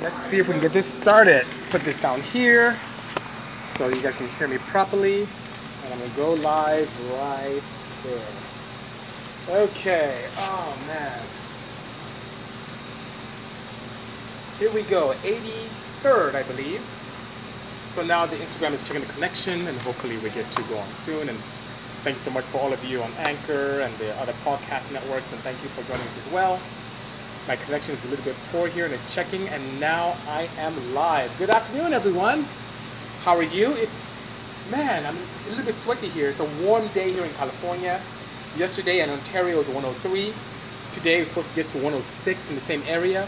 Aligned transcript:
let's 0.00 0.30
see 0.30 0.38
if 0.38 0.48
we 0.48 0.54
can 0.54 0.62
get 0.62 0.72
this 0.72 0.86
started. 0.86 1.46
Put 1.70 1.82
this 1.84 1.98
down 2.00 2.20
here 2.22 2.78
so 3.76 3.88
you 3.88 4.00
guys 4.02 4.16
can 4.16 4.28
hear 4.28 4.48
me 4.48 4.58
properly. 4.58 5.28
And 5.84 5.94
I'm 5.94 5.98
gonna 5.98 6.10
go 6.16 6.34
live 6.34 6.90
right 7.12 7.62
there. 8.02 9.56
Okay, 9.62 10.26
oh 10.38 10.76
man. 10.86 11.20
Here 14.58 14.70
we 14.70 14.82
go, 14.82 15.14
83rd, 15.22 16.34
I 16.34 16.42
believe. 16.42 16.82
So 17.86 18.02
now 18.02 18.26
the 18.26 18.36
Instagram 18.36 18.72
is 18.72 18.82
checking 18.82 19.00
the 19.00 19.12
connection 19.12 19.66
and 19.66 19.76
hopefully 19.78 20.16
we 20.18 20.30
get 20.30 20.50
to 20.52 20.62
go 20.64 20.78
on 20.78 20.94
soon. 20.94 21.28
And 21.28 21.38
thank 22.04 22.16
you 22.16 22.22
so 22.22 22.30
much 22.30 22.44
for 22.44 22.58
all 22.58 22.72
of 22.72 22.84
you 22.84 23.02
on 23.02 23.12
Anchor 23.18 23.80
and 23.80 23.96
the 23.98 24.14
other 24.20 24.34
podcast 24.44 24.90
networks 24.92 25.32
and 25.32 25.40
thank 25.40 25.62
you 25.62 25.68
for 25.70 25.82
joining 25.82 26.06
us 26.06 26.16
as 26.16 26.32
well. 26.32 26.60
My 27.48 27.56
connection 27.56 27.94
is 27.94 28.04
a 28.04 28.08
little 28.08 28.24
bit 28.24 28.36
poor 28.52 28.68
here 28.68 28.84
and 28.84 28.92
it's 28.92 29.14
checking 29.14 29.48
and 29.48 29.80
now 29.80 30.16
I 30.28 30.48
am 30.58 30.94
live. 30.94 31.30
Good 31.38 31.48
afternoon 31.48 31.94
everyone. 31.94 32.44
How 33.22 33.34
are 33.34 33.42
you? 33.42 33.72
It's, 33.72 34.08
man, 34.70 35.06
I'm 35.06 35.16
a 35.16 35.50
little 35.50 35.64
bit 35.64 35.74
sweaty 35.76 36.08
here. 36.08 36.28
It's 36.28 36.40
a 36.40 36.44
warm 36.62 36.88
day 36.88 37.10
here 37.10 37.24
in 37.24 37.32
California. 37.34 38.00
Yesterday 38.58 39.00
in 39.00 39.08
Ontario 39.08 39.56
was 39.56 39.68
103. 39.68 40.34
Today 40.92 41.18
we're 41.18 41.24
supposed 41.24 41.48
to 41.48 41.54
get 41.54 41.70
to 41.70 41.78
106 41.78 42.48
in 42.50 42.54
the 42.54 42.60
same 42.60 42.82
area. 42.86 43.26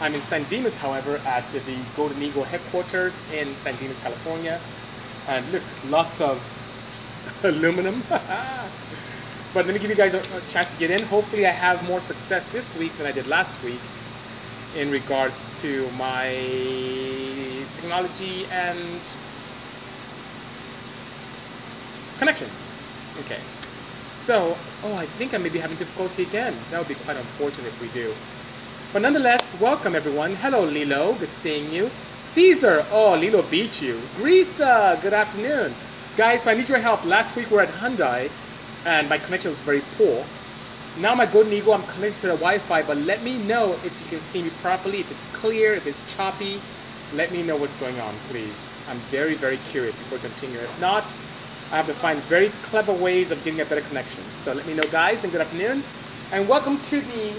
I'm 0.00 0.14
in 0.14 0.20
San 0.22 0.44
Dimas, 0.50 0.76
however, 0.76 1.16
at 1.24 1.48
the 1.50 1.60
Golden 1.96 2.22
Eagle 2.22 2.44
headquarters 2.44 3.18
in 3.32 3.56
San 3.64 3.76
Dimas, 3.76 3.98
California. 4.00 4.60
And 5.26 5.50
look, 5.52 5.62
lots 5.88 6.20
of 6.20 6.42
aluminum. 7.42 8.04
but 9.54 9.66
let 9.66 9.72
me 9.72 9.78
give 9.78 9.88
you 9.88 9.96
guys 9.96 10.14
a, 10.14 10.18
a, 10.18 10.40
chance 10.48 10.72
to 10.72 10.78
get 10.78 10.90
in. 10.90 11.00
Hopefully 11.04 11.46
I 11.46 11.50
have 11.50 11.82
more 11.84 12.00
success 12.00 12.44
this 12.48 12.74
week 12.74 12.94
than 12.98 13.06
I 13.06 13.12
did 13.12 13.28
last 13.28 13.62
week 13.62 13.78
in 14.76 14.90
regards 14.90 15.44
to 15.60 15.88
my 15.92 16.34
technology 17.76 18.46
and 18.46 19.00
connections. 22.18 22.68
Okay. 23.20 23.38
So, 24.16 24.56
oh, 24.82 24.94
I 24.94 25.06
think 25.06 25.34
I 25.34 25.38
may 25.38 25.50
be 25.50 25.60
having 25.60 25.76
difficulty 25.76 26.24
again. 26.24 26.56
That 26.72 26.78
would 26.78 26.88
be 26.88 26.96
quite 26.96 27.16
unfortunate 27.16 27.68
if 27.68 27.80
we 27.80 27.88
do. 27.88 28.12
But 28.92 29.02
nonetheless, 29.02 29.54
welcome 29.60 29.94
everyone. 29.94 30.34
Hello, 30.34 30.64
Lilo. 30.64 31.12
Good 31.14 31.32
seeing 31.32 31.72
you. 31.72 31.90
Caesar. 32.32 32.84
Oh, 32.90 33.14
Lilo 33.14 33.42
beat 33.42 33.80
you. 33.80 34.00
Grisa. 34.16 35.00
Good 35.00 35.12
afternoon. 35.12 35.74
Guys, 36.16 36.42
so 36.42 36.50
I 36.50 36.54
need 36.54 36.68
your 36.68 36.78
help. 36.78 37.04
Last 37.04 37.36
week 37.36 37.50
we 37.50 37.56
were 37.56 37.62
at 37.62 37.68
Hyundai 37.68 38.30
and 38.84 39.08
my 39.08 39.18
connection 39.18 39.50
was 39.50 39.60
very 39.60 39.82
poor. 39.96 40.24
Now 40.96 41.14
my 41.14 41.26
Golden 41.26 41.52
Eagle, 41.52 41.72
I'm 41.72 41.82
connected 41.84 42.20
to 42.20 42.26
the 42.28 42.34
Wi-Fi, 42.34 42.82
but 42.82 42.96
let 42.98 43.22
me 43.22 43.38
know 43.38 43.72
if 43.84 43.98
you 44.00 44.06
can 44.06 44.20
see 44.20 44.42
me 44.42 44.50
properly, 44.62 45.00
if 45.00 45.10
it's 45.10 45.28
clear, 45.28 45.74
if 45.74 45.86
it's 45.86 46.00
choppy. 46.14 46.60
Let 47.12 47.32
me 47.32 47.42
know 47.42 47.56
what's 47.56 47.76
going 47.76 47.98
on, 47.98 48.14
please. 48.28 48.56
I'm 48.88 48.98
very, 49.10 49.34
very 49.34 49.56
curious 49.58 49.94
before 49.96 50.18
I 50.18 50.20
continue. 50.20 50.58
If 50.58 50.80
not, 50.80 51.12
I 51.72 51.76
have 51.76 51.86
to 51.86 51.94
find 51.94 52.20
very 52.22 52.50
clever 52.62 52.92
ways 52.92 53.30
of 53.30 53.42
getting 53.42 53.60
a 53.60 53.64
better 53.64 53.80
connection. 53.80 54.24
So 54.44 54.52
let 54.52 54.66
me 54.66 54.74
know, 54.74 54.82
guys, 54.90 55.24
and 55.24 55.32
good 55.32 55.40
afternoon. 55.40 55.82
And 56.30 56.48
welcome 56.48 56.80
to 56.82 57.00
the 57.00 57.34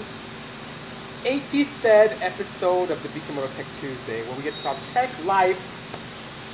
83rd 1.24 2.18
episode 2.20 2.90
of 2.90 3.02
the 3.02 3.08
Bisimoto 3.08 3.52
Tech 3.52 3.66
Tuesday, 3.74 4.22
where 4.22 4.36
we 4.36 4.42
get 4.42 4.54
to 4.54 4.62
talk 4.62 4.76
tech, 4.86 5.10
life, 5.24 5.75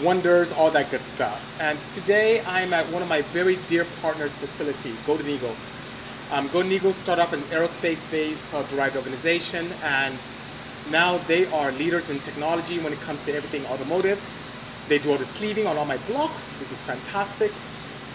wonders, 0.01 0.53
all 0.53 0.71
that 0.71 0.91
good 0.91 1.03
stuff. 1.05 1.41
And 1.61 1.81
today 1.93 2.43
I'm 2.47 2.73
at 2.73 2.89
one 2.91 3.03
of 3.03 3.09
my 3.09 3.23
very 3.23 3.57
dear 3.67 3.87
partners' 4.01 4.35
facility, 4.35 4.93
Golden 5.07 5.29
Eagle. 5.29 5.55
Um, 6.31 6.49
Golden 6.49 6.73
Eagle 6.73 6.93
started 6.93 7.23
off 7.23 7.33
an 7.33 7.43
aerospace-based 7.43 8.55
uh, 8.55 8.63
derived 8.65 8.97
organization, 8.97 9.73
and 9.85 10.17
now 10.91 11.19
they 11.29 11.47
are 11.53 11.71
leaders 11.73 12.09
in 12.11 12.19
technology 12.21 12.79
when 12.79 12.93
it 12.93 13.01
comes 13.01 13.23
to 13.27 13.35
everything 13.35 13.65
automotive. 13.67 14.21
They 14.89 14.99
do 14.99 15.13
all 15.13 15.19
the 15.19 15.25
sleeving 15.25 15.67
on 15.67 15.77
all 15.77 15.85
my 15.85 15.99
blocks, 16.09 16.57
which 16.57 16.73
is 16.73 16.81
fantastic. 16.83 17.53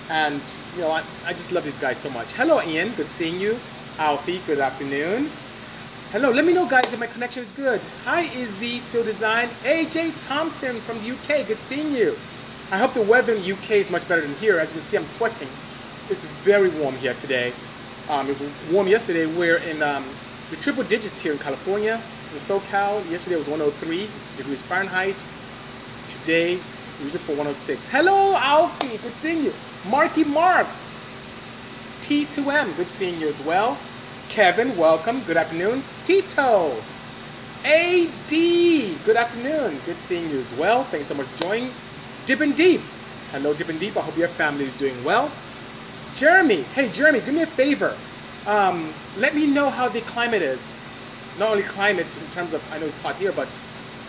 And 0.09 0.41
you 0.75 0.81
know, 0.81 0.91
I, 0.91 1.03
I 1.25 1.33
just 1.33 1.51
love 1.51 1.63
these 1.63 1.79
guys 1.79 1.97
so 1.97 2.09
much. 2.09 2.33
Hello, 2.33 2.61
Ian. 2.61 2.91
Good 2.93 3.09
seeing 3.09 3.39
you. 3.39 3.59
Alfie. 3.99 4.39
Good 4.45 4.59
afternoon. 4.59 5.31
Hello, 6.13 6.31
let 6.31 6.45
me 6.45 6.53
know 6.53 6.65
guys 6.65 6.85
if 6.93 6.99
my 7.01 7.05
connection 7.05 7.43
is 7.43 7.51
good. 7.51 7.81
Hi 8.05 8.21
Izzy, 8.33 8.79
Still 8.79 9.03
Design. 9.03 9.49
AJ 9.65 10.13
Thompson 10.21 10.79
from 10.79 11.03
the 11.03 11.11
UK, 11.11 11.45
good 11.45 11.59
seeing 11.67 11.93
you. 11.93 12.17
I 12.71 12.77
hope 12.77 12.93
the 12.93 13.01
weather 13.01 13.33
in 13.33 13.41
the 13.41 13.51
UK 13.51 13.71
is 13.71 13.91
much 13.91 14.07
better 14.07 14.21
than 14.21 14.33
here. 14.35 14.57
As 14.57 14.73
you 14.73 14.79
can 14.79 14.87
see, 14.87 14.95
I'm 14.95 15.05
sweating. 15.05 15.49
It's 16.09 16.23
very 16.45 16.69
warm 16.69 16.95
here 16.95 17.13
today. 17.15 17.51
Um, 18.07 18.29
it 18.29 18.39
was 18.39 18.49
warm 18.71 18.87
yesterday. 18.87 19.25
We're 19.25 19.57
in 19.57 19.83
um, 19.83 20.05
the 20.49 20.55
triple 20.55 20.85
digits 20.85 21.19
here 21.19 21.33
in 21.33 21.39
California, 21.39 22.01
in 22.31 22.39
SoCal. 22.39 23.05
Yesterday 23.11 23.35
was 23.35 23.49
103 23.49 24.09
degrees 24.37 24.61
Fahrenheit. 24.61 25.25
Today, 26.07 26.57
we're 27.03 27.09
for 27.19 27.33
106. 27.35 27.89
Hello, 27.89 28.33
Alfie, 28.37 28.97
good 28.99 29.15
seeing 29.15 29.43
you. 29.43 29.53
Marky 29.85 30.23
Marks, 30.23 31.05
T2M, 31.99 32.77
good 32.77 32.89
seeing 32.91 33.19
you 33.19 33.27
as 33.27 33.41
well. 33.41 33.77
Kevin, 34.37 34.77
welcome. 34.77 35.23
Good 35.23 35.35
afternoon. 35.35 35.83
Tito. 36.03 36.79
AD, 37.65 38.29
good 38.29 39.17
afternoon. 39.17 39.79
Good 39.83 39.97
seeing 40.01 40.29
you 40.29 40.37
as 40.37 40.53
well. 40.53 40.83
Thanks 40.83 41.07
so 41.07 41.15
much 41.15 41.25
for 41.25 41.41
joining. 41.41 41.71
Dip 42.27 42.41
and 42.41 42.55
Deep. 42.55 42.81
Hello, 43.31 43.55
Dip 43.55 43.67
and 43.67 43.79
Deep. 43.79 43.97
I 43.97 44.01
hope 44.01 44.15
your 44.15 44.27
family 44.27 44.65
is 44.65 44.75
doing 44.75 45.03
well. 45.03 45.31
Jeremy. 46.13 46.61
Hey, 46.61 46.87
Jeremy, 46.89 47.19
do 47.21 47.31
me 47.31 47.41
a 47.41 47.47
favor. 47.47 47.97
Um, 48.45 48.93
let 49.17 49.33
me 49.33 49.47
know 49.47 49.71
how 49.71 49.89
the 49.89 50.01
climate 50.01 50.43
is. 50.43 50.63
Not 51.39 51.49
only 51.49 51.63
climate 51.63 52.15
in 52.15 52.29
terms 52.29 52.53
of, 52.53 52.61
I 52.71 52.77
know 52.77 52.85
it's 52.85 52.95
hot 52.97 53.15
here, 53.15 53.31
but 53.31 53.47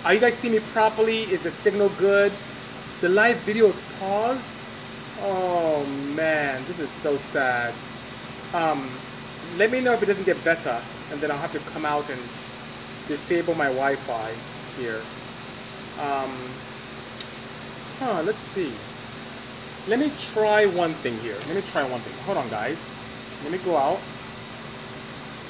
are 0.04 0.12
you 0.12 0.20
guys 0.20 0.34
seeing 0.34 0.52
me 0.52 0.60
properly? 0.74 1.22
Is 1.32 1.40
the 1.40 1.50
signal 1.50 1.88
good? 1.96 2.34
The 3.00 3.08
live 3.08 3.38
video 3.46 3.68
is 3.68 3.80
paused. 3.98 4.46
Oh 5.22 5.86
man, 5.86 6.66
this 6.66 6.80
is 6.80 6.90
so 6.90 7.16
sad. 7.16 7.72
Um, 8.52 8.90
let 9.56 9.70
me 9.70 9.80
know 9.80 9.92
if 9.92 10.02
it 10.02 10.06
doesn't 10.06 10.24
get 10.24 10.42
better, 10.44 10.82
and 11.10 11.20
then 11.20 11.30
I'll 11.30 11.38
have 11.38 11.52
to 11.52 11.58
come 11.70 11.84
out 11.84 12.10
and 12.10 12.20
disable 13.06 13.54
my 13.54 13.66
Wi-Fi 13.66 14.32
here. 14.76 15.00
Um, 16.00 16.36
huh, 17.98 18.22
let's 18.22 18.42
see. 18.42 18.72
Let 19.88 19.98
me 19.98 20.12
try 20.32 20.66
one 20.66 20.94
thing 20.94 21.18
here. 21.18 21.36
Let 21.46 21.56
me 21.56 21.62
try 21.62 21.82
one 21.82 22.00
thing. 22.02 22.12
Hold 22.24 22.36
on, 22.36 22.48
guys. 22.50 22.90
Let 23.42 23.52
me 23.52 23.58
go 23.58 23.76
out. 23.76 23.98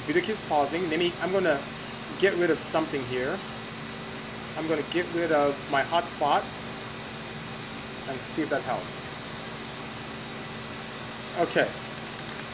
Video 0.07 0.23
keeps 0.23 0.39
pausing. 0.47 0.89
Let 0.89 0.99
me. 0.99 1.13
I'm 1.21 1.31
gonna 1.31 1.59
get 2.19 2.33
rid 2.35 2.49
of 2.49 2.59
something 2.59 3.03
here. 3.05 3.37
I'm 4.57 4.67
gonna 4.67 4.83
get 4.91 5.05
rid 5.13 5.31
of 5.31 5.57
my 5.69 5.83
hotspot 5.83 6.43
and 8.07 8.19
see 8.19 8.41
if 8.41 8.49
that 8.49 8.61
helps. 8.61 9.09
Okay. 11.39 11.67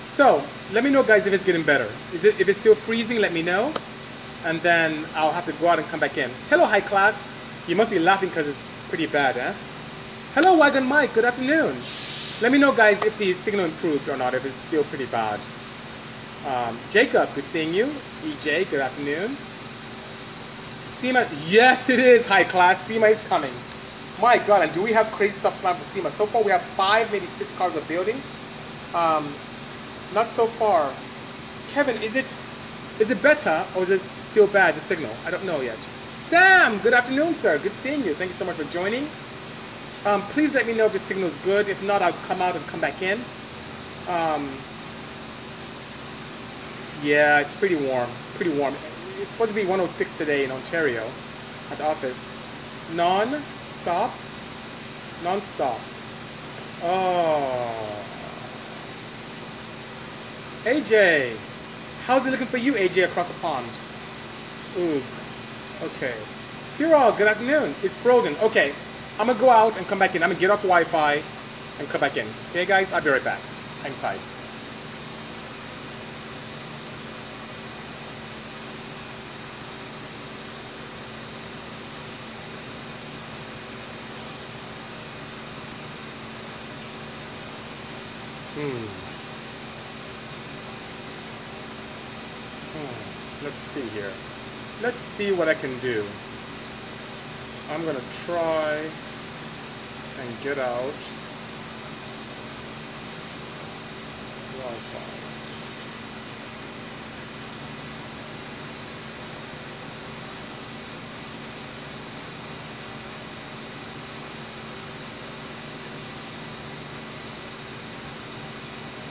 So 0.07 0.43
let 0.75 0.83
me 0.83 0.89
know, 0.89 1.03
guys, 1.03 1.25
if 1.25 1.31
it's 1.31 1.45
getting 1.45 1.63
better. 1.63 1.89
Is 2.13 2.25
it 2.25 2.37
if 2.37 2.49
it's 2.49 2.59
still 2.59 2.75
freezing? 2.75 3.19
Let 3.19 3.31
me 3.31 3.41
know, 3.41 3.73
and 4.43 4.61
then 4.61 5.05
I'll 5.15 5.31
have 5.31 5.45
to 5.45 5.53
go 5.53 5.69
out 5.69 5.79
and 5.79 5.87
come 5.87 6.01
back 6.01 6.17
in. 6.17 6.29
Hello, 6.49 6.65
high 6.65 6.81
class. 6.81 7.17
You 7.65 7.77
must 7.77 7.91
be 7.91 7.97
laughing 7.97 8.27
because 8.27 8.49
it's 8.49 8.77
pretty 8.89 9.05
bad, 9.05 9.37
eh? 9.37 9.53
Hello, 10.33 10.57
Wagon 10.57 10.85
Mike. 10.85 11.13
Good 11.13 11.23
afternoon. 11.23 11.77
Let 12.41 12.51
me 12.51 12.57
know, 12.57 12.73
guys, 12.73 13.01
if 13.05 13.17
the 13.17 13.35
signal 13.35 13.63
improved 13.63 14.09
or 14.09 14.17
not. 14.17 14.33
If 14.33 14.43
it's 14.43 14.57
still 14.67 14.83
pretty 14.83 15.05
bad. 15.05 15.39
Um, 16.45 16.77
Jacob, 16.91 17.33
good 17.35 17.45
seeing 17.45 17.73
you. 17.73 17.85
EJ, 18.23 18.69
good 18.69 18.81
afternoon. 18.81 19.37
SEMA, 20.99 21.25
yes, 21.47 21.89
it 21.89 21.99
is 21.99 22.27
high 22.27 22.43
class. 22.43 22.85
SEMA 22.85 23.07
is 23.07 23.21
coming. 23.21 23.53
My 24.21 24.39
God, 24.39 24.63
and 24.63 24.73
do 24.73 24.81
we 24.81 24.91
have 24.91 25.09
crazy 25.13 25.39
stuff 25.39 25.57
planned 25.61 25.77
for 25.77 25.85
SEMA? 25.85 26.11
So 26.11 26.25
far, 26.25 26.43
we 26.43 26.51
have 26.51 26.63
five, 26.75 27.09
maybe 27.13 27.27
six 27.27 27.53
cars 27.53 27.75
of 27.75 27.87
building. 27.87 28.21
Um, 28.93 29.33
not 30.15 30.31
so 30.31 30.47
far. 30.47 30.91
Kevin, 31.69 32.01
is 32.01 32.15
it 32.15 32.35
is 32.99 33.09
it 33.09 33.21
better 33.21 33.65
or 33.75 33.83
is 33.83 33.89
it 33.89 34.01
still 34.31 34.47
bad, 34.47 34.75
the 34.75 34.81
signal? 34.81 35.11
I 35.25 35.31
don't 35.31 35.45
know 35.45 35.59
yet. 35.61 35.77
Sam, 36.19 36.79
good 36.79 36.93
afternoon, 36.93 37.35
sir. 37.35 37.59
Good 37.59 37.73
seeing 37.73 38.03
you. 38.03 38.15
Thank 38.15 38.29
you 38.29 38.35
so 38.35 38.45
much 38.45 38.55
for 38.55 38.63
joining. 38.65 39.07
Um, 40.05 40.21
please 40.29 40.53
let 40.53 40.65
me 40.65 40.73
know 40.73 40.85
if 40.85 40.93
the 40.93 40.99
signal 40.99 41.27
is 41.27 41.37
good. 41.39 41.67
If 41.67 41.83
not, 41.83 42.01
I'll 42.01 42.13
come 42.27 42.41
out 42.41 42.55
and 42.55 42.65
come 42.67 42.79
back 42.79 43.01
in. 43.01 43.19
Um, 44.07 44.49
yeah, 47.03 47.39
it's 47.39 47.53
pretty 47.53 47.75
warm. 47.75 48.09
Pretty 48.35 48.57
warm. 48.57 48.73
It's 49.19 49.31
supposed 49.31 49.49
to 49.49 49.55
be 49.55 49.61
106 49.61 50.17
today 50.17 50.45
in 50.45 50.51
Ontario 50.51 51.09
at 51.71 51.77
the 51.77 51.85
office. 51.85 52.31
Non-stop? 52.93 54.13
Non-stop. 55.23 55.79
Oh. 56.83 58.05
AJ! 60.65 61.37
How's 62.07 62.25
it 62.25 62.31
looking 62.31 62.47
for 62.47 62.57
you, 62.57 62.73
AJ, 62.73 63.05
across 63.05 63.27
the 63.27 63.33
pond? 63.35 63.69
Ooh. 64.77 65.03
Okay. 65.83 66.15
Hiro, 66.77 67.11
good 67.11 67.27
afternoon. 67.27 67.75
It's 67.83 67.93
frozen. 67.93 68.35
Okay. 68.37 68.73
I'm 69.19 69.27
gonna 69.27 69.39
go 69.39 69.51
out 69.51 69.77
and 69.77 69.87
come 69.87 69.99
back 69.99 70.15
in. 70.15 70.23
I'm 70.23 70.29
gonna 70.29 70.39
get 70.39 70.49
off 70.49 70.63
Wi-Fi 70.63 71.21
and 71.77 71.87
come 71.87 72.01
back 72.01 72.17
in. 72.17 72.27
Okay, 72.49 72.65
guys? 72.65 72.91
I'll 72.91 73.01
be 73.01 73.09
right 73.11 73.23
back. 73.23 73.39
Hang 73.83 73.93
tight. 73.95 74.19
Hmm. 88.55 89.04
See 93.75 93.89
here. 93.89 94.11
Let's 94.81 95.01
see 95.01 95.33
what 95.33 95.49
I 95.49 95.53
can 95.53 95.77
do. 95.79 96.05
I'm 97.69 97.83
gonna 97.83 97.99
try 98.25 98.77
and 100.17 100.41
get 100.43 100.57
out 100.57 101.11
Wi-Fi. 104.59 105.25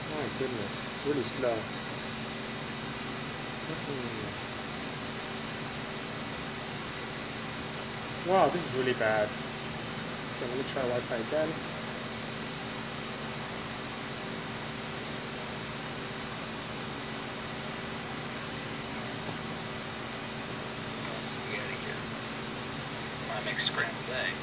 My 0.09 0.25
goodness, 0.39 0.83
it's 0.89 1.05
really 1.05 1.23
slow. 1.23 1.53
Mm-mm. 3.67 4.54
Wow, 8.27 8.49
this 8.49 8.65
is 8.67 8.75
really 8.75 8.93
bad. 8.93 9.29
Okay, 10.37 10.49
let 10.49 10.57
me 10.57 10.63
try 10.67 10.81
Wi-Fi 10.81 11.15
again. 11.15 11.49
spaghetti 21.27 21.75
here. 21.85 21.93
I 23.31 23.45
make 23.45 23.59
scrambled 23.59 23.93
egg. 24.09 24.33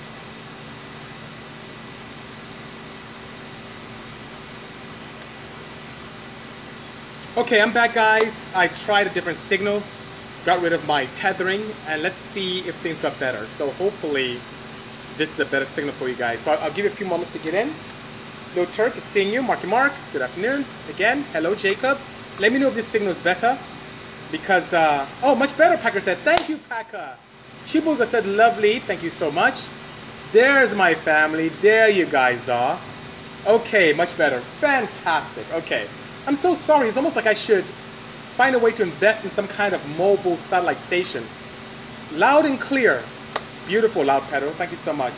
Okay, 7.36 7.60
I'm 7.60 7.72
back, 7.72 7.94
guys. 7.94 8.32
I 8.54 8.68
tried 8.68 9.08
a 9.08 9.10
different 9.10 9.38
signal, 9.38 9.82
got 10.44 10.60
rid 10.60 10.72
of 10.72 10.84
my 10.86 11.06
tethering, 11.14 11.62
and 11.86 12.02
let's 12.02 12.18
see 12.18 12.60
if 12.60 12.74
things 12.76 12.98
got 13.00 13.18
better. 13.18 13.46
So 13.46 13.70
hopefully, 13.72 14.40
this 15.16 15.32
is 15.32 15.40
a 15.40 15.44
better 15.44 15.64
signal 15.64 15.94
for 15.94 16.08
you 16.08 16.14
guys. 16.14 16.40
So 16.40 16.52
I'll, 16.52 16.72
give 16.72 16.84
you 16.84 16.90
a 16.90 16.94
few 16.94 17.06
moments 17.06 17.30
to 17.32 17.38
get 17.38 17.54
in. 17.54 17.72
Little 18.54 18.72
Turk, 18.72 18.96
it's 18.96 19.08
seeing 19.08 19.32
you. 19.32 19.42
Marky 19.42 19.66
Mark, 19.66 19.92
good 20.12 20.22
afternoon. 20.22 20.64
Again, 20.90 21.22
hello, 21.32 21.54
Jacob. 21.54 21.98
Let 22.38 22.52
me 22.52 22.58
know 22.58 22.68
if 22.68 22.74
this 22.74 22.88
signal 22.88 23.10
is 23.10 23.20
better. 23.20 23.58
Because, 24.30 24.72
uh, 24.72 25.06
oh, 25.22 25.34
much 25.34 25.56
better, 25.56 25.76
Packer 25.76 26.00
said. 26.00 26.18
Thank 26.18 26.48
you, 26.48 26.58
Packer. 26.68 27.16
Chiboza 27.66 28.08
said, 28.08 28.26
lovely. 28.26 28.80
Thank 28.80 29.02
you 29.02 29.10
so 29.10 29.30
much. 29.30 29.68
There's 30.32 30.74
my 30.74 30.94
family. 30.94 31.50
There 31.60 31.88
you 31.88 32.06
guys 32.06 32.48
are. 32.48 32.80
Okay, 33.46 33.92
much 33.92 34.16
better. 34.16 34.40
Fantastic. 34.60 35.46
Okay. 35.52 35.86
I'm 36.26 36.36
so 36.36 36.54
sorry. 36.54 36.88
It's 36.88 36.96
almost 36.96 37.16
like 37.16 37.26
I 37.26 37.32
should 37.32 37.70
find 38.36 38.54
a 38.54 38.58
way 38.58 38.72
to 38.72 38.82
invest 38.82 39.24
in 39.24 39.30
some 39.30 39.46
kind 39.46 39.74
of 39.74 39.86
mobile 39.96 40.36
satellite 40.36 40.80
station. 40.80 41.24
Loud 42.12 42.46
and 42.46 42.60
clear. 42.60 43.02
Beautiful, 43.66 44.04
Loud 44.04 44.22
Pedal. 44.24 44.52
Thank 44.52 44.70
you 44.70 44.76
so 44.76 44.92
much. 44.92 45.14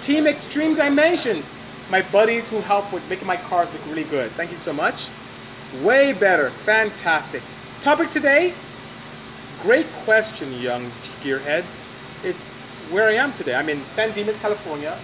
Team 0.00 0.26
Extreme 0.26 0.76
Dimensions. 0.76 1.44
My 1.90 2.02
buddies 2.02 2.48
who 2.48 2.60
help 2.60 2.92
with 2.92 3.06
making 3.08 3.26
my 3.26 3.36
cars 3.36 3.72
look 3.72 3.84
really 3.86 4.04
good. 4.04 4.30
Thank 4.32 4.50
you 4.50 4.56
so 4.56 4.72
much. 4.72 5.08
Way 5.82 6.12
better. 6.12 6.50
Fantastic. 6.64 7.42
Topic 7.80 8.10
today. 8.10 8.54
Great 9.62 9.90
question, 10.04 10.52
young 10.60 10.90
gearheads. 11.22 11.78
It's 12.24 12.62
where 12.90 13.08
I 13.08 13.14
am 13.14 13.32
today. 13.32 13.54
I'm 13.54 13.68
in 13.68 13.84
San 13.84 14.12
Dimas, 14.12 14.38
California. 14.38 14.98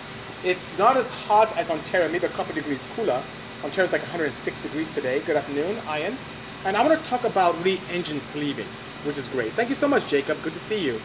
It's 0.45 0.65
not 0.79 0.97
as 0.97 1.09
hot 1.11 1.57
as 1.57 1.71
Ontario, 1.71 2.09
maybe 2.11 2.27
a 2.27 2.31
couple 2.31 2.55
degrees 2.55 2.87
cooler. 2.95 3.23
Ontario's 3.65 3.93
like 3.93 4.03
106 4.03 4.63
degrees 4.63 4.89
today. 4.95 5.21
Good 5.21 5.37
afternoon, 5.37 5.79
Ian. 5.89 6.17
And 6.69 6.77
I 6.77 6.87
want 6.87 7.03
to 7.03 7.09
talk 7.09 7.25
about 7.25 7.57
really 7.65 7.81
engine 7.91 8.21
sleeving, 8.21 8.67
which 9.05 9.17
is 9.17 9.27
great. 9.29 9.55
Thank 9.55 9.71
you 9.71 9.75
so 9.75 9.89
much, 9.89 10.07
Jacob. 10.07 10.37
Good 10.43 10.53
to 10.53 10.59
see 10.59 10.79
you. 10.79 11.01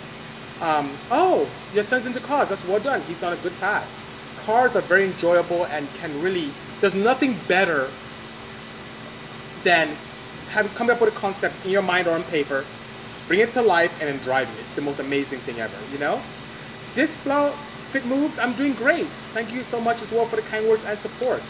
Um, 0.59 0.91
oh, 1.09 1.49
your 1.73 1.85
son's 1.85 2.05
into 2.05 2.19
cars. 2.19 2.49
That's 2.49 2.65
well 2.65 2.81
done. 2.81 3.01
He's 3.03 3.23
on 3.23 3.31
a 3.31 3.37
good 3.37 3.57
path. 3.61 3.87
Cars 4.45 4.75
are 4.75 4.81
very 4.81 5.05
enjoyable 5.05 5.63
and 5.67 5.87
can 5.93 6.21
really, 6.21 6.51
there's 6.81 6.93
nothing 6.93 7.39
better 7.47 7.89
than 9.63 9.95
having 10.49 10.73
come 10.73 10.89
up 10.89 10.99
with 10.99 11.13
a 11.13 11.15
concept 11.17 11.55
in 11.63 11.71
your 11.71 11.81
mind 11.81 12.07
or 12.07 12.11
on 12.11 12.23
paper, 12.23 12.65
bring 13.29 13.39
it 13.39 13.53
to 13.53 13.61
life, 13.61 13.93
and 14.01 14.09
then 14.09 14.17
driving 14.17 14.53
it. 14.55 14.61
It's 14.63 14.73
the 14.73 14.81
most 14.81 14.99
amazing 14.99 15.39
thing 15.39 15.61
ever, 15.61 15.77
you 15.93 15.97
know? 15.97 16.21
This 16.93 17.15
flow 17.15 17.53
fit 17.93 18.05
moves, 18.05 18.37
I'm 18.37 18.53
doing 18.55 18.73
great. 18.73 19.07
Thank 19.33 19.53
you 19.53 19.63
so 19.63 19.79
much 19.79 20.01
as 20.01 20.11
well 20.11 20.25
for 20.25 20.35
the 20.35 20.41
kind 20.41 20.67
words 20.67 20.83
and 20.83 20.99
support, 20.99 21.41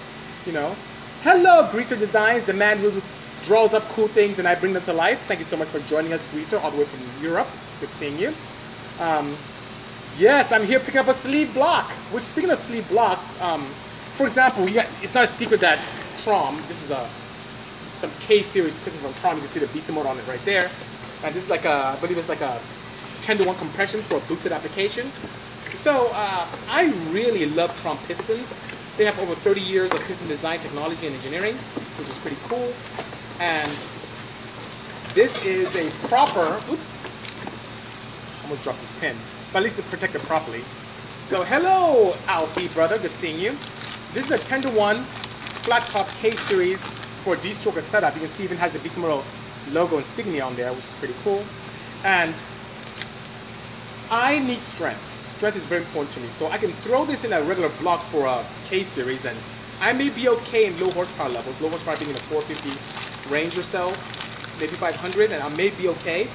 you 0.45 0.51
know? 0.51 0.75
Hello, 1.23 1.67
Greaser 1.71 1.95
Designs, 1.95 2.43
the 2.43 2.53
man 2.53 2.77
who 2.77 3.01
draws 3.43 3.73
up 3.73 3.83
cool 3.89 4.07
things 4.07 4.39
and 4.39 4.47
I 4.47 4.55
bring 4.55 4.73
them 4.73 4.83
to 4.83 4.93
life. 4.93 5.21
Thank 5.27 5.39
you 5.39 5.45
so 5.45 5.57
much 5.57 5.67
for 5.67 5.79
joining 5.81 6.13
us, 6.13 6.25
Greaser, 6.27 6.59
all 6.59 6.71
the 6.71 6.77
way 6.77 6.85
from 6.85 6.99
Europe. 7.21 7.47
Good 7.79 7.91
seeing 7.91 8.17
you. 8.17 8.33
Um, 8.99 9.37
yes, 10.17 10.51
I'm 10.51 10.65
here 10.65 10.79
picking 10.79 10.99
up 10.99 11.07
a 11.07 11.13
sleeve 11.13 11.53
block. 11.53 11.91
Which, 12.11 12.23
speaking 12.23 12.49
of 12.49 12.57
sleeve 12.57 12.87
blocks, 12.89 13.39
um, 13.41 13.67
for 14.15 14.25
example, 14.25 14.67
got, 14.71 14.89
it's 15.01 15.13
not 15.13 15.25
a 15.25 15.27
secret 15.27 15.59
that 15.61 15.79
Trom, 16.17 16.65
this 16.67 16.81
is 16.83 16.91
a 16.91 17.09
some 17.95 18.11
K 18.19 18.41
series 18.41 18.73
pistons 18.79 19.01
from 19.01 19.13
Trom. 19.13 19.35
You 19.35 19.41
can 19.41 19.49
see 19.49 19.59
the 19.59 19.67
Bisimoto 19.67 20.07
on 20.07 20.17
it 20.17 20.27
right 20.27 20.43
there. 20.45 20.69
And 21.23 21.33
this 21.33 21.43
is 21.43 21.49
like 21.49 21.65
a, 21.65 21.95
I 21.95 21.95
believe 22.01 22.17
it's 22.17 22.29
like 22.29 22.41
a 22.41 22.59
10 23.21 23.37
to 23.39 23.45
1 23.45 23.55
compression 23.57 24.01
for 24.01 24.17
a 24.17 24.19
boosted 24.21 24.51
application. 24.51 25.09
So 25.71 26.09
uh, 26.13 26.47
I 26.69 26.93
really 27.11 27.45
love 27.45 27.71
Trom 27.81 27.97
pistons. 28.05 28.53
They 28.97 29.05
have 29.05 29.17
over 29.19 29.33
30 29.35 29.61
years 29.61 29.91
of 29.91 29.99
piston 30.01 30.27
design, 30.27 30.59
technology, 30.59 31.07
and 31.07 31.15
engineering, 31.15 31.55
which 31.97 32.09
is 32.09 32.17
pretty 32.17 32.37
cool. 32.43 32.73
And 33.39 33.71
this 35.13 35.31
is 35.43 35.73
a 35.75 35.89
proper, 36.07 36.61
oops, 36.71 36.81
almost 38.43 38.63
dropped 38.63 38.81
this 38.81 38.91
pin, 38.99 39.17
but 39.51 39.59
at 39.59 39.63
least 39.63 39.75
to 39.77 39.83
protected 39.83 40.21
properly. 40.21 40.63
So 41.27 41.43
hello, 41.43 42.15
Alfie 42.27 42.67
brother, 42.67 42.97
good 42.99 43.11
seeing 43.11 43.39
you. 43.39 43.57
This 44.13 44.25
is 44.25 44.31
a 44.31 44.37
10 44.37 44.63
to 44.63 44.71
1 44.71 45.03
flat 45.63 45.87
top 45.87 46.07
K 46.19 46.31
series 46.31 46.79
for 47.23 47.35
a 47.35 47.37
D-stroker 47.37 47.81
setup. 47.81 48.13
You 48.13 48.21
can 48.21 48.29
see 48.29 48.43
even 48.43 48.57
has 48.57 48.73
the 48.73 48.79
Bisimoto 48.79 49.23
logo 49.71 49.97
insignia 49.97 50.43
on 50.43 50.55
there, 50.55 50.73
which 50.73 50.85
is 50.85 50.91
pretty 50.93 51.15
cool. 51.23 51.43
And 52.03 52.35
I 54.11 54.39
need 54.39 54.63
strength. 54.63 55.01
Strength 55.25 55.57
is 55.57 55.65
very 55.65 55.81
important 55.81 56.13
to 56.13 56.19
me. 56.19 56.27
So 56.37 56.47
I 56.47 56.57
can 56.57 56.73
throw 56.83 57.05
this 57.05 57.23
in 57.23 57.33
a 57.33 57.41
regular 57.41 57.69
block 57.79 58.05
for 58.11 58.25
a 58.25 58.45
K 58.65 58.83
series 58.83 59.25
and 59.25 59.37
I 59.79 59.91
may 59.91 60.09
be 60.09 60.29
okay 60.29 60.67
in 60.67 60.79
low 60.79 60.91
horsepower 60.91 61.29
levels, 61.29 61.59
low 61.59 61.69
horsepower 61.69 61.97
being 61.97 62.11
in 62.11 62.15
the 62.15 62.21
450 62.23 63.02
range 63.29 63.57
or 63.57 63.63
so, 63.63 63.93
maybe 64.59 64.73
500, 64.75 65.31
and 65.31 65.41
I 65.41 65.49
may 65.55 65.69
be 65.69 65.87
okay. 65.89 66.27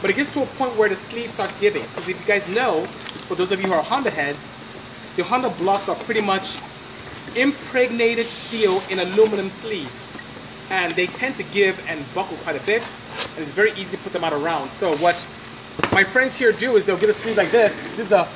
But 0.00 0.10
it 0.10 0.16
gets 0.16 0.32
to 0.34 0.42
a 0.42 0.46
point 0.46 0.76
where 0.76 0.88
the 0.88 0.96
sleeve 0.96 1.30
starts 1.30 1.56
giving. 1.56 1.82
Because 1.82 2.08
if 2.08 2.20
you 2.20 2.26
guys 2.26 2.46
know, 2.48 2.84
for 3.26 3.34
those 3.34 3.50
of 3.52 3.60
you 3.60 3.68
who 3.68 3.72
are 3.72 3.82
Honda 3.82 4.10
heads, 4.10 4.38
the 5.16 5.24
Honda 5.24 5.50
blocks 5.50 5.88
are 5.88 5.96
pretty 5.96 6.20
much 6.20 6.58
impregnated 7.34 8.26
steel 8.26 8.82
in 8.90 8.98
aluminum 8.98 9.50
sleeves. 9.50 10.06
And 10.68 10.94
they 10.94 11.06
tend 11.06 11.36
to 11.36 11.42
give 11.44 11.80
and 11.88 12.04
buckle 12.14 12.36
quite 12.38 12.60
a 12.60 12.66
bit. 12.66 12.82
And 13.34 13.38
it's 13.38 13.52
very 13.52 13.72
easy 13.72 13.90
to 13.90 13.98
put 13.98 14.12
them 14.12 14.24
out 14.24 14.32
around. 14.32 14.70
So 14.70 14.96
what 14.98 15.26
my 15.92 16.04
friends 16.04 16.36
here 16.36 16.52
do 16.52 16.76
is 16.76 16.84
they'll 16.84 16.98
get 16.98 17.10
a 17.10 17.14
sleeve 17.14 17.36
like 17.36 17.50
this. 17.50 17.80
This 17.96 18.06
is 18.06 18.12
a, 18.12 18.28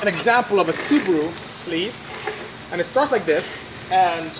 an 0.00 0.08
example 0.08 0.60
of 0.60 0.68
a 0.68 0.72
Subaru 0.72 1.32
sleeve. 1.56 1.94
And 2.70 2.80
it 2.80 2.84
starts 2.84 3.12
like 3.12 3.26
this. 3.26 3.46
And 3.90 4.30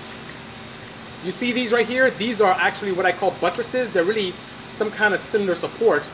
you 1.24 1.32
see 1.32 1.52
these 1.52 1.72
right 1.72 1.86
here? 1.86 2.10
These 2.10 2.40
are 2.40 2.52
actually 2.52 2.92
what 2.92 3.06
I 3.06 3.12
call 3.12 3.32
buttresses. 3.40 3.90
They're 3.90 4.04
really 4.04 4.34
some 4.70 4.90
kind 4.90 5.14
of 5.14 5.20
cylinder 5.20 5.54
support 5.54 6.08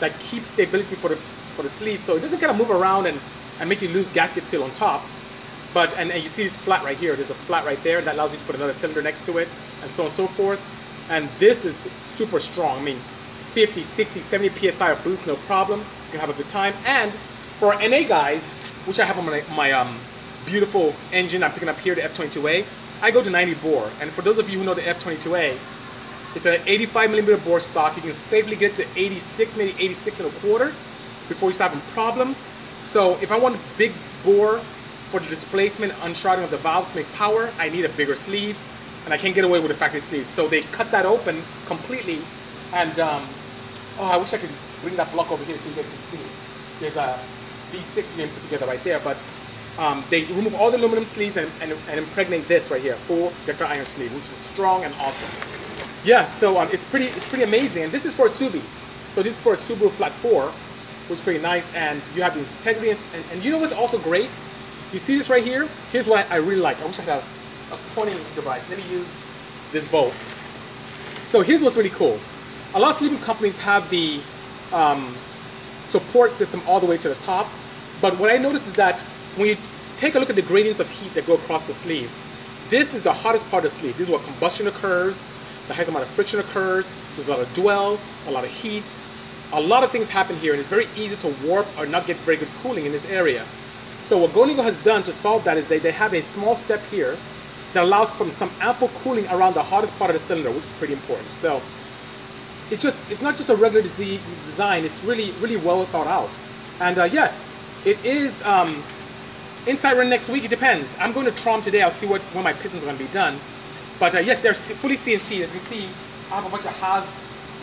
that 0.00 0.18
keeps 0.20 0.48
stability 0.48 0.96
for 0.96 1.08
the 1.08 1.16
for 1.56 1.62
the 1.62 1.68
sleeve. 1.68 2.00
So 2.00 2.16
it 2.16 2.20
doesn't 2.20 2.38
kind 2.38 2.50
of 2.50 2.56
move 2.56 2.70
around 2.70 3.06
and, 3.06 3.20
and 3.58 3.68
make 3.68 3.82
you 3.82 3.88
lose 3.88 4.08
gasket 4.10 4.44
seal 4.46 4.62
on 4.62 4.70
top. 4.74 5.02
But 5.72 5.96
and, 5.96 6.10
and 6.10 6.22
you 6.22 6.28
see 6.28 6.44
it's 6.44 6.56
flat 6.56 6.84
right 6.84 6.96
here. 6.96 7.16
There's 7.16 7.30
a 7.30 7.34
flat 7.34 7.64
right 7.64 7.82
there 7.82 8.00
that 8.02 8.14
allows 8.14 8.32
you 8.32 8.38
to 8.38 8.44
put 8.44 8.54
another 8.54 8.72
cylinder 8.72 9.02
next 9.02 9.24
to 9.26 9.38
it 9.38 9.48
and 9.82 9.90
so 9.90 10.04
on 10.04 10.08
and 10.08 10.16
so 10.16 10.26
forth. 10.28 10.60
And 11.08 11.28
this 11.38 11.64
is 11.64 11.76
super 12.16 12.40
strong. 12.40 12.78
I 12.78 12.82
mean 12.82 13.00
50, 13.52 13.82
60, 13.82 14.20
70 14.20 14.70
psi 14.70 14.90
of 14.90 15.02
boost, 15.02 15.26
no 15.26 15.36
problem. 15.36 15.80
You 15.80 16.12
can 16.12 16.20
have 16.20 16.30
a 16.30 16.34
good 16.34 16.48
time. 16.48 16.74
And 16.86 17.12
for 17.58 17.74
NA 17.74 18.02
guys, 18.02 18.44
which 18.86 19.00
I 19.00 19.04
have 19.04 19.18
on 19.18 19.26
my, 19.26 19.42
my 19.54 19.72
um, 19.72 19.98
beautiful 20.46 20.94
engine 21.12 21.42
I'm 21.42 21.52
picking 21.52 21.68
up 21.68 21.78
here, 21.78 21.94
the 21.94 22.02
F22A, 22.02 22.64
I 23.02 23.10
go 23.10 23.22
to 23.22 23.30
90 23.30 23.54
bore. 23.54 23.90
And 24.00 24.10
for 24.10 24.22
those 24.22 24.38
of 24.38 24.48
you 24.50 24.58
who 24.58 24.64
know 24.64 24.74
the 24.74 24.82
F22A, 24.82 25.56
it's 26.34 26.46
an 26.46 26.60
85 26.66 27.10
millimeter 27.10 27.38
bore 27.38 27.60
stock. 27.60 27.96
You 27.96 28.02
can 28.02 28.12
safely 28.12 28.56
get 28.56 28.76
to 28.76 28.86
86, 28.96 29.56
maybe 29.56 29.74
86 29.78 30.20
and 30.20 30.28
a 30.28 30.32
quarter 30.40 30.72
before 31.28 31.48
you 31.48 31.54
start 31.54 31.72
having 31.72 31.86
problems. 31.92 32.44
So 32.82 33.16
if 33.18 33.32
I 33.32 33.38
want 33.38 33.56
a 33.56 33.58
big 33.78 33.92
bore 34.24 34.60
for 35.10 35.20
the 35.20 35.28
displacement, 35.28 35.92
unshrouding 36.02 36.44
of 36.44 36.50
the 36.50 36.58
valves 36.58 36.90
to 36.90 36.96
make 36.96 37.12
power, 37.12 37.52
I 37.58 37.68
need 37.68 37.84
a 37.84 37.88
bigger 37.90 38.14
sleeve. 38.14 38.56
And 39.04 39.14
I 39.14 39.16
can't 39.16 39.34
get 39.34 39.44
away 39.44 39.60
with 39.60 39.70
a 39.70 39.74
factory 39.74 40.00
sleeve. 40.00 40.26
So 40.26 40.46
they 40.46 40.60
cut 40.60 40.90
that 40.90 41.06
open 41.06 41.42
completely. 41.66 42.20
And 42.72 43.00
um, 43.00 43.26
oh, 43.98 44.04
I 44.04 44.16
wish 44.18 44.34
I 44.34 44.38
could 44.38 44.50
bring 44.82 44.94
that 44.96 45.10
block 45.12 45.32
over 45.32 45.42
here 45.44 45.56
so 45.56 45.68
you 45.68 45.74
guys 45.74 45.86
can 45.86 46.18
see. 46.18 46.24
There's 46.80 46.96
a 46.96 47.18
V6 47.72 48.16
being 48.16 48.28
put 48.28 48.42
together 48.42 48.66
right 48.66 48.82
there. 48.84 49.00
But 49.00 49.16
Um, 49.78 50.04
they 50.10 50.24
remove 50.24 50.54
all 50.54 50.70
the 50.70 50.76
aluminum 50.76 51.04
sleeves 51.04 51.36
and, 51.36 51.50
and, 51.60 51.72
and 51.88 51.98
impregnate 51.98 52.48
this 52.48 52.70
right 52.70 52.82
here, 52.82 52.96
full 53.06 53.32
Decker 53.46 53.64
iron 53.64 53.86
sleeve, 53.86 54.12
which 54.14 54.24
is 54.24 54.30
strong 54.30 54.84
and 54.84 54.94
awesome. 54.94 55.30
Yeah, 56.04 56.24
so 56.24 56.58
um, 56.58 56.68
it's 56.72 56.84
pretty 56.84 57.06
it's 57.06 57.26
pretty 57.26 57.44
amazing. 57.44 57.84
And 57.84 57.92
this 57.92 58.04
is 58.04 58.14
for 58.14 58.26
a 58.26 58.30
Subi. 58.30 58.62
So 59.12 59.22
this 59.22 59.34
is 59.34 59.40
for 59.40 59.54
a 59.54 59.56
Subaru 59.56 59.90
Flat 59.92 60.12
4, 60.12 60.46
which 60.46 61.18
is 61.18 61.20
pretty 61.20 61.40
nice. 61.40 61.72
And 61.74 62.00
you 62.14 62.22
have 62.22 62.34
the 62.34 62.40
integrity. 62.40 62.90
And, 62.90 63.24
and 63.32 63.42
you 63.44 63.50
know 63.50 63.58
what's 63.58 63.72
also 63.72 63.98
great? 63.98 64.30
You 64.92 64.98
see 64.98 65.16
this 65.16 65.28
right 65.28 65.44
here? 65.44 65.68
Here's 65.92 66.06
what 66.06 66.26
I, 66.30 66.34
I 66.34 66.36
really 66.36 66.60
like. 66.60 66.80
I 66.80 66.86
wish 66.86 66.98
I 66.98 67.02
had 67.02 67.22
a, 67.22 67.74
a 67.74 67.78
pointing 67.94 68.16
device. 68.34 68.62
Let 68.68 68.78
me 68.78 68.84
use 68.90 69.08
this 69.72 69.86
bolt. 69.88 70.16
So 71.24 71.42
here's 71.42 71.62
what's 71.62 71.76
really 71.76 71.90
cool. 71.90 72.18
A 72.74 72.78
lot 72.78 72.92
of 72.92 72.96
sleeving 72.96 73.18
companies 73.18 73.58
have 73.58 73.88
the 73.90 74.20
um, 74.72 75.14
support 75.90 76.32
system 76.34 76.62
all 76.66 76.80
the 76.80 76.86
way 76.86 76.96
to 76.98 77.08
the 77.08 77.14
top. 77.16 77.48
But 78.00 78.18
what 78.18 78.30
I 78.30 78.36
noticed 78.36 78.66
is 78.66 78.74
that 78.74 79.04
when 79.36 79.48
you 79.48 79.56
take 79.96 80.14
a 80.14 80.18
look 80.18 80.30
at 80.30 80.36
the 80.36 80.42
gradients 80.42 80.80
of 80.80 80.88
heat 80.88 81.14
that 81.14 81.26
go 81.26 81.34
across 81.34 81.64
the 81.64 81.74
sleeve, 81.74 82.10
this 82.68 82.94
is 82.94 83.02
the 83.02 83.12
hottest 83.12 83.48
part 83.50 83.64
of 83.64 83.72
the 83.72 83.78
sleeve. 83.78 83.96
This 83.98 84.08
is 84.08 84.10
where 84.10 84.20
combustion 84.20 84.66
occurs, 84.66 85.24
the 85.68 85.74
highest 85.74 85.88
amount 85.88 86.04
of 86.04 86.10
friction 86.10 86.40
occurs, 86.40 86.86
there's 87.16 87.28
a 87.28 87.30
lot 87.30 87.40
of 87.40 87.52
dwell, 87.54 87.98
a 88.26 88.30
lot 88.30 88.44
of 88.44 88.50
heat. 88.50 88.84
A 89.52 89.60
lot 89.60 89.82
of 89.82 89.90
things 89.90 90.08
happen 90.08 90.36
here, 90.36 90.52
and 90.52 90.60
it's 90.60 90.68
very 90.70 90.86
easy 90.96 91.16
to 91.16 91.34
warp 91.44 91.66
or 91.76 91.84
not 91.84 92.06
get 92.06 92.16
very 92.18 92.36
good 92.36 92.48
cooling 92.62 92.86
in 92.86 92.92
this 92.92 93.04
area. 93.06 93.44
So 94.06 94.18
what 94.18 94.32
Golden 94.32 94.52
Eagle 94.52 94.64
has 94.64 94.76
done 94.84 95.02
to 95.02 95.12
solve 95.12 95.42
that 95.44 95.56
is 95.56 95.66
they, 95.66 95.80
they 95.80 95.90
have 95.90 96.14
a 96.14 96.22
small 96.22 96.54
step 96.54 96.80
here 96.90 97.16
that 97.72 97.82
allows 97.82 98.10
for 98.10 98.30
some 98.32 98.50
ample 98.60 98.88
cooling 99.02 99.26
around 99.28 99.54
the 99.54 99.62
hottest 99.62 99.96
part 99.98 100.10
of 100.10 100.20
the 100.20 100.26
cylinder, 100.26 100.50
which 100.50 100.64
is 100.64 100.72
pretty 100.72 100.92
important. 100.92 101.30
So 101.32 101.60
it's 102.70 102.80
just 102.80 102.96
it's 103.10 103.20
not 103.20 103.36
just 103.36 103.50
a 103.50 103.56
regular 103.56 103.82
design; 103.82 104.84
it's 104.84 105.02
really 105.02 105.32
really 105.40 105.56
well 105.56 105.84
thought 105.86 106.06
out. 106.06 106.30
And 106.80 106.98
uh, 106.98 107.04
yes, 107.04 107.44
it 107.84 108.04
is 108.04 108.32
um, 108.44 108.82
inside 109.66 109.96
run 109.96 110.08
next 110.08 110.28
week. 110.28 110.44
It 110.44 110.48
depends. 110.48 110.88
I'm 110.98 111.12
going 111.12 111.26
to 111.26 111.32
Trom 111.32 111.62
today. 111.62 111.82
I'll 111.82 111.90
see 111.90 112.06
what 112.06 112.20
when 112.34 112.44
my 112.44 112.52
pistons 112.52 112.82
are 112.82 112.86
going 112.86 112.98
to 112.98 113.04
be 113.04 113.12
done. 113.12 113.38
But 113.98 114.14
uh, 114.14 114.18
yes, 114.18 114.40
they're 114.40 114.54
fully 114.54 114.96
CNC. 114.96 115.42
As 115.42 115.52
you 115.52 115.60
can 115.60 115.68
see, 115.68 115.88
I 116.30 116.36
have 116.36 116.46
a 116.46 116.48
bunch 116.48 116.64
of 116.64 116.72
Haas 116.72 117.06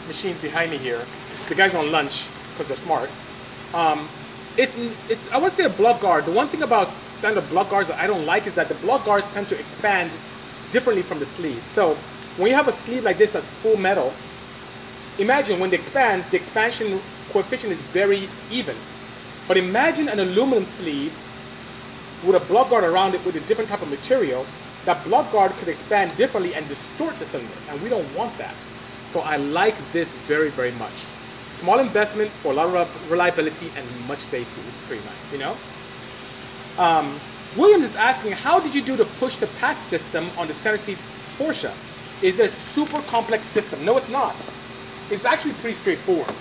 machines 0.06 0.40
behind 0.40 0.72
me 0.72 0.78
here. 0.78 1.02
The 1.50 1.56
guys 1.56 1.76
on 1.76 1.92
lunch 1.92 2.28
because 2.52 2.68
they're 2.68 2.78
smart. 2.78 3.10
Um, 3.74 4.08
it's, 4.58 4.74
it's 5.10 5.22
I 5.32 5.38
want 5.38 5.54
to 5.54 5.58
say 5.58 5.66
a 5.66 5.70
block 5.70 6.02
guard. 6.02 6.26
The 6.26 6.32
one 6.32 6.48
thing 6.48 6.64
about 6.64 6.96
standard 7.20 7.48
block 7.50 7.70
guards 7.70 7.90
that 7.90 8.00
I 8.00 8.08
don't 8.08 8.26
like 8.26 8.48
is 8.48 8.56
that 8.56 8.68
the 8.68 8.76
block 8.76 9.06
guards 9.06 9.28
tend 9.28 9.48
to 9.50 9.60
expand 9.60 10.12
differently 10.72 11.04
from 11.04 11.20
the 11.20 11.26
sleeve. 11.26 11.66
So 11.66 11.98
when 12.38 12.50
you 12.50 12.56
have 12.56 12.68
a 12.68 12.72
sleeve 12.72 13.04
like 13.04 13.18
this 13.18 13.32
that's 13.32 13.48
full 13.48 13.78
metal, 13.78 14.14
imagine 15.20 15.60
when 15.60 15.74
it 15.74 15.80
expands, 15.80 16.28
the 16.28 16.38
expansion 16.38 17.00
coefficient 17.32 17.72
is 17.72 17.82
very 17.94 18.30
even. 18.52 18.76
But 19.48 19.58
imagine 19.58 20.10
an 20.10 20.20
aluminum 20.20 20.66
sleeve 20.66 21.14
with 22.26 22.36
a 22.36 22.46
block 22.46 22.70
guard 22.70 22.84
around 22.84 23.16
it 23.16 23.24
with 23.26 23.36
a 23.36 23.42
different 23.42 23.70
type 23.70 23.82
of 23.82 23.90
material. 23.90 24.46
That 24.86 25.04
block 25.04 25.32
guard 25.32 25.52
could 25.54 25.68
expand 25.68 26.16
differently 26.18 26.56
and 26.56 26.68
distort 26.68 27.18
the 27.20 27.26
cylinder, 27.26 27.54
and 27.70 27.82
we 27.82 27.90
don't 27.90 28.12
want 28.16 28.38
that. 28.38 28.56
So 29.10 29.20
I 29.20 29.38
like 29.38 29.76
this 29.94 30.14
very, 30.28 30.50
very 30.50 30.72
much. 30.74 31.06
Small 31.50 31.80
investment 31.80 32.32
for 32.42 32.52
a 32.52 32.56
lot 32.56 32.76
of 32.76 33.12
reliability 33.12 33.72
and 33.76 34.08
much 34.08 34.20
safety, 34.20 34.62
is 34.74 34.82
pretty 34.84 35.04
nice, 35.04 35.32
you 35.32 35.40
know? 35.40 35.58
Um, 36.78 37.20
Williams 37.56 37.86
is 37.86 37.96
asking, 37.96 38.34
how 38.34 38.60
did 38.60 38.76
you 38.76 38.82
do 38.82 38.96
the 38.96 39.06
push-to-pass 39.20 39.80
system 39.80 40.30
on 40.38 40.48
the 40.48 40.54
center 40.54 40.78
seat 40.78 41.00
Porsche? 41.38 41.72
Is 42.22 42.38
this 42.38 42.56
super 42.74 43.02
complex 43.04 43.46
system? 43.46 43.84
No, 43.84 43.98
it's 43.98 44.10
not. 44.10 44.36
It's 45.10 45.26
actually 45.26 45.54
pretty 45.54 45.76
straightforward. 45.76 46.34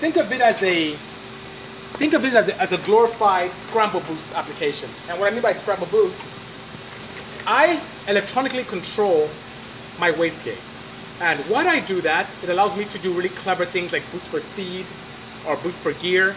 Think 0.00 0.16
of 0.16 0.30
it 0.32 0.40
as 0.40 0.62
a 0.62 0.96
think 1.98 2.14
of 2.14 2.22
this 2.22 2.34
as 2.34 2.48
a, 2.48 2.60
as 2.60 2.70
a 2.70 2.78
glorified 2.78 3.50
scramble 3.64 4.00
boost 4.00 4.32
application. 4.32 4.88
And 5.08 5.18
what 5.18 5.30
I 5.30 5.34
mean 5.34 5.42
by 5.42 5.52
scramble 5.52 5.88
boost, 5.88 6.20
I 7.44 7.80
electronically 8.06 8.62
control 8.62 9.28
my 9.98 10.12
wastegate. 10.12 10.58
And 11.20 11.40
when 11.50 11.66
I 11.66 11.80
do 11.80 12.00
that, 12.02 12.32
it 12.40 12.48
allows 12.50 12.76
me 12.76 12.84
to 12.84 12.98
do 12.98 13.12
really 13.12 13.30
clever 13.30 13.64
things 13.64 13.92
like 13.92 14.04
boost 14.12 14.30
per 14.30 14.38
speed 14.38 14.86
or 15.44 15.56
boost 15.56 15.82
per 15.82 15.92
gear. 15.94 16.36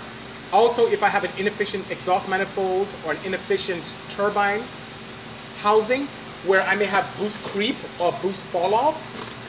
Also, 0.51 0.87
if 0.87 1.03
I 1.03 1.09
have 1.09 1.23
an 1.23 1.31
inefficient 1.37 1.89
exhaust 1.91 2.27
manifold 2.27 2.87
or 3.05 3.11
an 3.11 3.19
inefficient 3.23 3.93
turbine 4.09 4.63
housing 5.59 6.07
where 6.47 6.63
I 6.63 6.75
may 6.75 6.85
have 6.85 7.05
boost 7.19 7.39
creep 7.43 7.75
or 7.99 8.11
boost 8.23 8.41
fall 8.45 8.73
off, 8.73 8.99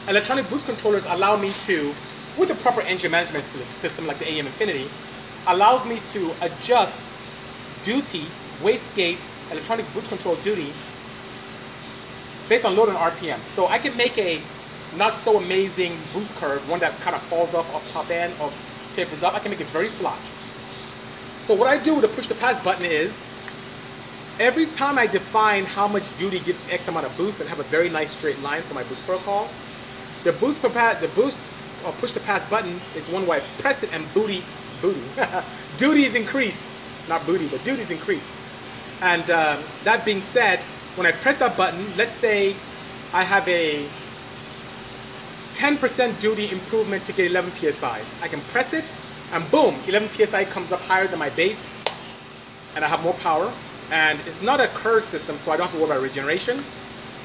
electronic 0.07 0.47
boost 0.47 0.67
controllers 0.67 1.05
allow 1.07 1.37
me 1.37 1.51
to, 1.65 1.95
with 2.37 2.49
the 2.49 2.55
proper 2.55 2.81
engine 2.81 3.09
management 3.09 3.45
system 3.45 4.05
like 4.05 4.19
the 4.19 4.25
AEM 4.25 4.45
Infinity, 4.45 4.89
allows 5.47 5.85
me 5.85 6.01
to 6.11 6.33
adjust 6.41 6.97
duty, 7.81 8.25
wastegate, 8.61 9.27
electronic 9.51 9.91
boost 9.93 10.09
control 10.09 10.35
duty 10.37 10.73
based 12.49 12.65
on 12.65 12.75
load 12.75 12.89
and 12.89 12.97
RPM. 12.97 13.39
So 13.55 13.67
I 13.67 13.77
can 13.77 13.95
make 13.97 14.17
a 14.17 14.41
not 14.95 15.17
so 15.19 15.37
amazing 15.37 15.97
boost 16.13 16.35
curve, 16.35 16.67
one 16.69 16.79
that 16.79 16.99
kind 17.01 17.15
of 17.15 17.21
falls 17.23 17.53
off 17.53 17.71
off 17.73 17.89
top 17.91 18.09
end 18.09 18.33
or 18.39 18.51
tapers 18.93 19.23
up. 19.23 19.33
I 19.33 19.39
can 19.39 19.51
make 19.51 19.61
it 19.61 19.67
very 19.67 19.89
flat. 19.89 20.19
So 21.45 21.53
what 21.53 21.67
I 21.67 21.77
do 21.77 21.93
with 21.95 22.03
the 22.03 22.07
push 22.09 22.27
to 22.27 22.35
pass 22.35 22.61
button 22.63 22.85
is 22.85 23.13
every 24.39 24.65
time 24.67 24.97
I 24.97 25.07
define 25.07 25.65
how 25.65 25.87
much 25.87 26.15
duty 26.17 26.39
gives 26.39 26.59
X 26.69 26.87
amount 26.87 27.05
of 27.05 27.15
boost 27.17 27.39
and 27.39 27.49
have 27.49 27.59
a 27.59 27.63
very 27.63 27.89
nice 27.89 28.11
straight 28.11 28.39
line 28.39 28.61
for 28.63 28.73
my 28.73 28.83
boost 28.83 29.05
protocol, 29.05 29.49
the 30.23 30.31
boost 30.33 30.61
per 30.61 30.69
the 30.69 31.09
boost 31.09 31.41
or 31.85 31.91
push 31.93 32.11
to 32.13 32.19
pass 32.21 32.47
button 32.49 32.79
is 32.95 33.09
one 33.09 33.27
where 33.27 33.41
I 33.41 33.43
press 33.59 33.83
it 33.83 33.93
and 33.93 34.11
booty, 34.13 34.43
booty, 34.83 35.01
duty 35.77 36.03
is 36.03 36.13
increased, 36.13 36.59
not 37.09 37.25
booty, 37.25 37.47
but 37.47 37.63
duty 37.63 37.81
is 37.81 37.89
increased. 37.89 38.29
And 39.01 39.29
uh, 39.31 39.59
that 39.85 40.05
being 40.05 40.21
said, 40.21 40.59
when 40.95 41.07
I 41.07 41.11
press 41.11 41.37
that 41.37 41.57
button, 41.57 41.85
let's 41.97 42.13
say 42.15 42.55
I 43.13 43.23
have 43.23 43.47
a 43.47 43.87
10% 45.53 46.19
duty 46.19 46.51
improvement 46.51 47.05
to 47.05 47.13
get 47.13 47.31
11 47.31 47.53
psi. 47.71 48.01
I 48.21 48.27
can 48.27 48.41
press 48.41 48.73
it 48.73 48.91
and 49.31 49.49
boom, 49.49 49.75
11 49.87 50.09
psi 50.09 50.45
comes 50.45 50.71
up 50.71 50.81
higher 50.81 51.07
than 51.07 51.17
my 51.17 51.29
base 51.31 51.73
and 52.75 52.83
I 52.83 52.87
have 52.87 53.01
more 53.01 53.13
power. 53.15 53.51
And 53.91 54.19
it's 54.25 54.41
not 54.41 54.59
a 54.59 54.67
curve 54.69 55.03
system, 55.03 55.37
so 55.37 55.51
I 55.51 55.57
don't 55.57 55.67
have 55.67 55.75
to 55.75 55.81
worry 55.81 55.91
about 55.91 56.01
regeneration. 56.01 56.63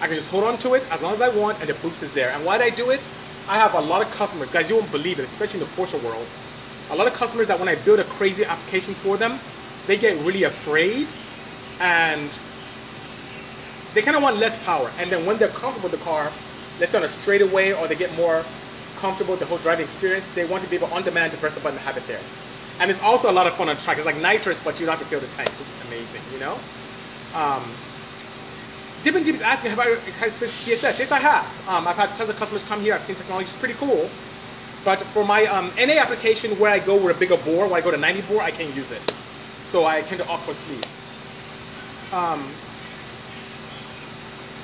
I 0.01 0.07
can 0.07 0.17
just 0.17 0.31
hold 0.31 0.45
on 0.45 0.59
to 0.59 0.75
it 0.75 0.83
as 0.91 1.01
long 1.01 1.15
as 1.15 1.21
I 1.21 1.29
want 1.29 1.61
and 1.61 1.69
the 1.69 1.75
boost 1.75 2.03
is 2.03 2.13
there. 2.13 2.31
And 2.31 2.45
why 2.45 2.59
did 2.59 2.73
I 2.73 2.75
do 2.75 2.91
it? 2.91 3.01
I 3.49 3.57
have 3.57 3.75
a 3.75 3.81
lot 3.81 4.03
of 4.03 4.11
customers, 4.13 4.51
guys, 4.51 4.69
you 4.69 4.77
won't 4.77 4.93
believe 4.93 5.19
it, 5.19 5.29
especially 5.29 5.61
in 5.61 5.67
the 5.67 5.73
Porsche 5.73 6.03
world. 6.03 6.27
A 6.91 6.97
lot 6.97 7.07
of 7.07 7.13
customers 7.13 7.47
that 7.49 7.59
when 7.59 7.69
I 7.69 7.75
build 7.75 8.01
a 8.01 8.05
crazy 8.05 8.45
application 8.45 8.95
for 8.95 9.17
them, 9.17 9.39
they 9.87 9.97
get 9.97 10.19
really 10.25 10.45
afraid 10.45 11.13
and 11.81 12.31
they 13.95 14.03
kind 14.03 14.17
of 14.17 14.23
want 14.23 14.37
less 14.37 14.57
power. 14.65 14.91
And 14.99 15.11
then 15.11 15.27
when 15.27 15.39
they're 15.39 15.49
comfortable 15.49 15.91
with 15.91 15.99
the 15.99 16.05
car, 16.05 16.33
let's 16.81 16.93
say 16.93 16.99
on 16.99 17.05
a 17.05 17.09
straightaway 17.09 17.73
or 17.73 17.89
they 17.89 17.95
get 17.95 18.15
more 18.15 18.45
comfortable 18.97 19.33
with 19.33 19.41
the 19.41 19.47
whole 19.47 19.59
driving 19.59 19.85
experience, 19.85 20.27
they 20.35 20.45
want 20.45 20.63
to 20.63 20.69
be 20.71 20.77
able 20.77 20.93
on 20.93 21.03
demand 21.03 21.33
to 21.33 21.39
press 21.39 21.55
the 21.55 21.61
button 21.61 21.79
and 21.79 21.87
have 21.87 21.97
it 21.97 22.07
there. 22.07 22.21
And 22.81 22.91
it's 22.91 23.01
also 23.01 23.31
a 23.31 23.33
lot 23.33 23.47
of 23.47 23.55
fun 23.55 23.69
on 23.69 23.77
track. 23.77 23.97
It's 23.97 24.07
like 24.07 24.17
nitrous, 24.17 24.61
but 24.61 24.79
you 24.79 24.87
don't 24.87 24.97
have 24.97 25.05
to 25.05 25.11
fill 25.11 25.21
the 25.21 25.27
tank, 25.29 25.49
which 25.59 25.69
is 25.69 25.75
amazing, 25.87 26.23
you 26.33 26.39
know? 26.39 26.59
Um, 27.35 27.65
Dippin' 29.03 29.23
Deep 29.25 29.35
is 29.35 29.41
asking, 29.41 29.71
have 29.71 29.79
I 29.79 29.91
experienced 29.91 30.67
CSS? 30.67 30.99
Yes, 30.99 31.13
I 31.13 31.19
have. 31.19 31.47
Um, 31.69 31.87
I've 31.87 31.97
had 31.97 32.15
tons 32.17 32.31
of 32.31 32.37
customers 32.37 32.63
come 32.65 32.81
here. 32.81 32.95
I've 32.95 33.03
seen 33.03 33.17
technology. 33.17 33.47
It's 33.47 33.57
pretty 33.57 33.75
cool. 33.75 34.11
But 34.85 35.03
for 35.03 35.25
my 35.25 35.45
um, 35.47 35.73
NA 35.77 35.95
application 35.95 36.59
where 36.59 36.71
I 36.71 36.79
go 36.79 36.97
with 36.97 37.17
a 37.17 37.19
bigger 37.19 37.37
bore, 37.37 37.67
where 37.67 37.79
I 37.79 37.81
go 37.81 37.91
to 37.91 37.97
90 37.97 38.23
bore, 38.23 38.43
I 38.43 38.51
can't 38.51 38.75
use 38.75 38.91
it. 38.91 39.03
So 39.71 39.85
I 39.85 40.03
tend 40.03 40.21
to 40.23 40.29
opt 40.29 40.45
for 40.45 40.55
sleeves. 40.55 41.03
Um, 42.13 42.53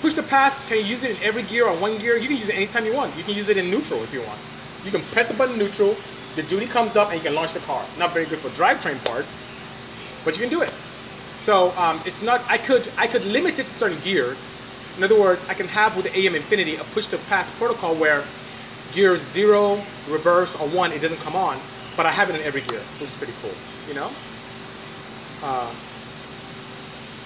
Push 0.04 0.12
to 0.12 0.22
pass, 0.22 0.66
can 0.66 0.76
you 0.76 0.84
use 0.84 1.02
it 1.02 1.12
in 1.12 1.22
every 1.22 1.42
gear 1.44 1.66
or 1.66 1.74
one 1.78 1.96
gear? 1.96 2.18
You 2.18 2.28
can 2.28 2.36
use 2.36 2.50
it 2.50 2.56
anytime 2.56 2.84
you 2.84 2.92
want. 2.92 3.16
You 3.16 3.22
can 3.22 3.32
use 3.32 3.48
it 3.48 3.56
in 3.56 3.70
neutral 3.70 4.02
if 4.02 4.12
you 4.12 4.20
want. 4.20 4.38
You 4.84 4.90
can 4.90 5.00
press 5.04 5.28
the 5.28 5.32
button 5.32 5.56
neutral, 5.56 5.96
the 6.36 6.42
duty 6.42 6.66
comes 6.66 6.94
up, 6.94 7.08
and 7.08 7.16
you 7.16 7.22
can 7.22 7.34
launch 7.34 7.54
the 7.54 7.60
car. 7.60 7.86
Not 7.98 8.12
very 8.12 8.26
good 8.26 8.38
for 8.38 8.50
drivetrain 8.50 9.02
parts, 9.06 9.46
but 10.22 10.36
you 10.36 10.42
can 10.42 10.50
do 10.50 10.60
it. 10.60 10.70
So 11.36 11.70
um, 11.78 12.02
it's 12.04 12.20
not. 12.20 12.42
I 12.48 12.58
could 12.58 12.90
I 12.98 13.06
could 13.06 13.24
limit 13.24 13.58
it 13.58 13.66
to 13.66 13.72
certain 13.72 13.98
gears. 14.00 14.46
In 14.98 15.02
other 15.02 15.18
words, 15.18 15.42
I 15.48 15.54
can 15.54 15.68
have 15.68 15.96
with 15.96 16.04
the 16.04 16.10
AEM 16.10 16.34
Infinity 16.34 16.76
a 16.76 16.84
push 16.84 17.06
to 17.06 17.16
pass 17.16 17.48
protocol 17.52 17.94
where 17.94 18.24
gear 18.94 19.16
zero, 19.16 19.84
reverse, 20.08 20.54
or 20.56 20.68
one, 20.68 20.92
it 20.92 21.00
doesn't 21.00 21.20
come 21.20 21.36
on, 21.36 21.60
but 21.96 22.06
I 22.06 22.10
have 22.10 22.30
it 22.30 22.36
in 22.36 22.42
every 22.42 22.62
gear, 22.62 22.82
which 23.00 23.10
is 23.10 23.16
pretty 23.16 23.34
cool. 23.42 23.54
You 23.88 23.94
know. 23.94 24.10
Uh, 25.42 25.74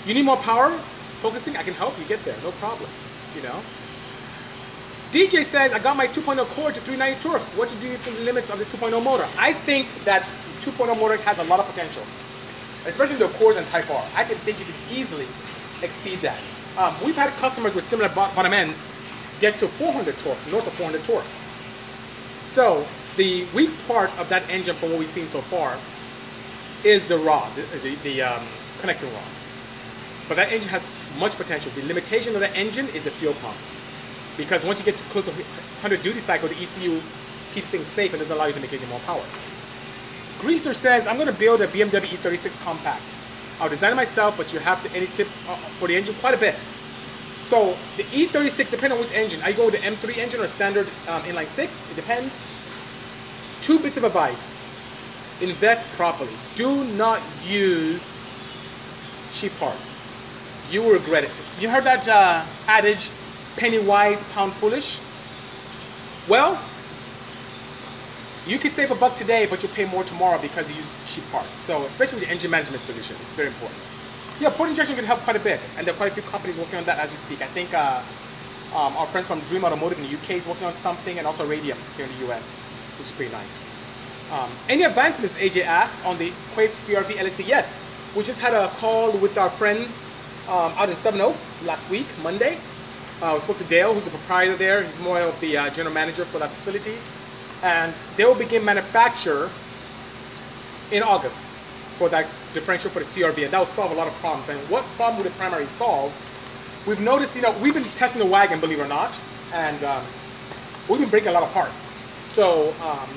you 0.06 0.14
need 0.14 0.25
more 0.25 0.38
power 0.38 0.78
focusing, 1.20 1.56
I 1.56 1.62
can 1.62 1.75
help 1.75 1.98
you 1.98 2.04
get 2.04 2.25
there, 2.25 2.37
no 2.42 2.52
problem, 2.52 2.88
you 3.34 3.42
know. 3.42 3.60
DJ 5.12 5.44
says, 5.44 5.72
I 5.72 5.78
got 5.78 5.96
my 5.96 6.06
2.0 6.06 6.46
core 6.48 6.70
to 6.70 6.80
390 6.80 7.20
torque. 7.20 7.42
What 7.56 7.75
do 7.80 7.88
you 7.88 7.96
think 7.98 8.18
the 8.18 8.25
limits 8.25 8.50
of 8.50 8.58
the 8.58 8.64
2.0 8.66 9.02
motor? 9.02 9.26
I 9.38 9.52
think 9.52 9.88
that 10.04 10.26
the 10.60 10.70
2.0 10.70 10.98
motor 10.98 11.16
has 11.18 11.38
a 11.38 11.44
lot 11.44 11.60
of 11.60 11.66
potential, 11.66 12.02
especially 12.87 13.16
the 13.16 13.28
cores 13.30 13.56
and 13.56 13.66
Type 13.68 13.90
R. 13.90 14.04
I 14.14 14.25
can 14.25 14.37
think 14.38 14.58
you 14.58 14.66
could 14.66 14.75
easily 14.90 15.26
exceed 15.82 16.20
that. 16.20 16.38
Um, 16.76 16.94
we've 17.04 17.16
had 17.16 17.30
customers 17.38 17.75
with 17.75 17.88
similar 17.88 18.08
bottom 18.08 18.52
ends 18.52 18.82
get 19.40 19.56
to 19.56 19.68
400 19.68 20.18
torque, 20.18 20.38
north 20.50 20.66
of 20.66 20.72
400 20.75 21.02
torque. 21.04 21.25
So 22.58 22.84
the 23.16 23.44
weak 23.54 23.70
part 23.86 24.10
of 24.18 24.28
that 24.30 24.42
engine 24.50 24.74
from 24.74 24.90
what 24.90 24.98
we've 24.98 25.06
seen 25.06 25.28
so 25.28 25.40
far 25.42 25.78
is 26.82 27.06
the 27.06 27.16
rod, 27.16 27.54
the, 27.54 27.62
the, 27.78 27.94
the 28.02 28.22
um, 28.22 28.44
connecting 28.80 29.14
rods. 29.14 29.46
but 30.26 30.34
that 30.34 30.50
engine 30.50 30.68
has 30.70 30.84
much 31.20 31.36
potential. 31.36 31.70
The 31.76 31.82
limitation 31.82 32.34
of 32.34 32.40
the 32.40 32.50
engine 32.56 32.88
is 32.88 33.04
the 33.04 33.12
fuel 33.12 33.34
pump. 33.34 33.56
Because 34.36 34.64
once 34.64 34.80
you 34.80 34.84
get 34.84 34.96
to 34.96 35.04
close 35.04 35.26
to 35.26 35.30
100 35.30 36.02
duty 36.02 36.18
cycle, 36.18 36.48
the 36.48 36.56
ECU 36.56 37.00
keeps 37.52 37.68
things 37.68 37.86
safe 37.86 38.12
and 38.12 38.20
doesn't 38.20 38.36
allow 38.36 38.46
you 38.46 38.54
to 38.54 38.60
make 38.60 38.72
any 38.72 38.86
more 38.86 38.98
power. 39.06 39.22
Greaser 40.40 40.74
says, 40.74 41.06
I'm 41.06 41.14
going 41.14 41.32
to 41.32 41.38
build 41.38 41.60
a 41.60 41.68
BMW 41.68 42.18
E36 42.18 42.50
compact. 42.64 43.16
I'll 43.60 43.68
design 43.68 43.92
it 43.92 43.94
myself, 43.94 44.36
but 44.36 44.52
you 44.52 44.58
have 44.58 44.82
to, 44.82 44.90
any 44.96 45.06
tips 45.06 45.38
uh, 45.48 45.56
for 45.78 45.86
the 45.86 45.94
engine? 45.94 46.16
Quite 46.16 46.34
a 46.34 46.38
bit. 46.38 46.56
So 47.48 47.74
the 47.96 48.02
E36, 48.04 48.70
depending 48.70 48.92
on 48.92 49.00
which 49.00 49.12
engine, 49.12 49.40
I 49.42 49.52
go 49.52 49.66
with 49.66 49.74
the 49.74 49.80
M3 49.80 50.18
engine 50.18 50.40
or 50.40 50.46
standard 50.46 50.86
um, 51.08 51.22
inline 51.22 51.48
six, 51.48 51.86
it 51.90 51.96
depends. 51.96 52.34
Two 53.62 53.78
bits 53.78 53.96
of 53.96 54.04
advice. 54.04 54.54
Invest 55.40 55.86
properly. 55.96 56.32
Do 56.56 56.84
not 56.84 57.22
use 57.46 58.02
cheap 59.32 59.52
parts. 59.58 59.98
You 60.70 60.82
will 60.82 60.92
regret 60.92 61.24
it. 61.24 61.30
You 61.58 61.70
heard 61.70 61.84
that 61.84 62.06
uh, 62.06 62.44
adage, 62.66 63.10
penny 63.56 63.78
wise, 63.78 64.22
pound 64.34 64.52
foolish? 64.54 64.98
Well, 66.28 66.60
you 68.46 68.58
can 68.58 68.70
save 68.70 68.90
a 68.90 68.94
buck 68.94 69.14
today, 69.14 69.46
but 69.46 69.62
you'll 69.62 69.72
pay 69.72 69.86
more 69.86 70.04
tomorrow 70.04 70.38
because 70.38 70.68
you 70.68 70.76
use 70.76 70.92
cheap 71.06 71.24
parts. 71.32 71.56
So, 71.60 71.84
especially 71.84 72.20
with 72.20 72.28
the 72.28 72.34
engine 72.34 72.50
management 72.50 72.82
solution, 72.82 73.16
it's 73.22 73.32
very 73.32 73.48
important. 73.48 73.88
Yeah, 74.40 74.50
port 74.50 74.68
injection 74.68 74.95
can 74.95 75.04
help 75.04 75.21
quite 75.21 75.37
a 75.37 75.40
bit, 75.40 75.66
and 75.76 75.87
there 75.87 75.92
are 75.92 75.97
quite 75.97 76.12
a 76.12 76.14
few 76.14 76.23
companies 76.23 76.59
working 76.59 76.78
on 76.78 76.85
that 76.85 76.99
as 76.99 77.11
we 77.11 77.16
speak. 77.16 77.42
I 77.42 77.49
think 77.49 77.75
uh, 77.75 78.02
um, 78.73 78.97
our 78.97 79.07
friends 79.07 79.26
from 79.26 79.40
Dream 79.40 79.64
Automotive 79.64 79.99
in 79.99 80.04
the 80.04 80.14
UK 80.14 80.30
is 80.30 80.47
working 80.47 80.64
on 80.64 80.75
something, 80.75 81.18
and 81.18 81.26
also 81.26 81.47
Radium 81.47 81.78
here 81.97 82.07
in 82.07 82.12
the 82.18 82.33
US, 82.33 82.49
which 82.99 83.09
is 83.09 83.12
pretty 83.12 83.33
nice. 83.33 83.68
Um, 84.30 84.50
any 84.68 84.85
advancements, 84.85 85.35
AJ 85.35 85.64
asked, 85.64 86.04
on 86.04 86.18
the 86.18 86.33
Quaife 86.54 86.75
CRV 86.87 87.16
LSD? 87.16 87.47
Yes, 87.47 87.76
we 88.14 88.23
just 88.23 88.38
had 88.38 88.54
a 88.54 88.68
call 88.76 89.11
with 89.18 89.37
our 89.38 89.50
friends 89.50 89.90
um, 90.47 90.73
out 90.76 90.88
in 90.88 90.97
Sevenoaks 90.97 91.62
last 91.62 91.88
week, 91.90 92.07
Monday. 92.23 92.59
Uh, 93.21 93.33
we 93.35 93.40
spoke 93.40 93.59
to 93.59 93.64
Dale, 93.64 93.92
who's 93.92 94.04
the 94.04 94.11
proprietor 94.11 94.57
there. 94.57 94.83
He's 94.83 94.99
more 95.00 95.18
of 95.21 95.38
the 95.40 95.57
uh, 95.57 95.71
general 95.71 95.95
manager 95.95 96.25
for 96.25 96.38
that 96.38 96.50
facility 96.52 96.97
and 97.62 97.95
they 98.16 98.25
will 98.25 98.35
begin 98.35 98.64
manufacture 98.64 99.50
in 100.90 101.02
August 101.02 101.45
for 101.97 102.09
that 102.09 102.26
differential 102.58 102.90
for 102.90 102.98
the 102.98 103.04
CRV, 103.04 103.44
and 103.44 103.52
that 103.52 103.58
will 103.58 103.66
solve 103.66 103.92
a 103.92 103.94
lot 103.94 104.08
of 104.08 104.14
problems. 104.14 104.48
And 104.48 104.58
what 104.68 104.84
problem 104.96 105.22
would 105.22 105.30
the 105.30 105.36
primary 105.36 105.66
solve? 105.66 106.12
We've 106.86 107.00
noticed, 107.00 107.36
you 107.36 107.42
know, 107.42 107.56
we've 107.58 107.74
been 107.74 107.84
testing 107.84 108.18
the 108.18 108.26
wagon, 108.26 108.58
believe 108.58 108.80
it 108.80 108.82
or 108.82 108.88
not, 108.88 109.16
and 109.52 109.84
um, 109.84 110.04
we've 110.88 110.98
been 110.98 111.08
breaking 111.08 111.28
a 111.28 111.32
lot 111.32 111.44
of 111.44 111.52
parts. 111.52 111.94
So 112.32 112.74
um, 112.82 113.08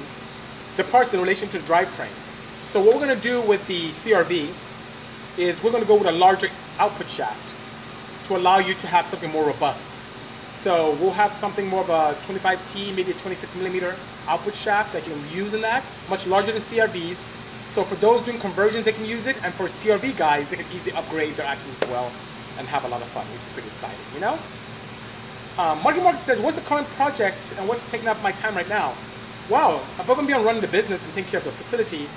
the 0.78 0.84
parts 0.84 1.14
in 1.14 1.20
relation 1.20 1.50
to 1.50 1.60
the 1.60 1.66
drivetrain. 1.66 2.14
So 2.72 2.80
what 2.80 2.94
we're 2.94 3.06
going 3.06 3.16
to 3.20 3.28
do 3.30 3.42
with 3.42 3.66
the 3.68 3.90
CRV 3.90 4.54
is 5.38 5.62
we're 5.64 5.72
going 5.72 5.84
to 5.84 5.88
go 5.88 5.96
with 5.96 6.08
a 6.08 6.12
larger 6.12 6.50
output 6.78 7.10
shaft 7.10 7.56
to 8.26 8.38
allow 8.38 8.60
you 8.60 8.76
to 8.76 8.88
have 8.88 9.08
something 9.08 9.32
more 9.32 9.46
robust. 9.46 9.88
So 10.62 10.96
we'll 11.02 11.12
have 11.12 11.34
something 11.34 11.68
more 11.68 11.82
of 11.82 11.90
a 11.90 12.16
25T, 12.28 12.96
maybe 12.96 13.12
a 13.12 13.16
26 13.16 13.56
millimeter 13.56 13.96
output 14.28 14.56
shaft 14.56 14.94
that 14.94 15.08
you 15.08 15.14
can 15.14 15.30
use 15.32 15.54
in 15.56 15.62
that, 15.62 15.84
much 16.10 16.28
larger 16.28 16.52
than 16.52 16.62
CRVs. 16.62 17.24
So 17.74 17.86
for 17.86 17.96
those 17.96 18.22
doing 18.24 18.38
conversions, 18.38 18.84
they 18.84 18.92
can 18.92 19.06
use 19.06 19.28
it, 19.28 19.38
and 19.44 19.54
for 19.54 19.68
CRV 19.68 20.18
guys, 20.18 20.50
they 20.50 20.58
can 20.58 20.66
easily 20.74 20.92
upgrade 20.92 21.38
their 21.38 21.46
axles 21.46 21.82
as 21.82 21.90
well 21.90 22.12
and 22.58 22.68
have 22.68 22.84
a 22.84 22.88
lot 22.90 23.02
of 23.02 23.08
fun, 23.10 23.26
is 23.38 23.48
pretty 23.50 23.70
exciting, 23.70 23.98
you 24.14 24.20
know? 24.20 24.38
Um, 25.58 25.82
Marky 25.82 26.02
Mark 26.02 26.18
says, 26.18 26.38
what's 26.40 26.58
the 26.58 26.64
current 26.64 26.88
project 26.90 27.54
and 27.58 27.68
what's 27.70 27.82
taking 27.84 28.10
up 28.10 28.22
my 28.22 28.34
time 28.34 28.56
right 28.56 28.68
now? 28.68 28.94
Wow, 29.50 29.82
above 30.00 30.20
and 30.20 30.28
beyond 30.28 30.44
running 30.44 30.62
the 30.62 30.68
business 30.68 31.02
and 31.02 31.14
taking 31.14 31.32
care 31.32 31.40
of 31.40 31.46
the 31.46 31.52
facility, 31.54 32.10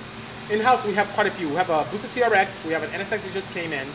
in-house 0.50 0.84
we 0.84 0.92
have 0.94 1.08
quite 1.10 1.28
a 1.28 1.30
few. 1.30 1.48
We 1.48 1.54
have 1.54 1.70
a 1.70 1.84
Busa 1.84 2.08
CRX, 2.08 2.64
we 2.64 2.72
have 2.72 2.82
an 2.82 2.90
NSX 2.90 3.22
that 3.22 3.32
just 3.32 3.52
came 3.52 3.72
in. 3.72 3.86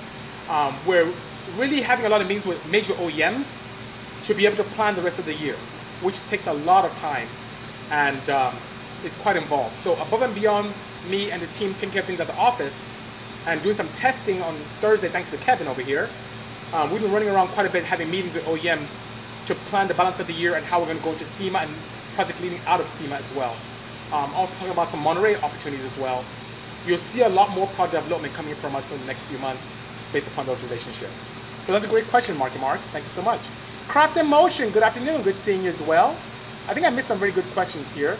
Um, 0.49 0.75
we're 0.87 1.13
really 1.57 1.81
having 1.81 2.05
a 2.05 2.09
lot 2.09 2.21
of 2.21 2.27
meetings 2.27 2.45
with 2.45 2.65
major 2.67 2.93
OEMs 2.93 3.57
to 4.23 4.33
be 4.33 4.45
able 4.45 4.57
to 4.57 4.63
plan 4.63 4.95
the 4.95 5.01
rest 5.01 5.19
of 5.19 5.25
the 5.25 5.35
year, 5.35 5.55
which 6.01 6.21
takes 6.27 6.47
a 6.47 6.53
lot 6.53 6.85
of 6.85 6.95
time 6.95 7.27
and 7.91 8.29
um, 8.29 8.55
it's 9.03 9.15
quite 9.17 9.35
involved. 9.35 9.75
So 9.77 9.93
above 9.93 10.21
and 10.21 10.33
beyond 10.33 10.73
me 11.07 11.31
and 11.31 11.41
the 11.41 11.47
team 11.47 11.73
taking 11.73 11.91
care 11.91 12.01
of 12.01 12.07
things 12.07 12.19
at 12.19 12.27
the 12.27 12.35
office 12.35 12.81
and 13.45 13.61
doing 13.61 13.75
some 13.75 13.87
testing 13.89 14.41
on 14.41 14.55
Thursday, 14.81 15.09
thanks 15.09 15.31
to 15.31 15.37
Kevin 15.37 15.67
over 15.67 15.81
here, 15.81 16.09
um, 16.73 16.91
we've 16.91 17.01
been 17.01 17.11
running 17.11 17.29
around 17.29 17.47
quite 17.49 17.65
a 17.65 17.69
bit, 17.69 17.83
having 17.83 18.09
meetings 18.11 18.35
with 18.35 18.43
OEMs 18.45 18.87
to 19.45 19.55
plan 19.55 19.87
the 19.87 19.93
balance 19.93 20.19
of 20.19 20.27
the 20.27 20.33
year 20.33 20.55
and 20.55 20.65
how 20.65 20.79
we're 20.79 20.85
going 20.85 20.97
to 20.97 21.03
go 21.03 21.11
into 21.11 21.25
SEMA 21.25 21.59
and 21.59 21.73
projects 22.13 22.39
leading 22.41 22.59
out 22.67 22.79
of 22.79 22.87
SEMA 22.87 23.15
as 23.15 23.31
well. 23.33 23.55
Um, 24.11 24.33
also 24.35 24.53
talking 24.55 24.71
about 24.71 24.89
some 24.89 24.99
Monterey 24.99 25.35
opportunities 25.37 25.85
as 25.85 25.97
well. 25.97 26.23
You'll 26.85 26.97
see 26.97 27.21
a 27.21 27.29
lot 27.29 27.49
more 27.51 27.67
product 27.67 28.03
development 28.03 28.33
coming 28.33 28.55
from 28.55 28.75
us 28.75 28.91
in 28.91 28.99
the 28.99 29.05
next 29.05 29.25
few 29.25 29.37
months 29.39 29.67
based 30.13 30.27
upon 30.27 30.45
those 30.45 30.61
relationships. 30.63 31.27
So 31.65 31.73
that's 31.73 31.85
a 31.85 31.87
great 31.87 32.07
question, 32.07 32.37
Marky 32.37 32.59
Mark. 32.59 32.79
Thank 32.91 33.05
you 33.05 33.11
so 33.11 33.21
much. 33.21 33.41
Craft 33.87 34.17
in 34.17 34.27
Motion, 34.27 34.69
good 34.69 34.83
afternoon. 34.83 35.21
Good 35.23 35.35
seeing 35.35 35.63
you 35.63 35.69
as 35.69 35.81
well. 35.81 36.15
I 36.67 36.73
think 36.73 36.85
I 36.85 36.89
missed 36.89 37.07
some 37.07 37.17
very 37.17 37.31
good 37.31 37.45
questions 37.53 37.93
here. 37.93 38.17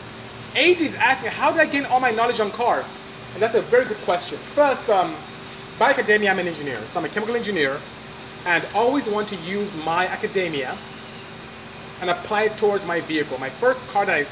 AD 0.55 0.81
is 0.81 0.95
asking, 0.95 1.29
how 1.31 1.51
did 1.51 1.59
I 1.59 1.65
gain 1.65 1.85
all 1.85 1.99
my 1.99 2.12
knowledge 2.12 2.39
on 2.39 2.51
cars? 2.51 2.91
And 3.33 3.41
that's 3.41 3.55
a 3.55 3.62
very 3.62 3.85
good 3.85 3.99
question. 3.99 4.39
First, 4.55 4.89
um, 4.89 5.15
by 5.77 5.91
academia, 5.91 6.31
I'm 6.31 6.39
an 6.39 6.47
engineer. 6.47 6.81
So 6.91 6.99
I'm 6.99 7.05
a 7.05 7.09
chemical 7.09 7.35
engineer 7.35 7.79
and 8.45 8.65
always 8.73 9.07
want 9.07 9.27
to 9.29 9.35
use 9.38 9.73
my 9.85 10.07
academia 10.07 10.77
and 12.01 12.09
apply 12.09 12.43
it 12.43 12.57
towards 12.57 12.85
my 12.85 13.01
vehicle. 13.01 13.38
My 13.38 13.49
first 13.49 13.88
car 13.89 14.05
that 14.05 14.15
I 14.15 14.25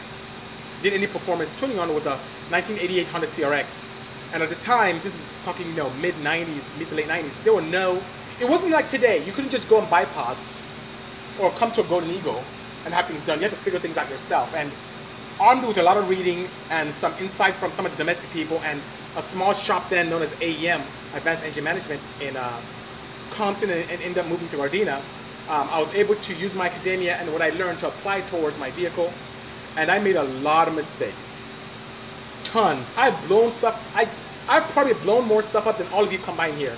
did 0.82 0.93
any 0.93 1.08
performance 1.08 1.53
tuning 1.53 1.80
on 1.80 1.93
was 1.93 2.06
a 2.06 2.17
1988 2.49 3.08
Honda 3.08 3.27
CRX. 3.27 3.84
And 4.34 4.41
at 4.41 4.49
the 4.49 4.56
time, 4.56 4.99
this 5.03 5.13
is 5.13 5.27
talking, 5.43 5.67
you 5.67 5.75
know, 5.75 5.89
mid 6.01 6.15
90s, 6.15 6.62
mid 6.77 6.89
to 6.89 6.95
late 6.95 7.08
90s, 7.08 7.43
there 7.43 7.53
were 7.53 7.62
no, 7.62 8.01
it 8.39 8.49
wasn't 8.49 8.71
like 8.71 8.89
today. 8.89 9.23
You 9.23 9.32
couldn't 9.32 9.51
just 9.51 9.69
go 9.69 9.80
and 9.80 9.89
buy 9.89 10.06
parts 10.06 10.58
or 11.39 11.51
come 11.51 11.71
to 11.73 11.82
a 11.82 11.84
Golden 11.86 12.10
Eagle 12.10 12.43
and 12.86 12.93
have 12.93 13.06
things 13.08 13.21
done. 13.21 13.38
You 13.38 13.43
had 13.43 13.51
to 13.51 13.58
figure 13.58 13.80
things 13.80 13.97
out 13.97 14.10
yourself. 14.10 14.53
And 14.53 14.71
armed 15.39 15.65
with 15.65 15.78
a 15.78 15.84
lot 15.84 15.97
of 15.97 16.10
reading 16.10 16.47
and 16.69 16.93
some 16.95 17.13
insight 17.19 17.56
from 17.56 17.71
some 17.71 17.86
of 17.86 17.91
the 17.91 17.97
domestic 17.97 18.30
people 18.32 18.60
and 18.63 18.82
a 19.15 19.21
small 19.21 19.54
shop 19.54 19.89
then 19.89 20.10
known 20.10 20.21
as 20.21 20.30
AEM, 20.41 20.82
Advanced 21.15 21.43
Engine 21.43 21.63
Management 21.63 22.02
in 22.21 22.36
uh, 22.38 22.62
Compton 23.30 23.69
and, 23.69 23.89
and 23.89 24.02
ended 24.02 24.19
up 24.19 24.28
moving 24.28 24.47
to 24.50 24.58
Gardena, 24.58 24.97
um, 25.50 25.69
I 25.71 25.80
was 25.80 25.93
able 25.93 26.15
to 26.15 26.34
use 26.34 26.54
my 26.56 26.67
academia 26.67 27.15
and 27.15 27.32
what 27.32 27.41
I 27.41 27.50
learned 27.52 27.80
to 27.80 27.88
apply 27.88 28.21
towards 28.21 28.60
my 28.60 28.71
vehicle. 28.71 29.12
And 29.76 29.89
I 29.89 30.00
made 30.00 30.15
a 30.15 30.23
lot 30.23 30.67
of 30.67 30.76
mistakes. 30.76 31.41
Tons. 32.43 32.88
I've 32.97 33.28
blown 33.28 33.54
stuff, 33.54 33.82
I, 33.95 34.10
I've 34.47 34.63
probably 34.71 34.93
blown 34.95 35.26
more 35.26 35.41
stuff 35.41 35.67
up 35.67 35.78
than 35.78 35.88
all 35.89 36.04
of 36.04 36.12
you 36.12 36.19
combined 36.19 36.58
here. 36.58 36.76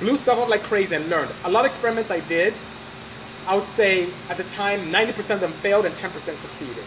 Blew 0.00 0.16
stuff 0.16 0.38
up 0.38 0.48
like 0.48 0.62
crazy 0.62 0.94
and 0.94 1.08
learned. 1.08 1.30
A 1.44 1.50
lot 1.50 1.64
of 1.64 1.70
experiments 1.70 2.10
I 2.10 2.20
did 2.20 2.60
I 3.46 3.56
would 3.56 3.66
say 3.66 4.08
at 4.28 4.36
the 4.36 4.44
time 4.44 4.92
90% 4.92 5.34
of 5.34 5.40
them 5.40 5.52
failed 5.54 5.84
and 5.84 5.94
10% 5.96 6.12
succeeded. 6.36 6.84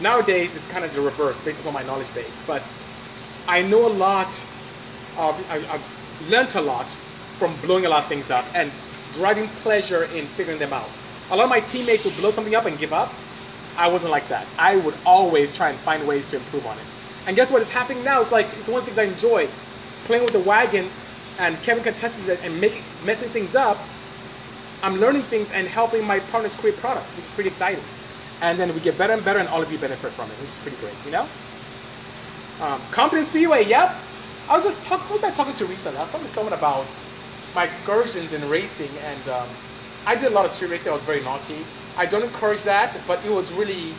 Nowadays 0.00 0.54
it's 0.54 0.66
kind 0.66 0.84
of 0.84 0.94
the 0.94 1.00
reverse 1.00 1.40
based 1.40 1.60
upon 1.60 1.74
my 1.74 1.82
knowledge 1.82 2.12
base, 2.14 2.40
but 2.46 2.68
I 3.46 3.62
know 3.62 3.86
a 3.86 3.88
lot 3.88 4.28
of, 5.16 5.34
I, 5.50 5.58
have 5.58 5.82
learned 6.28 6.54
a 6.54 6.60
lot 6.60 6.96
from 7.38 7.54
blowing 7.60 7.86
a 7.86 7.88
lot 7.88 8.04
of 8.04 8.08
things 8.08 8.30
up 8.30 8.44
and 8.54 8.70
driving 9.12 9.48
pleasure 9.62 10.04
in 10.04 10.26
figuring 10.28 10.58
them 10.58 10.72
out. 10.72 10.88
A 11.30 11.36
lot 11.36 11.44
of 11.44 11.50
my 11.50 11.60
teammates 11.60 12.04
would 12.04 12.16
blow 12.16 12.30
something 12.30 12.54
up 12.54 12.66
and 12.66 12.78
give 12.78 12.92
up. 12.92 13.12
I 13.76 13.88
wasn't 13.88 14.10
like 14.10 14.28
that. 14.28 14.46
I 14.58 14.76
would 14.76 14.94
always 15.04 15.52
try 15.52 15.70
and 15.70 15.78
find 15.80 16.06
ways 16.06 16.26
to 16.28 16.36
improve 16.36 16.66
on 16.66 16.78
it. 16.78 16.84
And 17.26 17.36
guess 17.36 17.50
what 17.50 17.62
is 17.62 17.68
happening 17.68 18.02
now? 18.04 18.20
It's 18.20 18.32
like, 18.32 18.46
it's 18.58 18.68
one 18.68 18.80
of 18.80 18.86
the 18.86 18.92
things 18.94 18.98
I 18.98 19.12
enjoy. 19.12 19.48
Playing 20.04 20.24
with 20.24 20.32
the 20.32 20.40
wagon 20.40 20.88
and 21.38 21.60
Kevin 21.62 21.84
contests 21.84 22.26
it 22.28 22.40
and 22.42 22.60
making, 22.60 22.82
messing 23.04 23.28
things 23.30 23.54
up 23.54 23.78
I'm 24.82 25.00
learning 25.00 25.22
things 25.24 25.50
and 25.50 25.66
helping 25.66 26.04
my 26.04 26.20
partners 26.20 26.54
create 26.54 26.76
products, 26.76 27.14
which 27.16 27.26
is 27.26 27.32
pretty 27.32 27.50
exciting. 27.50 27.82
And 28.40 28.58
then 28.58 28.72
we 28.74 28.80
get 28.80 28.96
better 28.96 29.12
and 29.12 29.24
better, 29.24 29.38
and 29.38 29.48
all 29.48 29.62
of 29.62 29.70
you 29.72 29.78
benefit 29.78 30.12
from 30.12 30.30
it, 30.30 30.34
which 30.38 30.50
is 30.50 30.58
pretty 30.58 30.76
great, 30.78 30.94
you 31.04 31.10
know? 31.10 31.26
Um, 32.60 32.80
Speedway, 33.24 33.64
yep. 33.64 33.94
I 34.48 34.56
was 34.56 34.64
just 34.64 34.80
talking, 34.82 35.10
was 35.12 35.22
I 35.22 35.30
talking 35.30 35.54
to 35.54 35.66
recently? 35.66 35.98
I 35.98 36.02
was 36.02 36.10
talking 36.10 36.26
to 36.26 36.32
someone 36.32 36.52
about 36.52 36.86
my 37.54 37.64
excursions 37.64 38.32
in 38.32 38.48
racing, 38.48 38.90
and 39.04 39.28
um, 39.28 39.48
I 40.06 40.14
did 40.14 40.26
a 40.26 40.34
lot 40.34 40.44
of 40.44 40.50
street 40.50 40.70
racing. 40.70 40.90
I 40.90 40.94
was 40.94 41.02
very 41.02 41.22
naughty. 41.22 41.64
I 41.96 42.06
don't 42.06 42.22
encourage 42.22 42.62
that, 42.62 42.98
but 43.06 43.24
it 43.24 43.30
was 43.30 43.52
really, 43.52 43.92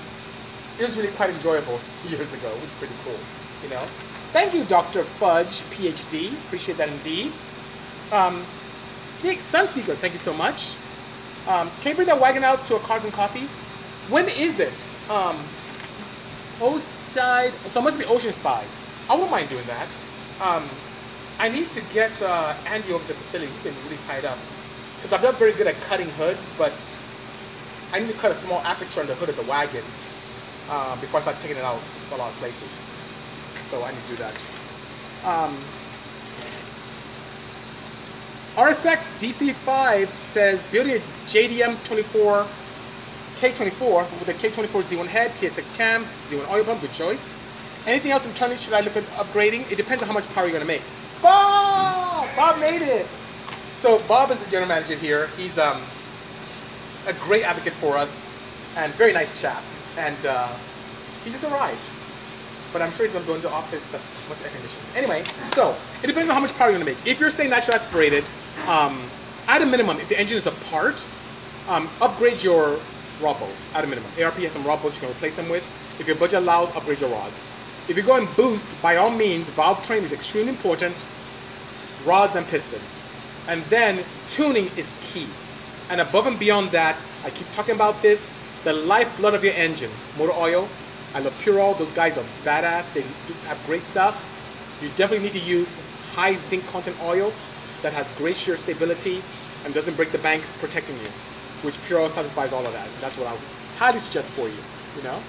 it 0.79 0.83
was 0.83 0.97
really 0.97 1.11
quite 1.11 1.29
enjoyable 1.29 1.79
years 2.09 2.33
ago, 2.33 2.49
which 2.55 2.65
is 2.65 2.75
pretty 2.75 2.95
cool, 3.03 3.19
you 3.63 3.69
know? 3.69 3.83
Thank 4.31 4.53
you, 4.53 4.63
Dr. 4.63 5.03
Fudge, 5.03 5.63
PhD. 5.71 6.33
Appreciate 6.45 6.77
that 6.77 6.89
indeed. 6.89 7.33
Um, 8.11 8.45
Sunseeker, 9.21 9.97
thank 9.97 10.13
you 10.13 10.19
so 10.19 10.33
much. 10.33 10.75
Um, 11.47 11.69
can 11.81 11.89
you 11.89 11.95
bring 11.95 12.07
that 12.07 12.19
wagon 12.19 12.43
out 12.43 12.65
to 12.67 12.75
a 12.75 12.79
Cars 12.79 13.03
and 13.03 13.11
Coffee? 13.11 13.49
When 14.09 14.27
is 14.27 14.59
it? 14.59 14.89
Um, 15.09 15.43
Oside, 16.59 17.53
so 17.69 17.79
it 17.79 17.83
must 17.83 17.99
be 17.99 18.05
Oceanside. 18.05 18.65
I 19.07 19.13
wouldn't 19.13 19.31
mind 19.31 19.49
doing 19.49 19.65
that. 19.67 19.87
Um, 20.41 20.67
I 21.37 21.47
need 21.47 21.69
to 21.71 21.81
get 21.93 22.21
uh, 22.21 22.55
Andy 22.65 22.91
over 22.91 23.05
to 23.05 23.13
the 23.13 23.19
facility. 23.19 23.51
He's 23.51 23.63
been 23.63 23.75
really 23.83 24.01
tied 24.03 24.25
up. 24.25 24.37
Because 24.95 25.13
I'm 25.13 25.21
not 25.23 25.37
very 25.37 25.53
good 25.53 25.67
at 25.67 25.79
cutting 25.81 26.09
hoods, 26.09 26.53
but 26.57 26.73
I 27.93 27.99
need 27.99 28.07
to 28.07 28.13
cut 28.13 28.31
a 28.31 28.39
small 28.39 28.59
aperture 28.61 29.01
on 29.01 29.07
the 29.07 29.15
hood 29.15 29.29
of 29.29 29.35
the 29.35 29.43
wagon 29.43 29.83
uh, 30.69 30.99
before 30.99 31.19
I 31.19 31.21
start 31.21 31.39
taking 31.39 31.57
it 31.57 31.63
out 31.63 31.79
a 32.11 32.17
lot 32.17 32.31
of 32.31 32.37
places. 32.39 32.81
So 33.69 33.83
I 33.83 33.91
need 33.91 34.01
to 34.01 34.07
do 34.07 34.15
that. 34.17 34.33
Um, 35.23 35.57
RSX 38.55 39.11
DC5 39.19 40.13
says 40.13 40.65
building 40.67 40.97
a 40.97 40.99
JDM 41.27 41.83
24 41.85 42.47
K24 43.39 44.19
with 44.19 44.27
a 44.27 44.33
K24 44.33 44.83
Z1 44.83 45.07
head, 45.07 45.31
TSX 45.31 45.73
cam, 45.75 46.03
Z1 46.27 46.51
oil 46.51 46.65
pump, 46.65 46.81
good 46.81 46.91
choice. 46.91 47.29
Anything 47.87 48.11
else 48.11 48.25
in 48.25 48.31
internally 48.31 48.57
should 48.57 48.73
I 48.73 48.81
look 48.81 48.97
at 48.97 49.05
upgrading? 49.11 49.71
It 49.71 49.77
depends 49.77 50.03
on 50.03 50.07
how 50.07 50.13
much 50.13 50.27
power 50.33 50.43
you're 50.43 50.51
gonna 50.51 50.65
make. 50.65 50.81
Bob! 51.21 52.27
Bob 52.35 52.59
made 52.59 52.81
it! 52.81 53.07
So 53.77 53.99
Bob 54.09 54.29
is 54.31 54.43
the 54.43 54.51
general 54.51 54.67
manager 54.67 54.95
here. 54.95 55.27
He's 55.37 55.57
um, 55.57 55.81
a 57.07 57.13
great 57.13 57.43
advocate 57.43 57.71
for 57.75 57.95
us 57.95 58.29
and 58.75 58.93
very 58.95 59.13
nice 59.13 59.39
chap. 59.39 59.63
And 59.97 60.25
uh, 60.25 60.53
he 61.23 61.31
just 61.31 61.45
arrived. 61.45 61.79
But 62.73 62.81
I'm 62.81 62.91
sure 62.91 63.05
he's 63.05 63.13
gonna 63.13 63.25
go 63.25 63.35
into 63.35 63.49
office 63.49 63.85
that's 63.89 64.11
much 64.27 64.41
air 64.41 64.49
conditioned. 64.49 64.83
Anyway, 64.95 65.23
so 65.55 65.77
it 66.03 66.07
depends 66.07 66.29
on 66.29 66.35
how 66.35 66.41
much 66.41 66.53
power 66.55 66.71
you're 66.71 66.77
gonna 66.77 66.91
make. 66.91 67.07
If 67.07 67.21
you're 67.21 67.31
staying 67.31 67.51
naturally 67.51 67.79
aspirated, 67.79 68.29
um, 68.67 69.09
at 69.47 69.61
a 69.61 69.65
minimum, 69.65 69.97
if 69.97 70.09
the 70.09 70.19
engine 70.19 70.37
is 70.37 70.45
apart, 70.45 71.07
um, 71.69 71.89
upgrade 72.01 72.43
your 72.43 72.79
rod 73.21 73.39
bolts 73.39 73.67
at 73.73 73.83
a 73.83 73.87
minimum. 73.87 74.11
ARP 74.21 74.35
has 74.35 74.53
some 74.53 74.65
rod 74.65 74.81
bolts 74.81 74.95
you 74.97 75.01
can 75.01 75.11
replace 75.11 75.35
them 75.35 75.49
with. 75.49 75.63
If 75.99 76.07
your 76.07 76.15
budget 76.15 76.39
allows, 76.39 76.69
upgrade 76.71 77.01
your 77.01 77.09
rods. 77.09 77.43
If 77.87 77.95
you're 77.95 78.05
going 78.05 78.27
boost, 78.35 78.67
by 78.81 78.97
all 78.97 79.09
means, 79.09 79.49
valve 79.49 79.83
train 79.85 80.03
is 80.03 80.13
extremely 80.13 80.49
important. 80.49 81.05
Rods 82.05 82.35
and 82.35 82.47
pistons. 82.47 82.89
And 83.47 83.63
then 83.65 84.03
tuning 84.29 84.67
is 84.77 84.95
key. 85.01 85.27
And 85.89 85.99
above 85.99 86.27
and 86.27 86.37
beyond 86.37 86.71
that, 86.71 87.03
I 87.23 87.31
keep 87.31 87.51
talking 87.51 87.73
about 87.73 88.01
this, 88.01 88.21
the 88.63 88.73
lifeblood 88.73 89.33
of 89.33 89.43
your 89.43 89.53
engine, 89.53 89.91
motor 90.17 90.33
oil. 90.33 90.69
I 91.15 91.19
love 91.19 91.33
Pure 91.41 91.59
Oil. 91.59 91.73
Those 91.73 91.91
guys 91.91 92.17
are 92.17 92.25
badass. 92.43 92.93
They 92.93 93.01
have 93.47 93.57
great 93.65 93.83
stuff. 93.83 94.15
You 94.81 94.89
definitely 94.95 95.25
need 95.25 95.39
to 95.39 95.45
use 95.45 95.69
high 96.13 96.35
zinc 96.35 96.67
content 96.67 96.95
oil 97.01 97.33
that 97.81 97.93
has 97.93 98.11
great 98.11 98.37
shear 98.37 98.55
stability 98.55 99.23
and 99.65 99.73
doesn't 99.73 99.95
break 99.95 100.11
the 100.11 100.19
banks, 100.19 100.51
protecting 100.59 100.97
you. 100.97 101.07
Which 101.61 101.79
Pure 101.83 102.09
satisfies 102.09 102.51
all 102.53 102.65
of 102.65 102.73
that. 102.73 102.87
That's 103.01 103.17
what 103.17 103.27
I 103.27 103.37
highly 103.77 103.99
suggest 103.99 104.31
for 104.31 104.47
you. 104.47 104.57
You 104.95 105.03
know. 105.03 105.21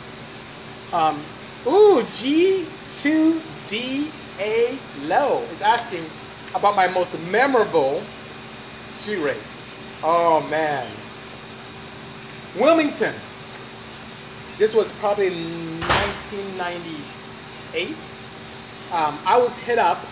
Um, 0.93 1.25
ooh, 1.67 2.03
G2DA 2.03 4.79
Low 5.03 5.43
is 5.53 5.61
asking 5.61 6.07
about 6.55 6.77
my 6.77 6.87
most 6.89 7.19
memorable 7.31 8.03
street 8.89 9.19
race. 9.19 9.61
Oh 10.03 10.41
man. 10.49 10.91
Wilmington. 12.59 13.15
This 14.59 14.75
was 14.75 14.91
probably 14.93 15.29
1998. 15.31 18.11
Um, 18.93 19.19
I 19.25 19.39
was 19.39 19.55
hit 19.57 19.79
up 19.79 20.05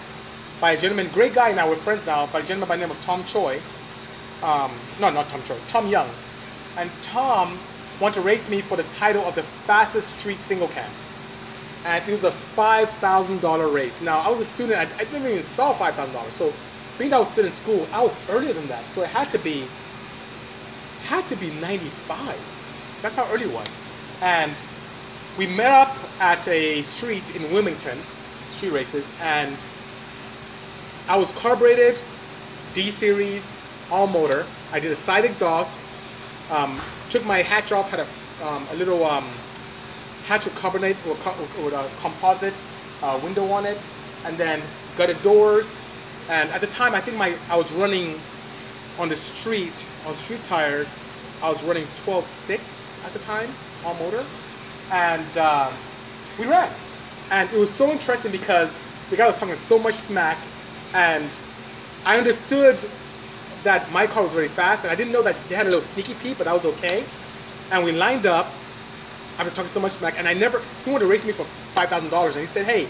by 0.60 0.72
a 0.72 0.78
gentleman, 0.78 1.08
great 1.12 1.34
guy 1.34 1.52
now, 1.52 1.68
we're 1.68 1.76
friends 1.76 2.04
now, 2.06 2.26
by 2.26 2.40
a 2.40 2.42
gentleman 2.42 2.68
by 2.68 2.76
the 2.76 2.82
name 2.82 2.90
of 2.90 3.00
Tom 3.00 3.24
Choi. 3.24 3.60
Um, 4.42 4.72
no, 5.00 5.10
not 5.10 5.28
Tom 5.28 5.42
Choi, 5.42 5.56
Tom 5.66 5.88
Young. 5.88 6.08
And 6.76 6.90
Tom 7.02 7.58
wanted 8.00 8.16
to 8.16 8.20
race 8.20 8.48
me 8.48 8.60
for 8.60 8.76
the 8.76 8.84
title 8.84 9.24
of 9.24 9.34
the 9.34 9.42
fastest 9.42 10.18
street 10.18 10.40
single 10.42 10.68
cam. 10.68 10.90
And 11.84 12.08
it 12.08 12.12
was 12.12 12.24
a 12.24 12.32
$5,000 12.56 13.74
race. 13.74 14.00
Now, 14.00 14.18
I 14.20 14.28
was 14.28 14.40
a 14.40 14.44
student, 14.44 14.78
I, 14.78 14.82
I 15.00 15.04
didn't 15.04 15.26
even 15.26 15.42
saw 15.42 15.74
$5,000. 15.74 16.30
So, 16.38 16.52
being 16.98 17.10
that 17.10 17.16
I 17.16 17.20
was 17.20 17.28
still 17.28 17.46
in 17.46 17.52
school, 17.52 17.86
I 17.92 18.02
was 18.02 18.14
earlier 18.28 18.52
than 18.52 18.66
that. 18.68 18.84
So 18.94 19.02
it 19.02 19.08
had 19.08 19.30
to 19.30 19.38
be, 19.38 19.64
had 21.06 21.28
to 21.28 21.36
be 21.36 21.50
95. 21.50 22.36
That's 23.02 23.14
how 23.14 23.26
early 23.32 23.44
it 23.44 23.52
was. 23.52 23.68
And 24.20 24.52
we 25.38 25.46
met 25.46 25.70
up 25.70 25.96
at 26.18 26.46
a 26.48 26.82
street 26.82 27.36
in 27.36 27.52
Wilmington, 27.52 27.98
street 28.50 28.72
races, 28.72 29.08
and 29.20 29.56
I 31.08 31.16
was 31.16 31.30
carbureted, 31.32 32.02
D 32.74 32.90
series, 32.90 33.48
all 33.90 34.06
motor. 34.06 34.46
I 34.72 34.80
did 34.80 34.92
a 34.92 34.96
side 34.96 35.24
exhaust, 35.24 35.76
um, 36.50 36.80
took 37.08 37.24
my 37.24 37.42
hatch 37.42 37.72
off, 37.72 37.90
had 37.90 38.00
a, 38.00 38.46
um, 38.46 38.66
a 38.70 38.74
little 38.74 39.04
um, 39.04 39.28
hatch 40.26 40.44
with 40.44 40.54
carbonate 40.54 40.96
or, 41.06 41.16
with 41.64 41.74
a 41.74 41.90
composite 42.00 42.62
uh, 43.02 43.18
window 43.22 43.50
on 43.50 43.66
it, 43.66 43.78
and 44.24 44.36
then 44.36 44.62
gutted 44.96 45.20
doors. 45.22 45.66
And 46.28 46.50
at 46.50 46.60
the 46.60 46.66
time, 46.66 46.94
I 46.94 47.00
think 47.00 47.16
my 47.16 47.34
I 47.48 47.56
was 47.56 47.72
running 47.72 48.20
on 48.98 49.08
the 49.08 49.16
street 49.16 49.86
on 50.06 50.14
street 50.14 50.44
tires. 50.44 50.88
I 51.42 51.48
was 51.48 51.62
running 51.62 51.86
12.6 52.04 53.04
at 53.06 53.12
the 53.12 53.18
time, 53.20 53.54
all 53.84 53.94
motor, 53.94 54.24
and 54.90 55.38
uh, 55.38 55.70
we 56.38 56.46
ran. 56.46 56.70
And 57.30 57.48
it 57.52 57.58
was 57.58 57.70
so 57.70 57.90
interesting 57.90 58.32
because 58.32 58.74
the 59.10 59.16
guy 59.16 59.26
was 59.26 59.36
talking 59.36 59.54
so 59.54 59.78
much 59.78 59.94
smack, 59.94 60.38
and 60.92 61.30
I 62.04 62.18
understood 62.18 62.84
that 63.64 63.90
my 63.92 64.06
car 64.06 64.22
was 64.22 64.32
very 64.32 64.48
fast, 64.48 64.84
and 64.84 64.90
I 64.90 64.94
didn't 64.94 65.12
know 65.12 65.22
that 65.22 65.36
they 65.48 65.54
had 65.54 65.66
a 65.66 65.70
little 65.70 65.82
sneaky 65.82 66.14
peek, 66.14 66.38
but 66.38 66.44
that 66.44 66.54
was 66.54 66.64
okay. 66.64 67.04
And 67.70 67.84
we 67.84 67.92
lined 67.92 68.26
up 68.26 68.46
after 69.38 69.52
talking 69.52 69.70
so 69.70 69.80
much 69.80 69.92
smack, 69.92 70.18
and 70.18 70.28
I 70.28 70.34
never, 70.34 70.62
he 70.84 70.90
wanted 70.90 71.04
to 71.04 71.10
race 71.10 71.24
me 71.24 71.32
for 71.32 71.46
$5,000, 71.74 72.26
and 72.26 72.34
he 72.36 72.46
said, 72.46 72.66
hey, 72.66 72.88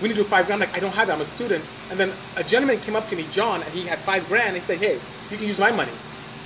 we 0.00 0.08
need 0.08 0.14
to 0.14 0.22
do 0.22 0.28
five 0.28 0.46
grand. 0.46 0.62
I'm 0.62 0.68
like, 0.68 0.76
I 0.76 0.80
don't 0.80 0.94
have 0.94 1.06
that, 1.06 1.14
I'm 1.14 1.20
a 1.20 1.24
student. 1.24 1.70
And 1.90 1.98
then 1.98 2.12
a 2.36 2.44
gentleman 2.44 2.80
came 2.80 2.96
up 2.96 3.06
to 3.08 3.16
me, 3.16 3.26
John, 3.30 3.62
and 3.62 3.72
he 3.72 3.86
had 3.86 3.98
five 4.00 4.26
grand, 4.28 4.48
and 4.48 4.56
he 4.56 4.62
said, 4.62 4.78
hey, 4.78 5.00
you 5.30 5.36
can 5.36 5.46
use 5.46 5.58
my 5.58 5.70
money. 5.70 5.92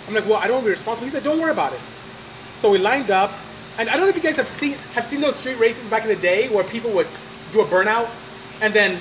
I'm 0.06 0.14
like, 0.14 0.26
well, 0.26 0.36
I 0.36 0.46
don't 0.46 0.56
want 0.56 0.64
to 0.64 0.68
be 0.68 0.70
responsible. 0.70 1.06
He 1.06 1.10
said, 1.10 1.24
don't 1.24 1.40
worry 1.40 1.50
about 1.50 1.72
it. 1.72 1.80
So 2.54 2.70
we 2.70 2.78
lined 2.78 3.10
up, 3.10 3.32
and 3.78 3.88
I 3.88 3.92
don't 3.94 4.02
know 4.02 4.08
if 4.08 4.16
you 4.16 4.22
guys 4.22 4.36
have 4.36 4.48
seen 4.48 4.74
have 4.94 5.04
seen 5.04 5.20
those 5.20 5.36
street 5.36 5.58
races 5.58 5.88
back 5.88 6.02
in 6.02 6.08
the 6.08 6.16
day 6.16 6.48
where 6.48 6.64
people 6.64 6.90
would 6.92 7.08
do 7.52 7.60
a 7.60 7.66
burnout, 7.66 8.08
and 8.60 8.72
then 8.72 9.00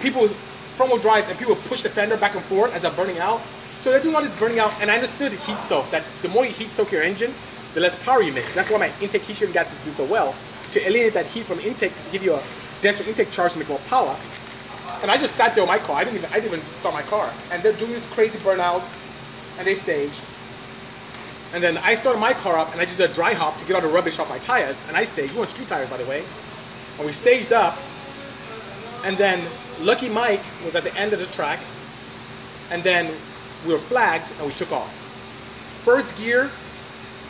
people 0.00 0.28
front 0.76 0.92
wheel 0.92 1.00
drives 1.00 1.26
and 1.28 1.38
people 1.38 1.56
push 1.56 1.82
the 1.82 1.88
fender 1.88 2.16
back 2.16 2.34
and 2.34 2.44
forth 2.44 2.72
as 2.74 2.82
they're 2.82 2.90
burning 2.92 3.18
out. 3.18 3.40
So 3.86 3.92
they're 3.92 4.02
doing 4.02 4.16
all 4.16 4.22
this 4.22 4.34
burning 4.34 4.58
out, 4.58 4.74
and 4.80 4.90
I 4.90 4.96
understood 4.96 5.30
heat 5.30 5.60
soak 5.60 5.88
that 5.92 6.02
the 6.20 6.28
more 6.28 6.44
you 6.44 6.50
heat 6.50 6.74
soak 6.74 6.90
your 6.90 7.04
engine, 7.04 7.32
the 7.72 7.80
less 7.80 7.94
power 8.02 8.20
you 8.20 8.32
make. 8.32 8.52
That's 8.52 8.68
why 8.68 8.78
my 8.78 8.92
intake 9.00 9.22
heat 9.22 9.36
shield 9.36 9.52
gases 9.52 9.78
do 9.84 9.92
so 9.92 10.04
well 10.04 10.34
to 10.72 10.84
eliminate 10.84 11.14
that 11.14 11.26
heat 11.26 11.46
from 11.46 11.60
intake 11.60 11.94
to 11.94 12.02
give 12.10 12.24
you 12.24 12.34
a 12.34 12.42
denser 12.82 13.04
intake 13.04 13.30
charge 13.30 13.52
to 13.52 13.60
make 13.60 13.68
more 13.68 13.78
power. 13.86 14.16
And 15.02 15.08
I 15.08 15.16
just 15.16 15.36
sat 15.36 15.54
there 15.54 15.62
with 15.62 15.68
my 15.68 15.78
car. 15.78 15.98
I 15.98 16.02
didn't 16.02 16.16
even 16.16 16.32
I 16.32 16.40
didn't 16.40 16.54
even 16.54 16.66
start 16.80 16.94
my 16.94 17.02
car. 17.02 17.32
And 17.52 17.62
they're 17.62 17.74
doing 17.74 17.92
these 17.92 18.04
crazy 18.06 18.40
burnouts, 18.40 18.88
and 19.56 19.64
they 19.64 19.76
staged. 19.76 20.24
And 21.54 21.62
then 21.62 21.78
I 21.78 21.94
started 21.94 22.18
my 22.18 22.32
car 22.32 22.58
up, 22.58 22.72
and 22.72 22.80
I 22.80 22.86
just 22.86 22.98
did 22.98 23.08
a 23.08 23.14
dry 23.14 23.34
hop 23.34 23.56
to 23.58 23.64
get 23.66 23.76
all 23.76 23.82
the 23.82 23.86
rubbish 23.86 24.18
off 24.18 24.28
my 24.28 24.40
tires. 24.40 24.84
And 24.88 24.96
I 24.96 25.04
staged. 25.04 25.32
We 25.34 25.38
went 25.38 25.52
street 25.52 25.68
tires, 25.68 25.88
by 25.88 25.98
the 25.98 26.06
way. 26.06 26.24
And 26.96 27.06
we 27.06 27.12
staged 27.12 27.52
up. 27.52 27.78
And 29.04 29.16
then 29.16 29.46
Lucky 29.78 30.08
Mike 30.08 30.42
was 30.64 30.74
at 30.74 30.82
the 30.82 30.92
end 30.96 31.12
of 31.12 31.20
the 31.20 31.26
track. 31.26 31.60
And 32.72 32.82
then 32.82 33.14
we 33.64 33.72
were 33.72 33.78
flagged, 33.78 34.32
and 34.38 34.46
we 34.46 34.52
took 34.52 34.72
off. 34.72 34.94
First 35.84 36.16
gear, 36.16 36.50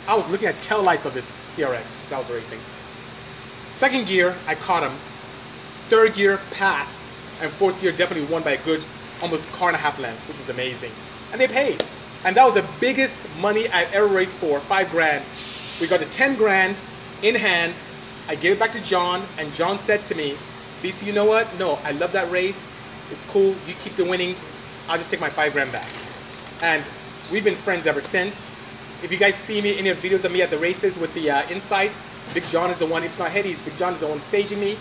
I 0.07 0.15
was 0.15 0.27
looking 0.29 0.47
at 0.47 0.61
tail 0.61 0.81
lights 0.81 1.05
of 1.05 1.13
this 1.13 1.31
CRX 1.55 2.09
that 2.09 2.17
was 2.17 2.29
racing. 2.29 2.59
Second 3.67 4.07
gear, 4.07 4.35
I 4.47 4.55
caught 4.55 4.83
him. 4.83 4.97
Third 5.89 6.15
gear, 6.15 6.39
passed. 6.51 6.97
And 7.41 7.51
fourth 7.51 7.79
gear, 7.79 7.91
definitely 7.91 8.31
won 8.31 8.41
by 8.41 8.51
a 8.51 8.63
good 8.63 8.85
almost 9.21 9.51
car 9.51 9.69
and 9.69 9.75
a 9.75 9.79
half 9.79 9.99
length, 9.99 10.19
which 10.27 10.39
is 10.39 10.49
amazing. 10.49 10.91
And 11.31 11.39
they 11.39 11.47
paid. 11.47 11.83
And 12.23 12.35
that 12.35 12.43
was 12.43 12.55
the 12.55 12.65
biggest 12.79 13.13
money 13.39 13.67
I 13.69 13.83
ever 13.85 14.07
raced 14.07 14.35
for, 14.37 14.59
five 14.61 14.89
grand. 14.89 15.23
We 15.79 15.87
got 15.87 15.99
the 15.99 16.07
10 16.07 16.35
grand 16.35 16.81
in 17.21 17.35
hand. 17.35 17.75
I 18.27 18.35
gave 18.35 18.53
it 18.53 18.59
back 18.59 18.71
to 18.73 18.83
John, 18.83 19.23
and 19.37 19.53
John 19.53 19.77
said 19.77 20.03
to 20.05 20.15
me, 20.15 20.37
BC, 20.81 21.05
you 21.05 21.13
know 21.13 21.25
what? 21.25 21.47
No, 21.57 21.75
I 21.83 21.91
love 21.91 22.11
that 22.13 22.29
race. 22.31 22.73
It's 23.11 23.25
cool. 23.25 23.55
You 23.67 23.73
keep 23.79 23.95
the 23.95 24.05
winnings. 24.05 24.43
I'll 24.87 24.97
just 24.97 25.09
take 25.09 25.19
my 25.19 25.29
five 25.29 25.53
grand 25.53 25.71
back. 25.71 25.87
And 26.61 26.83
we've 27.31 27.43
been 27.43 27.55
friends 27.57 27.85
ever 27.85 28.01
since. 28.01 28.35
If 29.03 29.11
you 29.11 29.17
guys 29.17 29.35
see 29.35 29.61
me, 29.61 29.77
of 29.89 30.01
the 30.01 30.09
videos 30.09 30.23
of 30.23 30.31
me 30.31 30.41
at 30.41 30.49
the 30.49 30.57
races 30.57 30.97
with 30.97 31.13
the 31.13 31.29
uh, 31.29 31.49
Insight, 31.49 31.97
Big 32.33 32.45
John 32.45 32.71
is 32.71 32.79
the 32.79 32.85
one, 32.85 33.03
if 33.03 33.17
not 33.19 33.29
Headies, 33.29 33.63
Big 33.63 33.77
John 33.77 33.93
is 33.93 33.99
the 33.99 34.07
one 34.07 34.19
staging 34.21 34.59
me. 34.59 34.77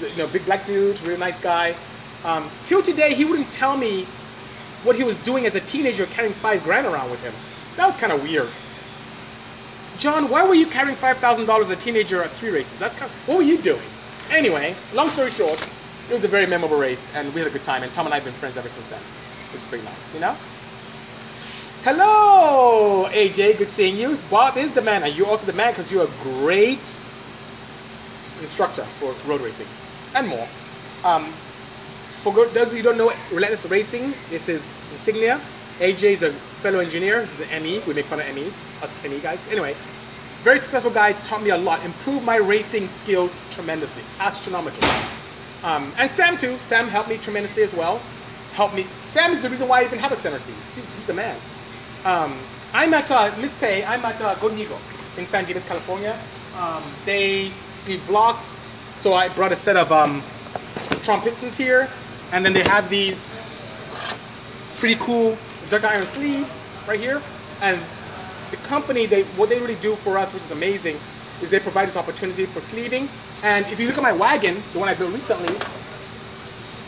You 0.00 0.16
know, 0.16 0.26
big 0.26 0.44
black 0.44 0.66
dude, 0.66 1.00
real 1.06 1.18
nice 1.18 1.40
guy. 1.40 1.74
Um, 2.24 2.50
till 2.62 2.82
today, 2.82 3.14
he 3.14 3.24
wouldn't 3.24 3.52
tell 3.52 3.76
me 3.76 4.06
what 4.82 4.96
he 4.96 5.04
was 5.04 5.16
doing 5.18 5.46
as 5.46 5.54
a 5.54 5.60
teenager 5.60 6.06
carrying 6.06 6.34
five 6.34 6.62
grand 6.64 6.86
around 6.86 7.10
with 7.10 7.22
him. 7.22 7.32
That 7.76 7.86
was 7.86 7.96
kind 7.96 8.12
of 8.12 8.22
weird. 8.22 8.48
John, 9.98 10.28
why 10.28 10.46
were 10.46 10.54
you 10.54 10.66
carrying 10.66 10.96
$5,000 10.96 11.60
as 11.60 11.70
a 11.70 11.76
teenager 11.76 12.22
at 12.22 12.30
street 12.30 12.50
races? 12.50 12.78
That's 12.78 12.96
kind 12.96 13.10
of, 13.10 13.28
what 13.28 13.38
were 13.38 13.42
you 13.42 13.58
doing? 13.58 13.82
Anyway, 14.30 14.74
long 14.92 15.08
story 15.08 15.30
short, 15.30 15.66
it 16.10 16.12
was 16.12 16.24
a 16.24 16.28
very 16.28 16.46
memorable 16.46 16.78
race 16.78 17.00
and 17.14 17.32
we 17.32 17.40
had 17.40 17.48
a 17.48 17.50
good 17.50 17.64
time 17.64 17.82
and 17.82 17.92
Tom 17.94 18.06
and 18.06 18.12
I 18.12 18.18
have 18.18 18.24
been 18.24 18.34
friends 18.34 18.58
ever 18.58 18.68
since 18.68 18.86
then, 18.90 19.00
which 19.52 19.62
is 19.62 19.68
pretty 19.68 19.84
nice, 19.84 19.94
you 20.12 20.20
know? 20.20 20.36
Hello, 21.88 23.08
AJ, 23.12 23.58
good 23.58 23.70
seeing 23.70 23.96
you. 23.96 24.18
Bob 24.28 24.56
is 24.56 24.72
the 24.72 24.82
man 24.82 25.04
and 25.04 25.14
you're 25.14 25.28
also 25.28 25.46
the 25.46 25.52
man 25.52 25.70
because 25.70 25.92
you're 25.92 26.02
a 26.02 26.10
great 26.40 27.00
instructor 28.40 28.84
for 28.98 29.14
road 29.24 29.40
racing 29.40 29.68
and 30.12 30.26
more. 30.26 30.48
Um, 31.04 31.32
for 32.24 32.34
those 32.34 32.70
of 32.70 32.72
you 32.72 32.78
who 32.78 32.82
don't 32.82 32.98
know 32.98 33.12
Relentless 33.30 33.66
Racing, 33.66 34.14
this 34.30 34.48
is 34.48 34.66
Insignia. 34.90 35.40
AJ 35.78 36.02
is 36.02 36.22
a 36.24 36.32
fellow 36.60 36.80
engineer. 36.80 37.24
He's 37.26 37.48
an 37.48 37.62
ME. 37.62 37.78
We 37.86 37.94
make 37.94 38.06
fun 38.06 38.18
of 38.18 38.34
MEs, 38.34 38.60
us 38.82 38.92
ME 39.04 39.20
guys. 39.20 39.46
Anyway, 39.46 39.76
very 40.42 40.58
successful 40.58 40.90
guy, 40.90 41.12
taught 41.12 41.44
me 41.44 41.50
a 41.50 41.56
lot, 41.56 41.84
improved 41.84 42.24
my 42.24 42.38
racing 42.38 42.88
skills 42.88 43.40
tremendously, 43.52 44.02
astronomically. 44.18 44.88
Um, 45.62 45.92
and 45.98 46.10
Sam 46.10 46.36
too. 46.36 46.58
Sam 46.58 46.88
helped 46.88 47.10
me 47.10 47.16
tremendously 47.16 47.62
as 47.62 47.74
well. 47.74 48.00
helped 48.54 48.74
me. 48.74 48.88
Sam 49.04 49.30
is 49.30 49.42
the 49.42 49.50
reason 49.50 49.68
why 49.68 49.82
I 49.82 49.84
even 49.84 50.00
have 50.00 50.10
a 50.10 50.16
center 50.16 50.40
seat. 50.40 50.56
He's, 50.74 50.92
he's 50.92 51.06
the 51.06 51.14
man. 51.14 51.38
Um, 52.06 52.38
I'm 52.72 52.94
at 52.94 53.10
uh, 53.10 53.34
Miss 53.40 53.58
Tay. 53.58 53.84
I'm 53.84 54.04
at 54.04 54.22
uh, 54.22 54.36
Eagle 54.56 54.78
in 55.16 55.26
San 55.26 55.44
Diego, 55.44 55.58
California. 55.58 56.16
Um, 56.56 56.84
they 57.04 57.50
sleeve 57.72 58.06
blocks, 58.06 58.56
so 59.02 59.14
I 59.14 59.28
brought 59.28 59.50
a 59.50 59.56
set 59.56 59.76
of 59.76 59.90
um, 59.90 60.22
Tron 61.02 61.20
pistons 61.20 61.56
here, 61.56 61.90
and 62.30 62.44
then 62.44 62.52
they 62.52 62.62
have 62.62 62.88
these 62.88 63.18
pretty 64.76 64.94
cool 65.00 65.36
duck 65.68 65.82
iron 65.82 66.06
sleeves 66.06 66.52
right 66.86 67.00
here. 67.00 67.20
And 67.60 67.80
the 68.52 68.56
company, 68.58 69.06
they 69.06 69.24
what 69.34 69.48
they 69.48 69.58
really 69.58 69.74
do 69.74 69.96
for 69.96 70.16
us, 70.16 70.32
which 70.32 70.44
is 70.44 70.52
amazing, 70.52 71.00
is 71.42 71.50
they 71.50 71.58
provide 71.58 71.88
this 71.88 71.96
opportunity 71.96 72.46
for 72.46 72.60
sleeving. 72.60 73.08
And 73.42 73.66
if 73.66 73.80
you 73.80 73.86
look 73.88 73.96
at 73.96 74.04
my 74.04 74.12
wagon, 74.12 74.62
the 74.72 74.78
one 74.78 74.88
I 74.88 74.94
built 74.94 75.12
recently, 75.12 75.58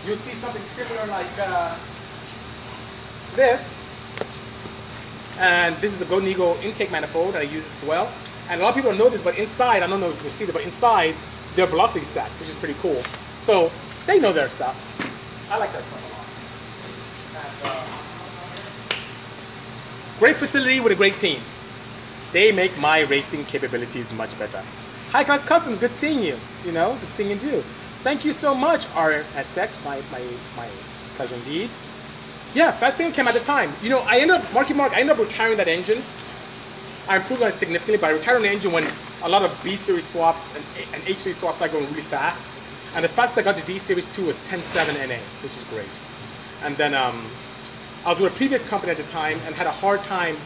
you'll 0.06 0.16
see 0.18 0.34
something 0.34 0.62
similar 0.76 1.08
like 1.08 1.38
uh, 1.40 1.76
this. 3.34 3.74
And 5.38 5.76
this 5.76 5.92
is 5.92 6.00
a 6.00 6.04
Golden 6.04 6.28
Eagle 6.28 6.58
intake 6.62 6.90
manifold 6.90 7.34
that 7.34 7.40
I 7.40 7.44
use 7.44 7.64
as 7.64 7.84
well. 7.84 8.12
And 8.48 8.60
a 8.60 8.64
lot 8.64 8.70
of 8.70 8.74
people 8.74 8.90
don't 8.90 8.98
know 8.98 9.08
this, 9.08 9.22
but 9.22 9.38
inside, 9.38 9.82
I 9.82 9.86
don't 9.86 10.00
know 10.00 10.10
if 10.10 10.16
you 10.16 10.22
can 10.22 10.30
see 10.30 10.44
it, 10.44 10.52
but 10.52 10.62
inside, 10.62 11.14
there 11.54 11.64
are 11.64 11.68
velocity 11.68 12.04
stacks, 12.04 12.40
which 12.40 12.48
is 12.48 12.56
pretty 12.56 12.74
cool. 12.80 13.00
So 13.42 13.70
they 14.06 14.18
know 14.18 14.32
their 14.32 14.48
stuff. 14.48 14.76
I 15.50 15.58
like 15.58 15.72
their 15.72 15.82
stuff 15.82 16.02
a 16.02 17.38
lot. 17.38 17.44
And, 17.44 17.70
uh, 17.70 17.84
great 20.18 20.36
facility 20.36 20.80
with 20.80 20.92
a 20.92 20.96
great 20.96 21.16
team. 21.18 21.40
They 22.32 22.50
make 22.50 22.76
my 22.78 23.00
racing 23.02 23.44
capabilities 23.44 24.12
much 24.12 24.36
better. 24.38 24.62
High 25.10 25.24
Class 25.24 25.44
Customs, 25.44 25.78
good 25.78 25.94
seeing 25.94 26.22
you. 26.22 26.36
You 26.64 26.72
know, 26.72 26.98
good 27.00 27.10
seeing 27.10 27.30
you 27.30 27.38
too. 27.38 27.64
Thank 28.02 28.24
you 28.24 28.32
so 28.32 28.54
much, 28.54 28.86
RSX, 28.88 29.82
my, 29.84 30.02
my, 30.10 30.22
my 30.56 30.68
pleasure 31.16 31.36
indeed. 31.36 31.70
Yeah, 32.54 32.72
Fascinating 32.72 33.14
came 33.14 33.28
at 33.28 33.34
the 33.34 33.40
time. 33.40 33.72
You 33.82 33.90
know, 33.90 34.00
I 34.00 34.20
ended 34.20 34.38
up, 34.38 34.52
Marky 34.54 34.72
Mark, 34.72 34.92
I 34.92 35.00
ended 35.00 35.14
up 35.14 35.18
retiring 35.20 35.58
that 35.58 35.68
engine. 35.68 36.02
I 37.06 37.16
improved 37.16 37.42
on 37.42 37.48
it 37.48 37.54
significantly, 37.54 37.98
but 37.98 38.08
I 38.08 38.10
retired 38.10 38.42
the 38.42 38.48
engine 38.48 38.72
when 38.72 38.90
a 39.22 39.28
lot 39.28 39.42
of 39.42 39.56
B 39.62 39.76
series 39.76 40.06
swaps 40.08 40.48
and, 40.54 40.64
and 40.94 41.02
H 41.06 41.18
series 41.18 41.38
swaps 41.38 41.56
started 41.56 41.72
going 41.72 41.90
really 41.90 42.02
fast. 42.02 42.44
And 42.94 43.04
the 43.04 43.08
fastest 43.08 43.38
I 43.38 43.42
got 43.42 43.56
to 43.58 43.64
D 43.64 43.78
series 43.78 44.06
2 44.14 44.26
was 44.26 44.38
10.7 44.40 45.08
NA, 45.08 45.18
which 45.42 45.56
is 45.56 45.64
great. 45.64 46.00
And 46.62 46.76
then 46.76 46.94
um, 46.94 47.30
I 48.06 48.10
was 48.10 48.20
with 48.20 48.32
a 48.32 48.36
previous 48.36 48.64
company 48.64 48.90
at 48.90 48.96
the 48.96 49.04
time 49.04 49.38
and 49.46 49.54
had 49.54 49.66
a 49.66 49.70
hard 49.70 50.02
time 50.02 50.36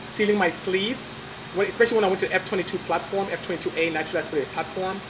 sealing 0.00 0.36
my 0.36 0.50
sleeves, 0.50 1.12
when, 1.54 1.68
especially 1.68 1.96
when 1.96 2.04
I 2.04 2.08
went 2.08 2.20
to 2.20 2.28
F22 2.28 2.78
platform, 2.86 3.28
F22A 3.28 3.92
natural 3.92 4.18
aspirated 4.18 4.48
platform. 4.52 5.00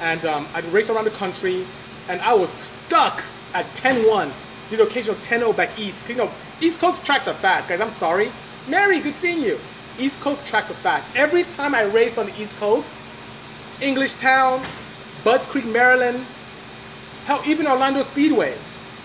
And 0.00 0.24
um, 0.24 0.46
I'd 0.54 0.64
race 0.66 0.88
around 0.88 1.04
the 1.04 1.10
country, 1.10 1.66
and 2.08 2.20
I 2.20 2.32
was 2.32 2.50
stuck 2.50 3.24
at 3.54 3.66
10.1, 3.74 4.30
did 4.70 4.80
occasional 4.80 5.16
10-0 5.16 5.56
back 5.56 5.78
east. 5.78 6.08
You 6.08 6.16
know, 6.16 6.30
East 6.60 6.80
Coast 6.80 7.04
tracks 7.04 7.28
are 7.28 7.34
fast, 7.34 7.68
guys, 7.68 7.80
I'm 7.80 7.94
sorry. 7.96 8.30
Mary, 8.68 9.00
good 9.00 9.14
seeing 9.14 9.42
you. 9.42 9.58
East 9.98 10.20
Coast 10.20 10.46
tracks 10.46 10.70
are 10.70 10.74
fast. 10.74 11.06
Every 11.14 11.44
time 11.44 11.74
I 11.74 11.82
raced 11.82 12.18
on 12.18 12.26
the 12.26 12.40
East 12.40 12.56
Coast, 12.56 12.90
Englishtown, 13.80 14.64
Budds 15.24 15.46
Creek, 15.46 15.66
Maryland, 15.66 16.24
hell, 17.24 17.42
even 17.46 17.66
Orlando 17.66 18.02
Speedway, 18.02 18.56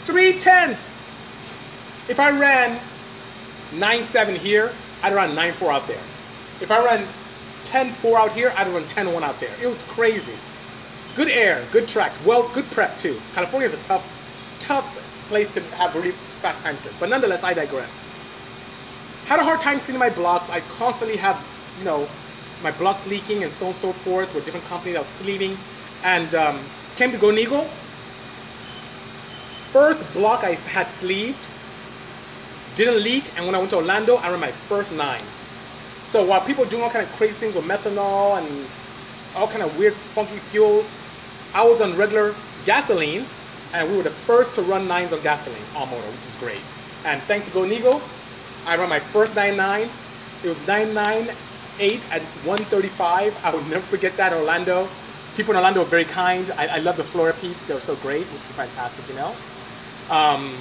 three 0.05 0.37
tenths. 0.37 1.03
If 2.07 2.19
I 2.19 2.31
ran 2.31 2.79
9.7 3.71 4.37
here, 4.37 4.71
I'd 5.03 5.13
run 5.13 5.35
9.4 5.35 5.73
out 5.73 5.87
there. 5.87 6.01
If 6.59 6.71
I 6.71 6.83
ran 6.83 7.07
10.4 7.65 8.19
out 8.19 8.31
here, 8.33 8.53
I'd 8.57 8.67
run 8.67 8.83
10.1 8.83 9.21
out 9.23 9.39
there. 9.39 9.51
It 9.61 9.67
was 9.67 9.81
crazy. 9.83 10.33
Good 11.15 11.29
air, 11.29 11.65
good 11.71 11.87
tracks, 11.87 12.19
well, 12.23 12.49
good 12.49 12.69
prep 12.71 12.97
too. 12.97 13.21
California 13.33 13.67
is 13.67 13.73
a 13.73 13.83
tough, 13.83 14.05
tough 14.59 15.00
place 15.31 15.47
to 15.53 15.61
have 15.79 15.95
really 15.95 16.11
fast 16.43 16.59
time 16.61 16.75
slip. 16.75 16.93
But 16.99 17.09
nonetheless, 17.09 17.41
I 17.41 17.53
digress. 17.53 18.03
Had 19.25 19.39
a 19.39 19.43
hard 19.43 19.61
time 19.61 19.79
seeing 19.79 19.97
my 19.97 20.09
blocks. 20.09 20.49
I 20.49 20.59
constantly 20.81 21.17
have, 21.17 21.37
you 21.79 21.85
know, 21.85 22.07
my 22.61 22.71
blocks 22.71 23.07
leaking 23.07 23.43
and 23.43 23.51
so 23.51 23.67
on 23.67 23.71
and 23.71 23.81
so 23.81 23.93
forth 23.93 24.33
with 24.35 24.43
different 24.45 24.65
companies 24.65 24.97
I 24.97 24.99
was 24.99 25.07
sleeving. 25.21 25.57
And 26.03 26.35
um, 26.35 26.59
came 26.97 27.11
to 27.17 27.37
Eagle. 27.37 27.69
First 29.71 30.01
block 30.13 30.43
I 30.43 30.55
had 30.55 30.89
sleeved 30.91 31.47
didn't 32.75 33.03
leak, 33.03 33.25
and 33.35 33.45
when 33.45 33.55
I 33.55 33.57
went 33.57 33.69
to 33.71 33.77
Orlando, 33.77 34.15
I 34.15 34.29
ran 34.31 34.39
my 34.39 34.51
first 34.69 34.91
nine. 34.91 35.23
So 36.09 36.25
while 36.25 36.41
people 36.41 36.65
doing 36.65 36.83
all 36.83 36.89
kind 36.89 37.05
of 37.05 37.11
crazy 37.15 37.33
things 37.33 37.55
with 37.55 37.65
methanol 37.65 38.37
and 38.37 38.67
all 39.35 39.47
kind 39.47 39.61
of 39.61 39.77
weird, 39.77 39.93
funky 39.93 40.39
fuels, 40.51 40.89
I 41.53 41.63
was 41.63 41.81
on 41.81 41.95
regular 41.95 42.35
gasoline, 42.65 43.25
and 43.73 43.89
we 43.89 43.97
were 43.97 44.03
the 44.03 44.11
first 44.11 44.53
to 44.55 44.61
run 44.61 44.87
nines 44.87 45.13
on 45.13 45.21
gasoline 45.21 45.61
on 45.75 45.89
motor, 45.89 46.07
which 46.11 46.25
is 46.25 46.35
great. 46.35 46.61
And 47.05 47.21
thanks 47.23 47.47
to 47.47 47.65
Eagle, 47.65 48.01
I 48.65 48.77
ran 48.77 48.89
my 48.89 48.99
first 48.99 49.33
9.9. 49.33 49.89
It 50.43 50.47
was 50.47 50.57
9.98 50.59 51.31
at 52.11 52.21
135. 52.21 53.35
I 53.43 53.49
will 53.53 53.63
never 53.63 53.85
forget 53.87 54.15
that 54.17 54.33
Orlando. 54.33 54.87
People 55.35 55.51
in 55.51 55.57
Orlando 55.57 55.81
were 55.81 55.89
very 55.89 56.05
kind. 56.05 56.51
I, 56.57 56.67
I 56.67 56.77
love 56.79 56.97
the 56.97 57.03
Florida 57.03 57.37
peeps. 57.39 57.63
They 57.63 57.73
were 57.73 57.79
so 57.79 57.95
great, 57.97 58.25
which 58.27 58.41
is 58.41 58.51
fantastic, 58.51 59.07
you 59.07 59.15
know. 59.15 59.35
Um, 60.09 60.57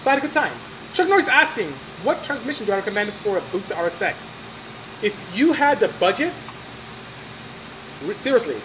so 0.00 0.10
I 0.10 0.14
had 0.14 0.18
a 0.18 0.22
good 0.22 0.32
time. 0.32 0.52
Chuck 0.92 1.08
Norris 1.08 1.28
asking, 1.28 1.72
what 2.02 2.24
transmission 2.24 2.66
do 2.66 2.72
I 2.72 2.76
recommend 2.76 3.12
for 3.14 3.38
a 3.38 3.40
boosted 3.52 3.76
RSX? 3.76 4.14
If 5.02 5.36
you 5.36 5.52
had 5.52 5.78
the 5.78 5.88
budget, 6.00 6.32
seriously, 8.14 8.60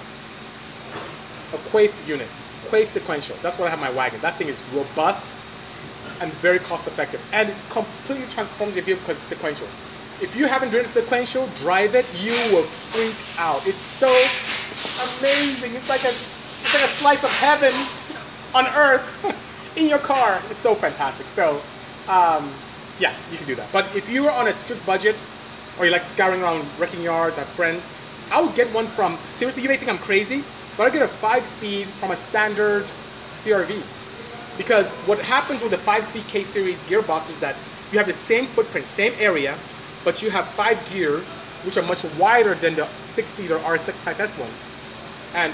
a 1.54 1.58
Quaife 1.70 1.94
unit, 2.08 2.28
Quaife 2.70 2.88
sequential. 2.88 3.36
That's 3.42 3.58
what 3.58 3.68
I 3.68 3.70
have 3.70 3.80
my 3.80 3.90
wagon. 3.90 4.22
That 4.22 4.38
thing 4.38 4.48
is 4.48 4.60
robust 4.74 5.26
and 6.20 6.32
very 6.34 6.60
cost 6.60 6.88
effective 6.88 7.22
and 7.32 7.54
completely 7.70 8.28
transforms 8.28 8.76
your 8.76 8.86
vehicle 8.86 9.04
because 9.04 9.18
it's 9.18 9.28
sequential. 9.28 9.68
If 10.22 10.36
you 10.36 10.48
haven't 10.48 10.72
driven 10.72 10.90
sequential, 10.90 11.48
drive 11.58 11.94
it, 11.94 12.06
you 12.20 12.32
will 12.52 12.64
freak 12.64 13.16
out. 13.38 13.66
It's 13.68 13.78
so 13.78 14.08
amazing. 15.20 15.76
It's 15.76 15.90
like 15.90 16.04
a, 16.04 16.10
it's 16.10 16.74
like 16.74 16.84
a 16.84 16.94
slice 16.96 17.24
of 17.24 17.30
heaven 17.30 17.74
on 18.56 18.66
earth 18.68 19.06
in 19.76 19.88
your 19.88 20.00
car. 20.00 20.42
It's 20.50 20.60
so 20.60 20.74
fantastic. 20.74 21.28
So 21.28 21.62
um, 22.08 22.52
yeah, 23.00 23.14
you 23.32 23.38
can 23.38 23.48
do 23.48 23.56
that. 23.56 23.72
But 23.72 23.96
if 23.96 24.10
you 24.10 24.28
are 24.28 24.32
on 24.32 24.48
a 24.48 24.54
strict 24.54 24.86
budget, 24.86 25.16
or 25.78 25.86
you 25.86 25.92
like 25.92 26.04
scouring 26.04 26.42
around 26.42 26.68
wrecking 26.80 27.02
yards, 27.02 27.38
have 27.38 27.48
friends, 27.50 27.84
I 28.32 28.42
would 28.42 28.56
get 28.56 28.72
one 28.74 28.88
from, 28.88 29.18
seriously, 29.38 29.64
you 29.64 29.70
may 29.70 29.78
think 29.78 29.90
I'm 29.90 29.98
crazy, 30.00 30.44
but 30.78 30.86
I 30.86 30.90
get 30.92 31.02
a 31.02 31.08
five 31.08 31.46
speed 31.46 31.88
from 32.00 32.12
a 32.12 32.16
standard 32.16 32.86
CRV. 33.44 33.82
Because 34.58 34.92
what 35.06 35.20
happens 35.20 35.62
with 35.62 35.72
the 35.72 35.78
five 35.80 36.06
speed 36.06 36.26
K 36.28 36.44
series 36.44 36.80
gearbox 36.82 37.30
is 37.30 37.40
that 37.40 37.56
you 37.92 37.98
have 37.98 38.08
the 38.08 38.14
same 38.14 38.48
footprint, 38.48 38.86
same 38.86 39.14
area, 39.20 39.58
but 40.04 40.22
you 40.22 40.30
have 40.30 40.48
five 40.50 40.78
gears, 40.90 41.28
which 41.64 41.78
are 41.78 41.84
much 41.84 42.04
wider 42.18 42.56
than 42.56 42.76
the 42.76 42.88
six 43.06 43.30
speed 43.30 43.52
or 43.52 43.60
R6 43.60 44.04
Type 44.04 44.20
S 44.20 44.38
ones. 44.38 44.58
And 45.34 45.54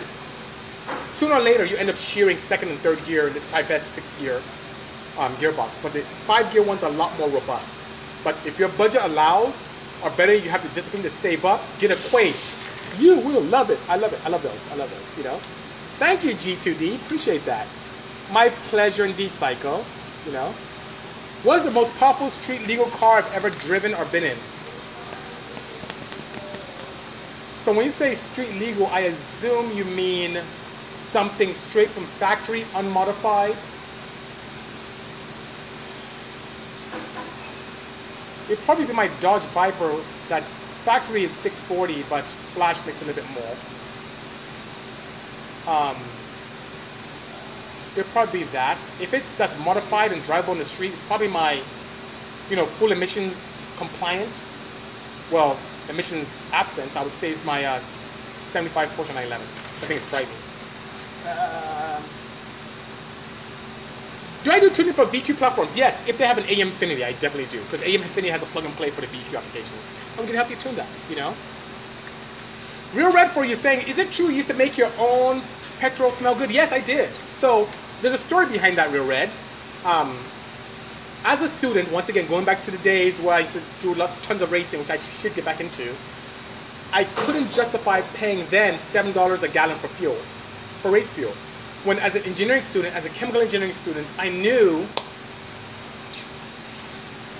sooner 1.17 1.35
or 1.35 1.41
later, 1.41 1.65
you 1.65 1.77
end 1.77 1.89
up 1.89 1.97
shearing 1.97 2.37
second 2.37 2.69
and 2.69 2.79
third 2.79 3.03
gear 3.05 3.27
in 3.27 3.33
the 3.33 3.39
Type 3.41 3.69
S 3.69 3.85
six 3.87 4.13
gear 4.19 4.41
um, 5.17 5.35
gearbox. 5.37 5.71
But 5.81 5.93
the 5.93 6.03
five 6.25 6.51
gear 6.51 6.63
ones 6.63 6.83
are 6.83 6.89
a 6.89 6.93
lot 6.93 7.17
more 7.17 7.29
robust. 7.29 7.73
But 8.23 8.35
if 8.45 8.57
your 8.59 8.69
budget 8.69 9.01
allows, 9.03 9.63
or 10.03 10.09
better, 10.11 10.33
you 10.33 10.49
have 10.49 10.63
the 10.63 10.69
discipline 10.69 11.03
to 11.03 11.09
save 11.09 11.45
up, 11.45 11.61
get 11.79 11.91
a 11.91 11.95
Quaife. 11.95 12.62
You 12.99 13.17
will 13.19 13.41
love 13.41 13.69
it. 13.69 13.79
I 13.89 13.95
love 13.95 14.13
it. 14.13 14.19
I 14.25 14.29
love 14.29 14.43
those. 14.43 14.67
I 14.71 14.75
love 14.75 14.89
those. 14.89 15.17
You 15.17 15.23
know. 15.23 15.39
Thank 15.99 16.23
you, 16.23 16.31
G2D. 16.33 16.95
Appreciate 16.95 17.45
that. 17.45 17.67
My 18.31 18.49
pleasure 18.49 19.05
indeed, 19.05 19.33
Psycho. 19.33 19.83
You 20.25 20.31
know. 20.31 20.53
What 21.43 21.57
is 21.57 21.65
the 21.65 21.71
most 21.71 21.93
powerful 21.95 22.29
street 22.29 22.67
legal 22.67 22.85
car 22.85 23.17
I've 23.17 23.33
ever 23.33 23.49
driven 23.49 23.93
or 23.93 24.05
been 24.05 24.23
in? 24.23 24.37
So 27.57 27.73
when 27.73 27.85
you 27.85 27.91
say 27.91 28.13
street 28.13 28.51
legal, 28.59 28.87
I 28.87 29.01
assume 29.01 29.75
you 29.77 29.85
mean 29.85 30.39
something 30.95 31.53
straight 31.55 31.89
from 31.89 32.05
factory, 32.05 32.65
unmodified. 32.75 33.55
it'd 38.49 38.63
probably 38.65 38.85
be 38.85 38.93
my 38.93 39.07
Dodge 39.19 39.45
Viper. 39.47 39.95
That 40.29 40.43
factory 40.83 41.23
is 41.23 41.31
640, 41.31 42.05
but 42.09 42.23
Flash 42.53 42.85
makes 42.85 43.01
a 43.01 43.05
little 43.05 43.23
bit 43.23 43.31
more. 43.31 43.55
Um, 45.65 45.97
it'd 47.95 48.11
probably 48.11 48.39
be 48.41 48.45
that. 48.51 48.77
If 48.99 49.13
it's 49.13 49.31
that's 49.33 49.57
modified 49.59 50.11
and 50.11 50.21
drivable 50.23 50.49
on 50.49 50.57
the 50.57 50.65
street, 50.65 50.91
it's 50.91 50.99
probably 51.01 51.29
my, 51.29 51.61
you 52.49 52.55
know, 52.55 52.65
full 52.65 52.91
emissions 52.91 53.35
compliant. 53.77 54.43
Well, 55.31 55.57
emissions 55.89 56.27
absent. 56.51 56.97
I 56.97 57.03
would 57.03 57.13
say 57.13 57.31
it's 57.31 57.45
my 57.45 57.63
uh, 57.63 57.81
75 58.51 58.89
Porsche 58.89 59.13
911. 59.15 59.47
I 59.47 59.85
think 59.85 60.01
it's 60.01 60.09
frightening. 60.09 60.35
Uh, 61.25 61.72
do 64.43 64.51
I 64.51 64.59
do 64.59 64.69
tuning 64.69 64.93
for 64.93 65.05
VQ 65.05 65.37
platforms? 65.37 65.75
Yes, 65.77 66.05
if 66.07 66.17
they 66.17 66.27
have 66.27 66.37
an 66.37 66.43
AEM 66.45 66.67
Infinity, 66.67 67.03
I 67.03 67.13
definitely 67.13 67.45
do. 67.45 67.63
Because 67.63 67.81
AEM 67.81 68.01
Infinity 68.01 68.29
has 68.29 68.43
a 68.43 68.45
plug 68.47 68.65
and 68.65 68.73
play 68.75 68.89
for 68.89 69.01
the 69.01 69.07
VQ 69.07 69.37
applications. 69.37 69.79
I'm 70.17 70.25
gonna 70.25 70.37
help 70.37 70.49
you 70.49 70.57
tune 70.57 70.75
that, 70.75 70.87
you 71.09 71.15
know? 71.15 71.33
Real 72.93 73.11
Red 73.11 73.31
for 73.31 73.45
you 73.45 73.55
saying, 73.55 73.87
is 73.87 73.97
it 73.97 74.11
true 74.11 74.27
you 74.27 74.33
used 74.33 74.49
to 74.49 74.53
make 74.53 74.77
your 74.77 74.91
own 74.99 75.41
petrol 75.79 76.11
smell 76.11 76.35
good? 76.35 76.51
Yes, 76.51 76.71
I 76.71 76.79
did. 76.79 77.09
So 77.31 77.67
there's 78.01 78.13
a 78.13 78.17
story 78.17 78.45
behind 78.47 78.77
that 78.77 78.91
Real 78.91 79.05
Red. 79.05 79.31
Um, 79.85 80.17
as 81.23 81.41
a 81.41 81.47
student, 81.47 81.89
once 81.91 82.09
again, 82.09 82.27
going 82.27 82.43
back 82.43 82.61
to 82.63 82.71
the 82.71 82.77
days 82.79 83.19
where 83.19 83.35
I 83.35 83.39
used 83.39 83.53
to 83.53 83.61
do 83.79 83.95
lot, 83.95 84.21
tons 84.23 84.41
of 84.41 84.51
racing, 84.51 84.81
which 84.81 84.89
I 84.91 84.97
should 84.97 85.33
get 85.33 85.45
back 85.45 85.61
into, 85.61 85.95
I 86.91 87.05
couldn't 87.05 87.51
justify 87.51 88.01
paying 88.13 88.45
then 88.49 88.79
seven 88.81 89.13
dollars 89.13 89.41
a 89.41 89.47
gallon 89.47 89.79
for 89.79 89.87
fuel, 89.87 90.17
for 90.81 90.91
race 90.91 91.09
fuel. 91.09 91.33
When 91.83 91.99
as 91.99 92.15
an 92.15 92.23
engineering 92.23 92.61
student, 92.61 92.95
as 92.95 93.05
a 93.05 93.09
chemical 93.09 93.41
engineering 93.41 93.73
student, 93.73 94.11
I 94.17 94.29
knew 94.29 94.87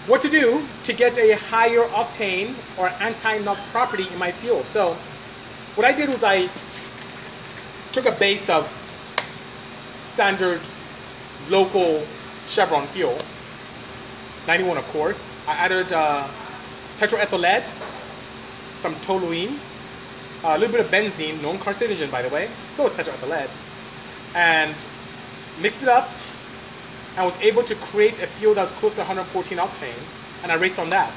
what 0.06 0.22
to 0.22 0.30
do 0.30 0.66
to 0.84 0.94
get 0.94 1.18
a 1.18 1.32
higher 1.34 1.88
octane 1.90 2.56
or 2.78 2.90
anti-knock 3.00 3.58
property 3.72 4.08
in 4.12 4.18
my 4.18 4.32
fuel. 4.32 4.64
So 4.66 4.98
what 5.76 5.88
I 5.88 5.94
did 5.94 6.10
was 6.10 6.24
I 6.24 6.50
took 7.94 8.06
a 8.06 8.12
base 8.12 8.50
of 8.50 8.70
standard 10.02 10.62
local 11.50 12.06
Chevron 12.48 12.88
fuel, 12.88 13.18
91 14.48 14.78
of 14.78 14.88
course. 14.90 15.26
I 15.48 15.54
added 15.54 15.94
uh, 15.94 16.28
tetraethyl 16.98 17.40
lead, 17.40 17.64
some 18.76 18.96
toluene, 18.96 19.58
a 20.44 20.58
little 20.58 20.76
bit 20.76 20.86
of 20.86 20.92
benzene, 20.92 21.42
known 21.42 21.58
carcinogen 21.58 22.12
by 22.12 22.22
the 22.22 22.30
way, 22.30 22.50
so 22.76 22.88
is 22.88 22.94
tetraethyl 22.94 23.30
lead, 23.30 23.50
and 24.36 24.76
mixed 25.62 25.82
it 25.82 25.88
up 25.88 26.10
and 27.16 27.26
was 27.26 27.36
able 27.38 27.64
to 27.64 27.76
create 27.76 28.20
a 28.20 28.28
fuel 28.28 28.56
that 28.56 28.64
was 28.64 28.72
close 28.74 28.96
to 28.96 29.02
114 29.02 29.58
octane, 29.58 29.94
and 30.42 30.52
I 30.52 30.56
raced 30.56 30.80
on 30.80 30.90
that. 30.90 31.14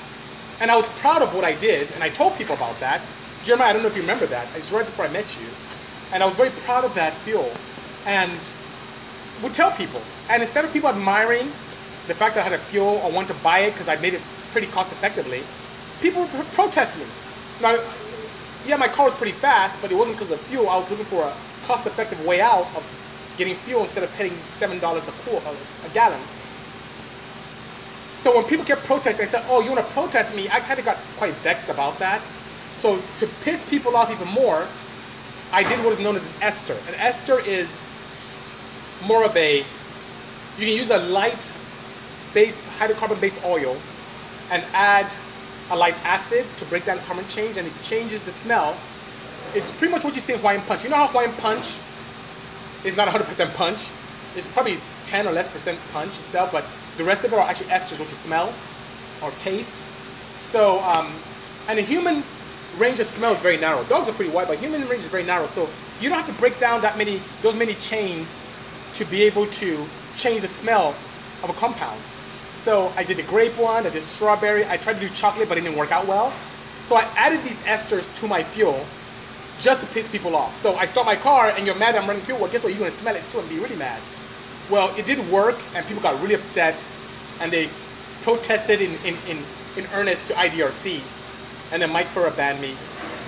And 0.60 0.70
I 0.70 0.76
was 0.76 0.88
proud 1.00 1.22
of 1.22 1.34
what 1.34 1.44
I 1.44 1.54
did, 1.54 1.92
and 1.92 2.02
I 2.02 2.08
told 2.08 2.36
people 2.36 2.54
about 2.54 2.78
that. 2.80 3.08
Jeremiah, 3.44 3.70
I 3.70 3.72
don't 3.72 3.82
know 3.82 3.88
if 3.88 3.96
you 3.96 4.02
remember 4.02 4.26
that. 4.26 4.48
It's 4.56 4.72
right 4.72 4.84
before 4.84 5.04
I 5.04 5.08
met 5.08 5.38
you. 5.40 5.46
And 6.12 6.22
I 6.22 6.26
was 6.26 6.36
very 6.36 6.50
proud 6.50 6.84
of 6.84 6.94
that 6.94 7.14
fuel, 7.18 7.50
and 8.04 8.38
would 9.42 9.54
tell 9.54 9.70
people. 9.72 10.00
And 10.28 10.42
instead 10.42 10.64
of 10.64 10.72
people 10.72 10.88
admiring 10.88 11.52
the 12.08 12.14
fact 12.14 12.34
that 12.34 12.40
I 12.40 12.44
had 12.44 12.52
a 12.52 12.58
fuel 12.58 13.00
or 13.02 13.10
want 13.10 13.28
to 13.28 13.34
buy 13.34 13.60
it 13.60 13.72
because 13.72 13.88
I 13.88 13.96
made 13.96 14.14
it 14.14 14.20
pretty 14.52 14.66
cost 14.68 14.92
effectively, 14.92 15.42
people 16.00 16.22
would 16.22 16.52
protest 16.52 16.98
me. 16.98 17.04
Now, 17.60 17.78
yeah, 18.66 18.76
my 18.76 18.88
car 18.88 19.06
was 19.06 19.14
pretty 19.14 19.32
fast, 19.32 19.78
but 19.80 19.90
it 19.92 19.94
wasn't 19.94 20.16
because 20.16 20.30
of 20.30 20.40
fuel. 20.42 20.68
I 20.68 20.76
was 20.76 20.88
looking 20.90 21.06
for 21.06 21.22
a 21.22 21.34
cost 21.66 21.86
effective 21.86 22.24
way 22.24 22.40
out 22.40 22.66
of 22.76 22.84
getting 23.36 23.56
fuel 23.56 23.82
instead 23.82 24.02
of 24.02 24.10
paying 24.12 24.34
seven 24.58 24.78
dollars 24.78 25.06
a 25.08 25.12
quart 25.12 25.42
a 25.84 25.88
gallon. 25.90 26.20
So 28.18 28.34
when 28.34 28.44
people 28.44 28.64
kept 28.64 28.84
protesting, 28.84 29.26
I 29.26 29.30
said, 29.30 29.44
"Oh, 29.48 29.60
you 29.60 29.70
want 29.70 29.86
to 29.86 29.92
protest 29.92 30.34
me?" 30.34 30.48
I 30.50 30.60
kind 30.60 30.78
of 30.78 30.84
got 30.84 30.98
quite 31.16 31.34
vexed 31.36 31.68
about 31.68 31.98
that. 31.98 32.22
So 32.76 33.00
to 33.18 33.26
piss 33.42 33.64
people 33.68 33.96
off 33.96 34.10
even 34.10 34.28
more, 34.28 34.66
I 35.52 35.62
did 35.62 35.82
what 35.84 35.92
is 35.92 36.00
known 36.00 36.16
as 36.16 36.26
an 36.26 36.32
ester. 36.40 36.76
An 36.88 36.94
ester 36.94 37.38
is 37.40 37.68
more 39.04 39.24
of 39.24 39.36
a 39.36 39.58
you 40.58 40.66
can 40.66 40.74
use 40.74 40.90
a 40.90 40.98
light 40.98 41.52
based 42.32 42.58
hydrocarbon 42.78 43.20
based 43.20 43.40
oil 43.44 43.76
and 44.50 44.64
add 44.72 45.14
a 45.70 45.76
light 45.76 45.94
acid 46.04 46.46
to 46.56 46.64
break 46.66 46.84
down 46.84 46.96
the 46.96 47.02
carbon 47.02 47.26
change 47.28 47.56
and 47.56 47.66
it 47.66 47.72
changes 47.82 48.22
the 48.22 48.32
smell. 48.32 48.76
It's 49.54 49.70
pretty 49.72 49.92
much 49.92 50.04
what 50.04 50.14
you 50.14 50.20
see 50.20 50.32
in 50.32 50.38
Hawaiian 50.38 50.62
punch. 50.62 50.84
You 50.84 50.90
know 50.90 50.96
how 50.96 51.06
Hawaiian 51.08 51.32
punch 51.34 51.78
is 52.86 52.96
not 52.96 53.08
100% 53.08 53.54
punch. 53.54 53.90
It's 54.36 54.46
probably 54.46 54.78
10 55.06 55.26
or 55.26 55.32
less 55.32 55.48
percent 55.48 55.78
punch 55.92 56.20
itself, 56.20 56.52
but 56.52 56.64
the 56.96 57.04
rest 57.04 57.24
of 57.24 57.32
it 57.32 57.36
are 57.36 57.48
actually 57.48 57.68
esters, 57.68 57.98
which 57.98 58.12
is 58.12 58.18
smell 58.18 58.54
or 59.22 59.30
taste. 59.32 59.72
So, 60.50 60.80
um, 60.80 61.12
and 61.68 61.78
a 61.78 61.82
human 61.82 62.22
range 62.78 63.00
of 63.00 63.06
smell 63.06 63.32
is 63.32 63.40
very 63.40 63.56
narrow. 63.56 63.82
Dogs 63.84 64.08
are 64.08 64.12
pretty 64.12 64.30
wide, 64.30 64.48
but 64.48 64.58
human 64.58 64.86
range 64.88 65.02
is 65.02 65.08
very 65.08 65.24
narrow. 65.24 65.46
So 65.46 65.68
you 66.00 66.08
don't 66.08 66.18
have 66.18 66.32
to 66.32 66.40
break 66.40 66.60
down 66.60 66.80
that 66.82 66.96
many, 66.96 67.20
those 67.42 67.56
many 67.56 67.74
chains 67.74 68.28
to 68.94 69.04
be 69.04 69.22
able 69.22 69.46
to 69.48 69.86
change 70.16 70.42
the 70.42 70.48
smell 70.48 70.94
of 71.42 71.50
a 71.50 71.54
compound. 71.54 72.00
So 72.54 72.92
I 72.96 73.04
did 73.04 73.16
the 73.16 73.22
grape 73.22 73.56
one, 73.58 73.86
I 73.86 73.90
did 73.90 74.02
strawberry. 74.02 74.66
I 74.66 74.76
tried 74.76 74.94
to 74.94 75.00
do 75.00 75.08
chocolate, 75.10 75.48
but 75.48 75.58
it 75.58 75.62
didn't 75.62 75.76
work 75.76 75.92
out 75.92 76.06
well. 76.06 76.32
So 76.84 76.96
I 76.96 77.02
added 77.16 77.42
these 77.42 77.58
esters 77.58 78.12
to 78.16 78.28
my 78.28 78.42
fuel 78.42 78.84
just 79.58 79.80
to 79.80 79.86
piss 79.88 80.08
people 80.08 80.36
off. 80.36 80.60
So 80.60 80.74
I 80.76 80.84
start 80.84 81.06
my 81.06 81.16
car 81.16 81.50
and 81.50 81.66
you're 81.66 81.74
mad 81.76 81.96
I'm 81.96 82.06
running 82.06 82.22
fuel. 82.22 82.38
Well, 82.38 82.50
guess 82.50 82.62
what? 82.62 82.72
You're 82.72 82.78
gonna 82.78 83.00
smell 83.00 83.16
it 83.16 83.26
too 83.28 83.38
and 83.38 83.48
be 83.48 83.58
really 83.58 83.76
mad. 83.76 84.00
Well, 84.70 84.94
it 84.96 85.06
did 85.06 85.18
work 85.30 85.58
and 85.74 85.86
people 85.86 86.02
got 86.02 86.20
really 86.20 86.34
upset 86.34 86.84
and 87.40 87.52
they 87.52 87.70
protested 88.22 88.80
in, 88.80 88.94
in, 89.04 89.16
in, 89.28 89.44
in 89.76 89.86
earnest 89.94 90.26
to 90.28 90.34
IDRC. 90.34 91.00
And 91.72 91.82
then 91.82 91.90
Mike 91.90 92.06
Furrer 92.08 92.30
banned 92.30 92.60
me. 92.60 92.76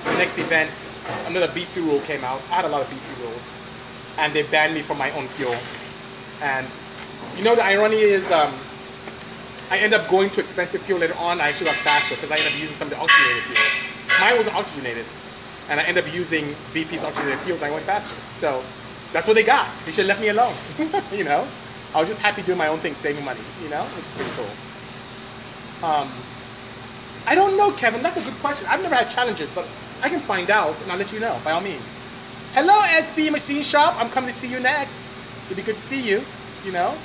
The 0.05 0.17
next 0.17 0.39
event, 0.39 0.71
another 1.27 1.49
BC 1.49 1.85
rule 1.85 2.01
came 2.01 2.25
out. 2.25 2.41
I 2.51 2.57
had 2.57 2.65
a 2.65 2.69
lot 2.69 2.83
of 2.83 2.89
BC 2.89 3.19
rules. 3.21 3.53
And 4.17 4.33
they 4.33 4.43
banned 4.43 4.75
me 4.75 4.83
from 4.83 4.99
my 4.99 5.11
own 5.13 5.29
fuel. 5.29 5.57
And 6.41 6.67
you 7.37 7.45
know 7.45 7.55
the 7.55 7.65
irony 7.65 7.99
is 7.99 8.29
um, 8.31 8.55
I 9.71 9.79
end 9.79 9.95
up 9.95 10.09
going 10.09 10.31
to 10.31 10.41
expensive 10.41 10.83
fuel 10.83 10.99
later 10.99 11.15
on. 11.15 11.41
I 11.41 11.49
actually 11.49 11.67
got 11.67 11.77
faster 11.77 12.15
because 12.15 12.31
I 12.31 12.37
ended 12.37 12.53
up 12.53 12.59
using 12.59 12.75
some 12.75 12.89
of 12.89 12.95
the 12.95 12.99
oxygenated 12.99 13.43
fuels. 13.45 14.21
Mine 14.21 14.37
wasn't 14.37 14.57
oxygenated 14.57 15.05
and 15.69 15.79
I 15.79 15.85
end 15.85 15.99
up 15.99 16.13
using 16.13 16.55
VP's 16.73 17.05
oxygenated 17.05 17.41
fuels, 17.41 17.63
I 17.63 17.71
went 17.71 17.85
faster. 17.85 18.15
So 18.33 18.63
that's 19.13 19.27
what 19.27 19.35
they 19.35 19.43
got. 19.43 19.69
They 19.85 19.93
should 19.93 20.07
have 20.07 20.19
left 20.19 20.21
me 20.21 20.29
alone. 20.29 20.55
you 21.13 21.25
know, 21.25 21.47
I 21.95 22.01
was 22.01 22.09
just 22.09 22.21
happy 22.21 22.43
doing 22.43 22.59
my 22.59 22.69
own 22.69 22.81
thing, 22.81 22.95
saving 22.95 23.25
money. 23.25 23.41
You 23.63 23.69
know, 23.69 23.85
which 23.97 24.07
is 24.07 24.13
pretty 24.13 24.31
cool. 24.33 25.89
Um, 25.89 26.11
I 27.27 27.35
don't 27.35 27.57
know, 27.57 27.71
Kevin. 27.73 28.03
That's 28.03 28.17
a 28.17 28.23
good 28.23 28.39
question. 28.41 28.67
I've 28.69 28.83
never 28.83 28.95
had 28.95 29.11
challenges, 29.11 29.51
but 29.55 29.67
I 30.03 30.09
can 30.09 30.21
find 30.21 30.51
out 30.51 30.81
and 30.83 30.91
I'll 30.91 30.99
let 30.99 31.13
you 31.13 31.21
know 31.21 31.39
by 31.45 31.53
all 31.53 31.61
means. 31.61 31.97
Hello, 32.55 32.81
SB 32.81 33.31
Machine 33.31 33.63
Shop. 33.63 33.95
I'm 33.99 34.11
coming 34.11 34.31
to 34.31 34.37
see 34.37 34.49
you 34.49 34.61
next. 34.61 34.99
It'd 35.47 35.57
be 35.57 35.63
good 35.63 35.77
to 35.77 35.83
see 35.83 36.01
you. 36.01 36.25
You 36.65 36.73
know. 36.73 36.97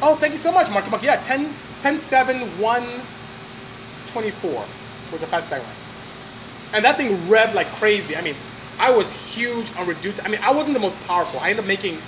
Oh, 0.00 0.14
thank 0.16 0.32
you 0.32 0.38
so 0.38 0.52
much, 0.52 0.70
Marky 0.70 0.90
Mark. 0.90 1.02
Yeah, 1.02 1.16
10, 1.16 1.52
10 1.80 1.98
7, 1.98 2.60
1, 2.60 2.86
24 4.08 4.64
was 5.10 5.20
the 5.20 5.26
fastest 5.26 5.54
I 5.54 5.58
went. 5.58 5.85
And 6.72 6.84
that 6.84 6.96
thing 6.96 7.16
revved 7.28 7.54
like 7.54 7.66
crazy. 7.68 8.16
I 8.16 8.20
mean, 8.20 8.34
I 8.78 8.90
was 8.90 9.12
huge 9.12 9.74
on 9.76 9.86
reduced. 9.86 10.24
I 10.24 10.28
mean, 10.28 10.40
I 10.42 10.52
wasn't 10.52 10.74
the 10.74 10.80
most 10.80 10.98
powerful. 11.06 11.40
I 11.40 11.50
ended 11.50 11.64
up 11.64 11.68
making. 11.68 11.98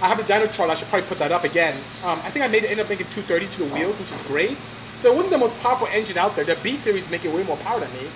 I 0.00 0.08
have 0.08 0.18
a 0.18 0.22
dyno 0.22 0.50
chart. 0.52 0.70
I 0.70 0.74
should 0.74 0.88
probably 0.88 1.08
put 1.08 1.18
that 1.18 1.30
up 1.30 1.44
again. 1.44 1.76
Um, 2.04 2.18
I 2.24 2.30
think 2.30 2.44
I 2.44 2.48
made 2.48 2.64
it 2.64 2.70
end 2.70 2.80
up 2.80 2.88
making 2.88 3.08
230 3.10 3.46
to 3.48 3.58
the 3.64 3.74
wheels, 3.74 3.98
which 3.98 4.10
is 4.10 4.22
great. 4.22 4.56
So 5.00 5.12
it 5.12 5.16
wasn't 5.16 5.32
the 5.32 5.38
most 5.38 5.56
powerful 5.60 5.88
engine 5.88 6.16
out 6.16 6.34
there. 6.36 6.44
The 6.44 6.56
B 6.62 6.76
series 6.76 7.08
make 7.10 7.24
it 7.24 7.32
way 7.32 7.42
more 7.42 7.56
power 7.58 7.80
than 7.80 7.92
me, 7.92 8.08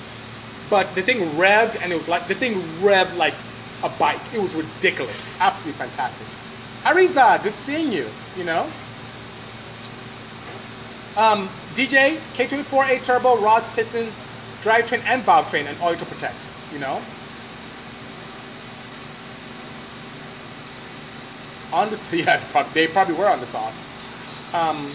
but 0.71 0.93
the 0.95 1.03
thing 1.03 1.19
revved 1.33 1.81
and 1.81 1.93
it 1.93 1.97
was 1.97 2.09
like 2.09 2.29
the 2.29 2.35
thing 2.35 2.63
revved 2.81 3.17
like 3.17 3.35
a 3.83 3.89
bike. 3.89 4.21
It 4.33 4.41
was 4.41 4.55
ridiculous. 4.55 5.29
Absolutely 5.41 5.79
fantastic. 5.79 6.27
Ariza, 6.85 7.43
good 7.43 7.55
seeing 7.57 7.93
you. 7.93 8.09
You 8.37 8.45
know. 8.45 8.71
Um, 11.17 11.49
DJ 11.75 12.19
K24A 12.35 13.03
turbo 13.03 13.41
rods, 13.41 13.67
pistons, 13.69 14.13
drivetrain 14.63 15.03
and 15.05 15.23
valve 15.23 15.49
train 15.49 15.67
and 15.67 15.81
oil 15.81 15.97
to 15.97 16.05
protect, 16.05 16.47
you 16.73 16.79
know? 16.79 17.03
On 21.73 21.91
the, 21.91 21.99
yeah, 22.13 22.65
they 22.73 22.87
probably 22.87 23.15
were 23.15 23.29
on 23.29 23.41
the 23.41 23.47
sauce. 23.47 23.79
Um, 24.53 24.91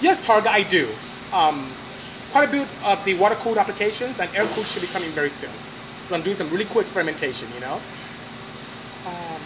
yes, 0.00 0.20
Targa, 0.20 0.48
I 0.48 0.62
do. 0.62 0.88
Um, 1.32 1.72
quite 2.32 2.48
a 2.48 2.52
bit 2.52 2.68
of 2.84 3.04
the 3.04 3.14
water-cooled 3.14 3.58
applications 3.58 4.18
and 4.20 4.30
air-cooled 4.34 4.66
should 4.66 4.82
be 4.82 4.88
coming 4.88 5.10
very 5.10 5.30
soon. 5.30 5.50
So 6.08 6.14
I'm 6.14 6.22
doing 6.22 6.36
some 6.36 6.50
really 6.50 6.64
cool 6.66 6.80
experimentation, 6.80 7.48
you 7.54 7.60
know? 7.60 7.80
Um, 9.06 9.40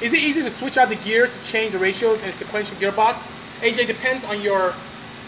is 0.00 0.12
it 0.12 0.18
easy 0.18 0.42
to 0.42 0.50
switch 0.50 0.76
out 0.76 0.88
the 0.88 0.96
gears 0.96 1.36
to 1.38 1.44
change 1.44 1.72
the 1.72 1.78
ratios 1.78 2.22
in 2.22 2.32
sequential 2.32 2.76
gearbox? 2.78 3.30
AJ, 3.60 3.86
depends 3.86 4.24
on 4.24 4.40
your 4.40 4.74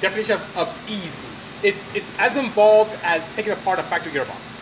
definition 0.01 0.35
of, 0.35 0.57
of 0.57 0.91
easy 0.91 1.24
it's, 1.65 1.83
it's 1.95 2.07
as 2.19 2.37
involved 2.37 2.93
as 3.03 3.25
taking 3.35 3.53
apart 3.53 3.79
a 3.79 3.83
factory 3.85 4.13
gearbox. 4.13 4.61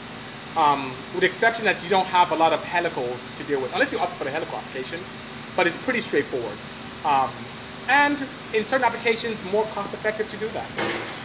Um, 0.57 0.95
with 1.13 1.21
the 1.21 1.27
exception 1.27 1.65
that 1.65 1.83
you 1.83 1.89
don't 1.89 2.07
have 2.07 2.31
a 2.31 2.37
lot 2.37 2.53
of 2.53 2.63
helicals 2.63 3.21
to 3.37 3.45
deal 3.45 3.61
with, 3.61 3.73
unless 3.73 3.91
you 3.91 3.99
opt 3.99 4.13
for 4.15 4.25
the 4.25 4.31
helical 4.31 4.57
application, 4.57 5.01
but 5.57 5.67
it's 5.67 5.77
pretty 5.79 6.01
straightforward. 6.01 6.57
Um, 7.05 7.31
and 7.89 8.25
in 8.55 8.65
certain 8.65 8.85
applications, 8.85 9.43
more 9.51 9.65
cost 9.67 9.93
effective 9.93 10.29
to 10.29 10.37
do 10.37 10.49
that. 10.51 10.71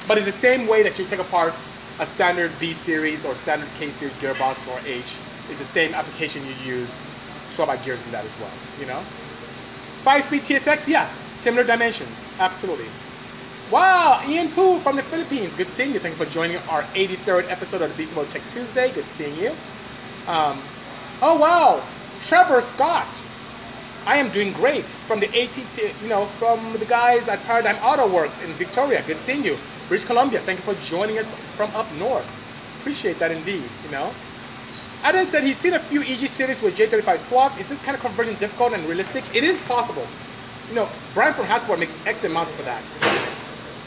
But 0.08 0.18
it's 0.18 0.26
the 0.26 0.32
same 0.32 0.66
way 0.66 0.82
that 0.82 0.98
you 0.98 1.06
take 1.06 1.20
apart 1.20 1.54
a 2.00 2.06
standard 2.06 2.52
B 2.60 2.74
series 2.74 3.26
or 3.26 3.36
standard 3.36 3.70
K 3.78 3.92
series 3.92 4.18
gearbox 4.18 4.68
or 4.68 4.80
H. 4.88 5.18
It's 5.50 5.60
the 5.60 5.66
same 5.66 5.94
application 5.94 6.44
you 6.48 6.54
use, 6.66 6.94
swap 7.54 7.70
out 7.70 7.84
gears 7.84 8.04
in 8.04 8.12
that 8.12 8.26
as 8.26 8.40
well, 8.40 8.52
you 8.80 8.86
know? 8.86 9.04
Five 10.04 10.24
speed 10.24 10.44
TSX, 10.44 10.88
yeah, 10.88 11.10
similar 11.36 11.64
dimensions, 11.64 12.16
absolutely. 12.40 12.88
Wow, 13.70 14.24
Ian 14.26 14.50
Poo 14.52 14.80
from 14.80 14.96
the 14.96 15.04
Philippines. 15.04 15.54
Good 15.54 15.70
seeing 15.70 15.94
you. 15.94 16.00
Thank 16.00 16.18
you 16.18 16.26
for 16.26 16.32
joining 16.32 16.56
our 16.70 16.84
83rd 16.94 17.52
episode 17.52 17.82
of 17.82 17.92
the 17.92 17.98
Beast 17.98 18.16
Mode 18.16 18.30
Tech 18.32 18.42
Tuesday. 18.48 18.94
Good 18.94 19.06
seeing 19.08 19.36
you. 19.38 19.50
Um, 20.26 20.62
oh 21.22 21.38
wow, 21.38 21.84
Trevor 22.22 22.62
Scott. 22.62 23.22
I 24.06 24.16
am 24.18 24.32
doing 24.32 24.54
great 24.54 24.86
from 25.06 25.20
the 25.20 25.28
ATT, 25.28 26.02
you 26.02 26.08
know, 26.08 26.28
from 26.40 26.78
the 26.80 26.86
guys 26.86 27.28
at 27.28 27.42
Paradigm 27.44 27.76
Auto 27.84 28.08
Works 28.08 28.42
in 28.42 28.54
Victoria. 28.54 29.04
Good 29.06 29.18
seeing 29.18 29.44
you. 29.44 29.58
British 29.90 30.08
Columbia. 30.08 30.40
Thank 30.40 30.60
you 30.60 30.74
for 30.74 30.82
joining 30.82 31.18
us 31.20 31.34
from 31.58 31.70
up 31.72 31.92
north. 31.96 32.26
Appreciate 32.80 33.20
that 33.20 33.32
indeed. 33.32 33.66
You 33.84 33.92
know. 33.92 34.14
Adam 35.04 35.26
said 35.26 35.44
he's 35.44 35.58
seen 35.58 35.74
a 35.74 35.80
few 35.80 36.02
EG 36.04 36.30
series 36.30 36.62
with 36.62 36.78
J35 36.78 37.20
swap. 37.20 37.60
Is 37.60 37.68
this 37.68 37.82
kind 37.82 37.96
of 37.96 38.02
conversion 38.02 38.36
difficult 38.36 38.72
and 38.72 38.88
realistic? 38.88 39.26
It 39.36 39.44
is 39.44 39.58
possible. 39.68 40.08
you 40.70 40.76
know, 40.76 40.88
Brian 41.14 41.34
from 41.34 41.46
Hasport 41.48 41.80
makes 41.80 41.98
excellent 42.06 42.34
mounts 42.34 42.54
for 42.54 42.62
that. 42.64 42.82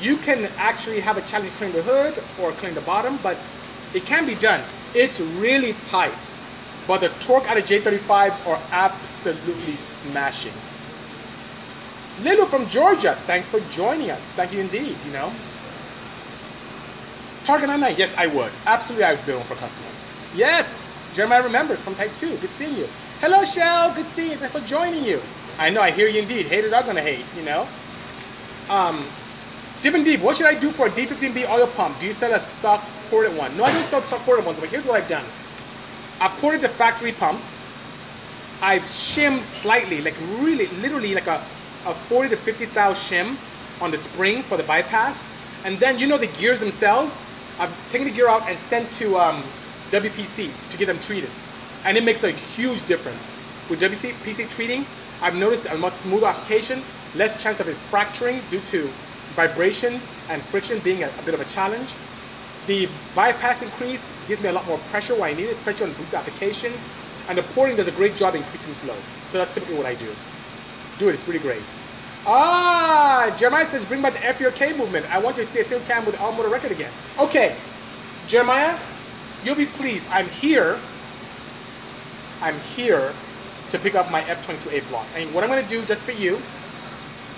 You 0.00 0.16
can 0.16 0.46
actually 0.56 1.00
have 1.00 1.16
a 1.18 1.22
challenge 1.22 1.52
cleaning 1.54 1.76
the 1.76 1.82
hood 1.82 2.22
or 2.40 2.52
cleaning 2.52 2.74
the 2.74 2.80
bottom, 2.80 3.18
but 3.22 3.36
it 3.92 4.06
can 4.06 4.24
be 4.26 4.34
done. 4.34 4.62
It's 4.94 5.20
really 5.20 5.74
tight, 5.84 6.30
but 6.86 7.00
the 7.00 7.10
torque 7.20 7.48
out 7.50 7.58
of 7.58 7.64
J35s 7.64 8.46
are 8.46 8.60
absolutely 8.70 9.76
smashing. 9.76 10.52
Lilo 12.22 12.46
from 12.46 12.68
Georgia, 12.68 13.16
thanks 13.26 13.46
for 13.48 13.60
joining 13.70 14.10
us. 14.10 14.30
Thank 14.32 14.52
you 14.52 14.60
indeed, 14.60 14.96
you 15.04 15.12
know. 15.12 15.32
Target 17.44 17.68
99, 17.68 17.94
yes, 17.96 18.14
I 18.16 18.26
would. 18.26 18.52
Absolutely, 18.66 19.04
I 19.04 19.14
would 19.14 19.26
build 19.26 19.38
one 19.38 19.48
for 19.48 19.54
customer. 19.54 19.88
Yes, 20.34 20.66
Jeremiah 21.14 21.42
remembers 21.42 21.80
from 21.80 21.94
Type 21.94 22.14
2. 22.14 22.36
Good 22.38 22.52
seeing 22.52 22.76
you. 22.76 22.88
Hello, 23.20 23.44
Shell. 23.44 23.94
Good 23.94 24.08
seeing 24.08 24.32
you. 24.32 24.36
Thanks 24.36 24.54
for 24.54 24.66
joining 24.66 25.04
you. 25.04 25.20
I 25.58 25.70
know, 25.70 25.80
I 25.80 25.90
hear 25.90 26.08
you 26.08 26.22
indeed. 26.22 26.46
Haters 26.46 26.72
are 26.72 26.82
going 26.82 26.96
to 26.96 27.02
hate, 27.02 27.24
you 27.36 27.42
know. 27.42 27.66
Um, 28.68 29.06
Deep 29.82 29.94
and 29.94 30.04
Deep, 30.04 30.20
what 30.20 30.36
should 30.36 30.44
I 30.44 30.54
do 30.54 30.72
for 30.72 30.88
a 30.88 30.90
D15B 30.90 31.48
oil 31.48 31.66
pump? 31.66 31.98
Do 32.00 32.06
you 32.06 32.12
sell 32.12 32.34
a 32.34 32.38
stock 32.38 32.84
ported 33.08 33.34
one? 33.34 33.56
No, 33.56 33.64
I 33.64 33.72
don't 33.72 33.84
sell 33.88 34.02
stock 34.02 34.20
ported 34.26 34.44
ones, 34.44 34.60
but 34.60 34.68
here's 34.68 34.84
what 34.84 35.00
I've 35.00 35.08
done. 35.08 35.24
I've 36.20 36.32
ported 36.32 36.60
the 36.60 36.68
factory 36.68 37.12
pumps. 37.12 37.58
I've 38.60 38.86
shimmed 38.86 39.42
slightly, 39.42 40.02
like 40.02 40.16
really, 40.38 40.66
literally 40.82 41.14
like 41.14 41.28
a, 41.28 41.42
a 41.86 41.94
40 41.94 42.28
to 42.28 42.36
50 42.36 42.66
thou 42.66 42.92
shim 42.92 43.38
on 43.80 43.90
the 43.90 43.96
spring 43.96 44.42
for 44.42 44.58
the 44.58 44.62
bypass. 44.64 45.24
And 45.64 45.78
then, 45.78 45.98
you 45.98 46.06
know 46.06 46.18
the 46.18 46.26
gears 46.26 46.60
themselves? 46.60 47.18
I've 47.58 47.74
taken 47.90 48.06
the 48.06 48.12
gear 48.12 48.28
out 48.28 48.46
and 48.50 48.58
sent 48.58 48.92
to 48.94 49.18
um, 49.18 49.42
WPC 49.92 50.50
to 50.68 50.76
get 50.76 50.86
them 50.86 51.00
treated. 51.00 51.30
And 51.86 51.96
it 51.96 52.04
makes 52.04 52.22
a 52.22 52.30
huge 52.30 52.86
difference. 52.86 53.30
With 53.70 53.80
WPC 53.80 54.50
treating, 54.50 54.84
I've 55.22 55.36
noticed 55.36 55.64
a 55.64 55.78
much 55.78 55.94
smoother 55.94 56.26
application, 56.26 56.82
less 57.14 57.42
chance 57.42 57.60
of 57.60 57.68
it 57.68 57.76
fracturing 57.88 58.42
due 58.50 58.60
to 58.60 58.90
vibration 59.34 60.00
and 60.28 60.42
friction 60.42 60.78
being 60.80 61.02
a, 61.02 61.08
a 61.08 61.22
bit 61.24 61.34
of 61.34 61.40
a 61.40 61.44
challenge. 61.46 61.90
The 62.66 62.88
bypass 63.14 63.62
increase 63.62 64.10
gives 64.28 64.42
me 64.42 64.48
a 64.48 64.52
lot 64.52 64.66
more 64.66 64.78
pressure 64.90 65.14
where 65.14 65.24
I 65.24 65.32
need 65.32 65.44
it, 65.44 65.56
especially 65.56 65.90
on 65.90 65.92
boosted 65.94 66.14
applications. 66.14 66.76
And 67.28 67.38
the 67.38 67.42
porting 67.42 67.76
does 67.76 67.88
a 67.88 67.92
great 67.92 68.16
job 68.16 68.34
increasing 68.34 68.74
flow. 68.74 68.96
So 69.30 69.38
that's 69.38 69.54
typically 69.54 69.76
what 69.76 69.86
I 69.86 69.94
do. 69.94 70.12
Do 70.98 71.08
it, 71.08 71.14
it's 71.14 71.26
really 71.26 71.40
great. 71.40 71.62
Ah, 72.26 73.34
Jeremiah 73.38 73.66
says 73.66 73.84
bring 73.84 74.02
back 74.02 74.12
the 74.12 74.18
FURK 74.18 74.76
movement. 74.76 75.06
I 75.12 75.18
want 75.18 75.36
to 75.36 75.46
see 75.46 75.60
a 75.60 75.64
single 75.64 75.86
cam 75.86 76.04
with 76.04 76.20
all 76.20 76.32
motor 76.32 76.48
record 76.48 76.70
again. 76.70 76.92
Okay, 77.18 77.56
Jeremiah, 78.28 78.78
you'll 79.42 79.54
be 79.54 79.66
pleased. 79.66 80.04
I'm 80.10 80.28
here. 80.28 80.78
I'm 82.42 82.58
here 82.76 83.12
to 83.70 83.78
pick 83.78 83.94
up 83.94 84.10
my 84.10 84.22
F22A 84.22 84.88
block. 84.88 85.06
And 85.16 85.32
what 85.32 85.44
I'm 85.44 85.50
going 85.50 85.62
to 85.62 85.68
do 85.68 85.84
just 85.84 86.02
for 86.02 86.12
you, 86.12 86.40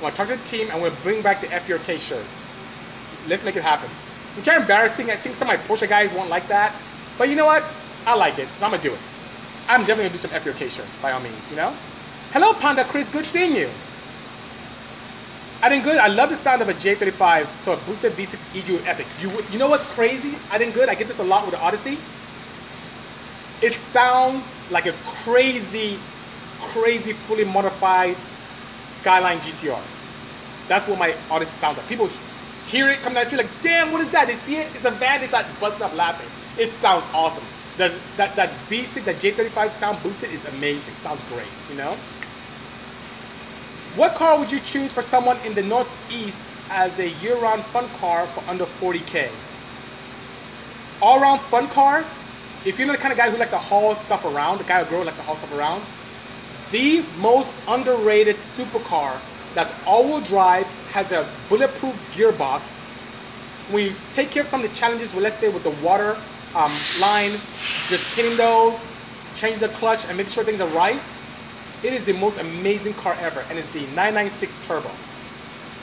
I'm 0.03 0.11
to 0.11 0.16
talk 0.16 0.28
to 0.28 0.36
the 0.36 0.44
team 0.44 0.68
and 0.72 0.82
to 0.82 1.03
bring 1.03 1.22
back 1.22 1.40
the 1.40 1.46
FURK 1.46 1.98
shirt. 1.98 2.24
Let's 3.28 3.44
make 3.44 3.55
it 3.55 3.62
happen. 3.62 3.88
It's 4.36 4.44
kind 4.44 4.57
of 4.57 4.62
embarrassing. 4.62 5.11
I 5.11 5.16
think 5.16 5.36
some 5.36 5.48
of 5.48 5.57
my 5.57 5.64
Porsche 5.64 5.88
guys 5.88 6.12
won't 6.12 6.28
like 6.28 6.48
that. 6.48 6.74
But 7.18 7.28
you 7.28 7.36
know 7.36 7.46
what? 7.46 7.62
I 8.05 8.14
like 8.16 8.38
it, 8.38 8.48
so 8.59 8.66
I'm 8.66 8.72
to 8.72 8.78
do 8.78 8.92
it. 8.92 9.00
I'm 9.68 9.82
definitely 9.82 10.09
to 10.09 10.12
do 10.12 10.18
some 10.18 10.30
FURK 10.32 10.70
shirts, 10.70 10.96
by 11.00 11.12
all 11.12 11.20
means, 11.20 11.48
you 11.50 11.57
know? 11.57 11.72
Hello, 12.32 12.53
Panda 12.55 12.84
Chris. 12.84 13.09
Good 13.09 13.26
seeing 13.26 13.55
you. 13.55 13.70
I 15.62 15.68
did 15.68 15.84
good. 15.84 15.98
I 15.98 16.09
love 16.09 16.30
the 16.30 16.36
sound 16.36 16.62
of 16.62 16.68
a 16.68 16.74
J35, 16.74 17.46
so 17.61 17.74
a 17.74 17.76
boosted 17.76 18.14
V6 18.14 18.36
EGU 18.55 18.84
Epic. 18.84 19.07
You, 19.20 19.30
you 19.53 19.59
know 19.59 19.68
what's 19.68 19.84
crazy? 19.84 20.34
I 20.50 20.59
did 20.59 20.74
good. 20.74 20.88
I 20.88 20.96
get 20.96 21.07
this 21.07 21.20
a 21.20 21.24
lot 21.24 21.46
with 21.46 21.55
the 21.55 21.61
Odyssey. 21.61 21.98
It 23.61 23.74
sounds 23.74 24.44
like 24.72 24.86
a 24.86 24.92
crazy, 25.05 26.00
crazy, 26.59 27.12
fully 27.12 27.44
modified 27.44 28.16
Skyline 29.03 29.40
GTR. 29.40 29.82
That's 30.68 30.86
what 30.86 30.96
my 30.96 31.12
Odyssey 31.28 31.59
sounds 31.59 31.76
like. 31.76 31.88
People 31.88 32.09
hear 32.68 32.88
it 32.88 33.03
coming 33.03 33.18
at 33.18 33.32
you 33.32 33.38
like, 33.38 33.50
damn, 33.61 33.90
what 33.90 34.00
is 34.00 34.11
that? 34.11 34.28
They 34.28 34.36
see 34.36 34.57
it, 34.59 34.68
it's 34.76 34.84
a 34.84 34.92
van, 34.92 35.20
they 35.20 35.26
start 35.26 35.44
busting 35.61 35.82
up 35.82 35.92
laughing. 35.94 36.28
It 36.57 36.70
sounds 36.70 37.05
awesome. 37.12 37.42
that, 37.78 37.96
that 38.16 38.50
V6, 38.70 39.05
that 39.05 39.16
J35 39.16 39.70
sound 39.70 40.00
boosted 40.05 40.30
is 40.30 40.44
amazing. 40.46 40.94
Sounds 40.94 41.20
great, 41.24 41.48
you 41.68 41.76
know? 41.76 41.96
What 43.96 44.14
car 44.14 44.38
would 44.38 44.53
you 44.53 44.61
choose 44.61 44.92
for 44.92 45.03
someone 45.03 45.36
in 45.44 45.55
the 45.55 45.62
Northeast 45.62 46.40
as 46.70 46.96
a 47.00 47.09
year-round 47.09 47.64
fun 47.64 47.88
car 47.98 48.26
for 48.28 48.48
under 48.48 48.66
40K? 48.66 49.30
All-round 51.03 51.40
fun 51.40 51.66
car, 51.68 52.05
if 52.64 52.78
you're 52.78 52.86
the 52.86 52.96
kind 52.96 53.11
of 53.11 53.18
guy 53.18 53.30
who 53.30 53.36
likes 53.36 53.50
to 53.50 53.59
haul 53.59 53.96
stuff 54.07 54.24
around, 54.24 54.59
the 54.59 54.64
guy 54.64 54.80
or 54.80 54.84
girl 54.84 55.05
likes 55.05 55.16
to 55.16 55.24
haul 55.24 55.34
stuff 55.34 55.53
around, 55.53 55.82
the 56.73 57.05
most 57.18 57.53
underrated 57.68 58.37
supercar 58.57 59.18
that's 59.55 59.73
all-wheel 59.87 60.23
drive, 60.23 60.66
has 60.93 61.12
a 61.12 61.29
bulletproof 61.49 61.95
gearbox. 62.12 62.62
We 63.73 63.95
take 64.14 64.31
care 64.31 64.43
of 64.43 64.49
some 64.49 64.64
of 64.64 64.70
the 64.70 64.75
challenges, 64.75 65.12
well, 65.12 65.23
let's 65.23 65.37
say 65.37 65.49
with 65.51 65.62
the 65.62 65.77
water 65.83 66.16
um, 66.55 66.73
line, 66.99 67.33
just 67.89 68.05
pinning 68.14 68.37
those, 68.37 68.75
change 69.35 69.61
the 69.61 69.68
clutch, 69.68 70.07
and 70.07 70.16
make 70.16 70.29
sure 70.29 70.43
things 70.43 70.61
are 70.61 70.68
right, 70.68 71.01
it 71.83 71.93
is 71.93 72.05
the 72.05 72.14
most 72.14 72.39
amazing 72.39 72.95
car 72.95 73.16
ever, 73.20 73.45
and 73.51 73.59
it's 73.59 73.68
the 73.68 73.81
996 73.89 74.59
Turbo. 74.64 74.91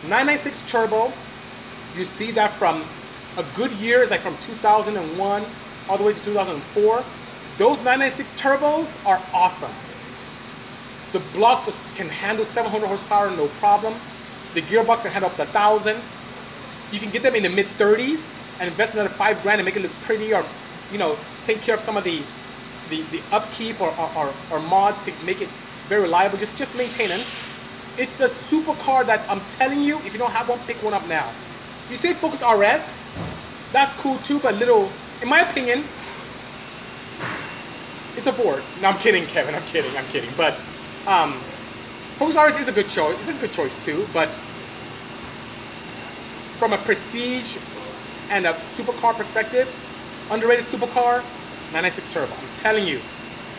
996 0.04 0.62
Turbo, 0.66 1.14
you 1.96 2.06
see 2.06 2.32
that 2.32 2.52
from 2.54 2.84
a 3.38 3.46
good 3.56 3.72
year, 3.74 4.02
is 4.02 4.10
like 4.10 4.22
from 4.22 4.38
2001 4.38 5.46
all 5.88 5.98
the 5.98 6.04
way 6.04 6.14
to 6.14 6.24
2004. 6.24 7.04
Those 7.58 7.78
996 7.80 8.32
turbos 8.40 9.06
are 9.06 9.22
awesome. 9.34 9.72
The 11.12 11.20
blocks 11.34 11.74
can 11.96 12.08
handle 12.10 12.46
700 12.46 12.88
horsepower, 12.88 13.32
no 13.32 13.48
problem. 13.60 13.96
The 14.54 14.62
gearbox 14.62 15.02
can 15.02 15.12
handle 15.12 15.30
up 15.30 15.36
to 15.38 15.44
1,000. 15.44 15.98
You 16.92 17.00
can 17.00 17.10
get 17.10 17.24
them 17.24 17.36
in 17.36 17.44
the 17.44 17.50
mid 17.50 17.68
30s 17.78 18.32
and 18.60 18.70
invest 18.70 18.94
another 18.94 19.10
five 19.10 19.42
grand 19.42 19.60
and 19.60 19.66
make 19.66 19.76
it 19.76 19.82
look 19.82 19.92
pretty 20.02 20.34
or, 20.34 20.44
you 20.92 20.98
know, 20.98 21.18
take 21.44 21.62
care 21.62 21.76
of 21.76 21.82
some 21.82 21.98
of 21.98 22.04
the, 22.04 22.22
the, 22.90 23.02
the 23.12 23.22
upkeep 23.32 23.82
or, 23.82 23.94
or, 24.16 24.34
or 24.52 24.60
mods 24.60 25.02
to 25.02 25.14
make 25.24 25.42
it 25.42 25.50
very 25.88 26.02
reliable, 26.02 26.38
just, 26.38 26.58
just 26.58 26.76
maintenance. 26.76 27.26
It's 27.98 28.20
a 28.20 28.30
super 28.30 28.76
car 28.76 29.04
that 29.04 29.28
I'm 29.30 29.42
telling 29.50 29.82
you, 29.82 29.98
if 30.00 30.14
you 30.14 30.20
don't 30.20 30.32
have 30.32 30.48
one, 30.48 30.60
pick 30.68 30.82
one 30.84 30.94
up 30.94 31.08
now. 31.08 31.32
You 31.90 31.96
say 31.96 32.14
Focus 32.14 32.42
RS, 32.42 32.88
that's 33.74 33.94
cool 33.94 34.18
too, 34.20 34.40
but 34.40 34.56
little, 34.56 34.92
in 35.22 35.28
my 35.28 35.42
opinion, 35.42 35.84
it's 38.16 38.28
a 38.28 38.34
Ford. 38.34 38.64
No, 38.82 38.90
I'm 38.90 39.00
kidding, 39.00 39.26
Kevin, 39.26 39.56
I'm 39.56 39.64
kidding, 39.64 39.96
I'm 39.98 40.06
kidding. 40.06 40.30
But 40.38 40.60
um, 41.08 41.40
Focus 42.18 42.36
RS 42.36 42.62
is 42.62 42.68
a 42.68 42.72
good 42.72 42.88
choice, 42.88 43.18
it's 43.28 43.38
a 43.38 43.42
good 43.42 43.54
choice 43.54 43.76
too, 43.86 44.08
but 44.14 44.28
from 46.58 46.74
a 46.74 46.78
prestige 46.80 47.58
and 48.30 48.46
a 48.46 48.54
supercar 48.76 49.16
perspective, 49.16 49.68
underrated 50.30 50.66
supercar, 50.66 51.24
996 51.72 52.14
Turbo. 52.14 52.34
I'm 52.34 52.56
telling 52.58 52.86
you, 52.86 53.00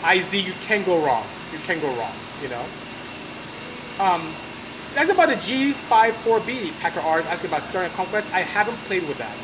IZ, 0.05 0.35
you 0.35 0.53
can 0.67 0.85
go 0.85 1.05
wrong 1.05 1.27
you 1.53 1.59
can 1.61 1.81
go 1.81 1.89
wrong, 1.97 2.13
you 2.43 2.49
know? 2.49 2.65
Um, 3.99 4.33
that's 4.95 5.11
about 5.11 5.29
the 5.29 5.35
G54B 5.35 6.73
Packard 6.81 7.05
R's 7.05 7.27
asking 7.27 7.51
about 7.51 7.63
Starion 7.63 7.87
and 7.87 7.95
Conquest. 7.95 8.27
I 8.33 8.41
haven't 8.41 8.77
played 8.87 9.07
with 9.07 9.19
that. 9.19 9.37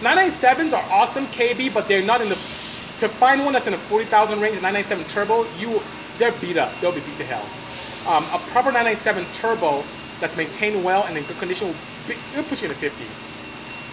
997s 0.00 0.72
are 0.72 0.84
awesome 0.92 1.26
KB, 1.28 1.72
but 1.72 1.88
they're 1.88 2.02
not 2.02 2.20
in 2.20 2.28
the, 2.28 2.34
to 2.34 3.08
find 3.08 3.44
one 3.44 3.52
that's 3.52 3.66
in 3.66 3.72
the 3.72 3.78
40,000 3.78 4.40
range, 4.40 4.54
997 4.56 5.04
Turbo, 5.06 5.46
you, 5.58 5.80
they're 6.18 6.32
beat 6.32 6.56
up. 6.56 6.72
They'll 6.80 6.92
be 6.92 7.00
beat 7.00 7.16
to 7.16 7.24
hell. 7.24 7.44
Um, 8.06 8.24
a 8.32 8.38
proper 8.50 8.72
997 8.72 9.26
Turbo 9.34 9.84
that's 10.20 10.36
maintained 10.36 10.82
well 10.84 11.04
and 11.04 11.16
in 11.16 11.24
good 11.24 11.38
condition 11.38 11.68
will, 11.68 11.76
be, 12.08 12.16
will 12.34 12.44
put 12.44 12.62
you 12.62 12.68
in 12.68 12.74
the 12.74 12.80
50s. 12.80 13.30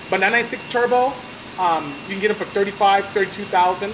But 0.09 0.20
996 0.20 0.72
Turbo, 0.72 1.13
um, 1.59 1.93
you 2.07 2.13
can 2.13 2.20
get 2.20 2.28
them 2.30 2.38
for 2.38 2.45
35, 2.45 3.05
32,000, 3.07 3.93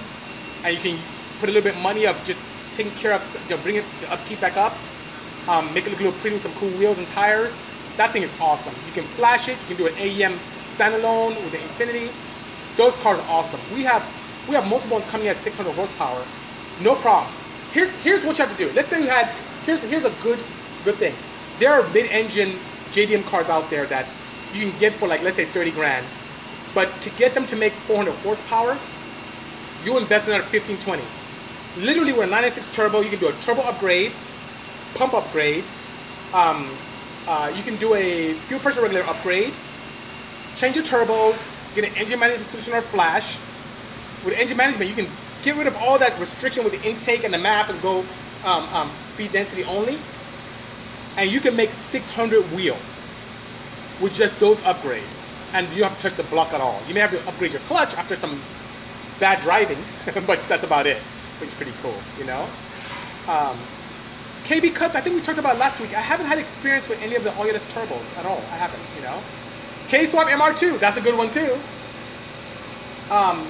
and 0.64 0.74
you 0.74 0.80
can 0.80 0.98
put 1.40 1.48
a 1.48 1.52
little 1.52 1.70
bit 1.70 1.80
money 1.82 2.06
of 2.06 2.22
just 2.24 2.38
taking 2.74 2.92
care 2.92 3.12
of, 3.12 3.22
you 3.48 3.56
know, 3.56 3.62
bring 3.62 3.76
it, 3.76 3.84
the 4.00 4.10
upkeep 4.10 4.40
back 4.40 4.56
up, 4.56 4.74
um, 5.48 5.72
make 5.74 5.86
it 5.86 5.90
look 5.90 6.00
a 6.00 6.04
little 6.04 6.18
pretty 6.20 6.34
with 6.34 6.42
some 6.42 6.52
cool 6.54 6.70
wheels 6.70 6.98
and 6.98 7.08
tires. 7.08 7.56
That 7.96 8.12
thing 8.12 8.22
is 8.22 8.32
awesome. 8.40 8.74
You 8.86 8.92
can 8.92 9.04
flash 9.14 9.48
it. 9.48 9.56
You 9.68 9.74
can 9.74 9.76
do 9.76 9.86
an 9.86 9.94
AEM 9.94 10.38
standalone 10.76 11.42
with 11.42 11.52
the 11.52 11.62
Infinity. 11.62 12.10
Those 12.76 12.92
cars 12.98 13.18
are 13.18 13.28
awesome. 13.28 13.60
We 13.72 13.84
have 13.84 14.04
we 14.48 14.54
have 14.54 14.66
multiple 14.68 14.96
ones 14.96 15.06
coming 15.06 15.28
at 15.28 15.36
600 15.36 15.74
horsepower. 15.74 16.24
No 16.80 16.94
problem. 16.94 17.32
Here's 17.72 17.90
here's 18.02 18.24
what 18.24 18.38
you 18.38 18.44
have 18.46 18.56
to 18.56 18.64
do. 18.64 18.72
Let's 18.72 18.88
say 18.88 19.02
you 19.02 19.08
had 19.08 19.26
here's 19.64 19.80
here's 19.82 20.04
a 20.04 20.12
good 20.22 20.42
good 20.84 20.96
thing. 20.96 21.14
There 21.58 21.72
are 21.72 21.88
mid-engine 21.90 22.58
JDM 22.92 23.24
cars 23.26 23.48
out 23.48 23.70
there 23.70 23.86
that 23.86 24.06
you 24.52 24.70
can 24.70 24.78
get 24.78 24.92
for 24.94 25.08
like 25.08 25.22
let's 25.22 25.36
say 25.36 25.46
30 25.46 25.70
grand. 25.72 26.06
But 26.74 27.00
to 27.02 27.10
get 27.10 27.34
them 27.34 27.46
to 27.46 27.56
make 27.56 27.72
400 27.72 28.12
horsepower, 28.16 28.76
you 29.84 29.96
invest 29.98 30.26
another 30.28 30.44
15, 30.44 30.78
20 30.78 31.02
literally 31.78 32.12
with 32.12 32.24
a 32.24 32.30
96 32.30 32.66
turbo, 32.74 33.00
you 33.00 33.10
can 33.10 33.18
do 33.18 33.28
a 33.28 33.32
turbo 33.34 33.62
upgrade, 33.62 34.12
pump 34.94 35.14
upgrade, 35.14 35.64
um, 36.32 36.70
uh, 37.26 37.52
you 37.54 37.62
can 37.62 37.76
do 37.76 37.94
a 37.94 38.34
fuel 38.48 38.60
pressure 38.60 38.82
regulator 38.82 39.08
upgrade, 39.08 39.52
change 40.54 40.76
your 40.76 40.84
turbos, 40.84 41.36
get 41.74 41.84
an 41.84 41.94
engine 41.96 42.18
management 42.18 42.48
solution 42.48 42.74
or 42.74 42.82
flash. 42.82 43.38
With 44.24 44.34
engine 44.34 44.56
management, 44.56 44.88
you 44.88 44.96
can 44.96 45.08
get 45.46 45.56
rid 45.56 45.68
of 45.68 45.76
all 45.76 45.96
that 45.98 46.18
restriction 46.18 46.64
with 46.64 46.72
the 46.72 46.82
intake 46.82 47.24
and 47.24 47.32
the 47.32 47.38
map 47.38 47.70
and 47.70 47.80
go 47.80 48.00
um, 48.44 48.64
um, 48.74 48.90
speed 48.98 49.32
density 49.32 49.64
only. 49.64 49.98
and 51.16 51.30
you 51.30 51.40
can 51.40 51.56
make 51.56 51.72
600 51.72 52.42
wheel 52.52 52.76
with 54.00 54.12
just 54.12 54.38
those 54.40 54.58
upgrades, 54.62 55.26
and 55.54 55.72
you 55.72 55.80
don't 55.80 55.90
have 55.90 55.98
to 55.98 56.08
touch 56.08 56.16
the 56.16 56.24
block 56.24 56.52
at 56.52 56.60
all. 56.60 56.80
You 56.86 56.94
may 56.94 57.00
have 57.00 57.12
to 57.12 57.28
upgrade 57.28 57.52
your 57.52 57.62
clutch 57.62 57.94
after 57.94 58.16
some 58.16 58.42
bad 59.18 59.40
driving, 59.40 59.78
but 60.26 60.44
that's 60.48 60.64
about 60.64 60.86
it, 60.86 60.98
which 61.40 61.48
is 61.48 61.54
pretty 61.54 61.72
cool, 61.80 61.94
you 62.18 62.24
know. 62.24 62.46
Um, 63.28 63.58
KB 64.44 64.74
cuts, 64.74 64.94
I 64.94 65.00
think 65.00 65.16
we 65.16 65.22
talked 65.22 65.38
about 65.38 65.58
last 65.58 65.80
week. 65.80 65.96
I 65.96 66.00
haven't 66.00 66.26
had 66.26 66.38
experience 66.38 66.88
with 66.88 67.00
any 67.00 67.14
of 67.14 67.24
the 67.24 67.30
oilless 67.30 67.64
turbos 67.72 68.18
at 68.18 68.26
all. 68.26 68.42
I 68.50 68.56
haven't, 68.56 68.82
you 68.96 69.02
know. 69.02 69.20
K 69.88 70.06
Swap 70.06 70.28
MR2, 70.28 70.78
that's 70.78 70.98
a 70.98 71.00
good 71.00 71.16
one 71.16 71.30
too. 71.30 71.56
Um, 73.10 73.46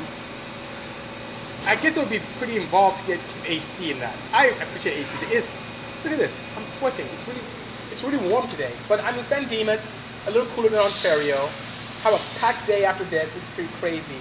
I 1.67 1.75
guess 1.75 1.97
it 1.97 2.01
would 2.01 2.11
be 2.11 2.21
pretty 2.39 2.57
involved 2.57 3.01
to 3.01 3.07
get 3.07 3.21
AC 3.45 3.91
in 3.91 3.99
that. 3.99 4.15
I 4.33 4.47
appreciate 4.63 4.99
AC. 4.99 5.27
It 5.27 5.33
is. 5.33 5.53
Look 6.05 6.13
at 6.13 6.19
this. 6.21 6.33
I'm 6.57 6.65
sweating. 6.79 7.07
It's 7.13 7.27
really, 7.27 7.41
it's 7.91 8.05
really 8.05 8.29
warm 8.29 8.47
today. 8.47 8.71
But 8.89 9.01
I'm 9.03 9.19
in 9.19 9.25
San 9.25 9.49
Dimas, 9.49 9.85
a 10.29 10.31
little 10.31 10.47
cooler 10.55 10.69
than 10.69 10.79
Ontario. 10.79 11.49
Have 12.05 12.15
a 12.15 12.39
packed 12.39 12.69
day 12.69 12.85
after 12.85 13.03
this, 13.07 13.35
which 13.35 13.43
is 13.43 13.51
pretty 13.51 13.73
crazy. 13.81 14.15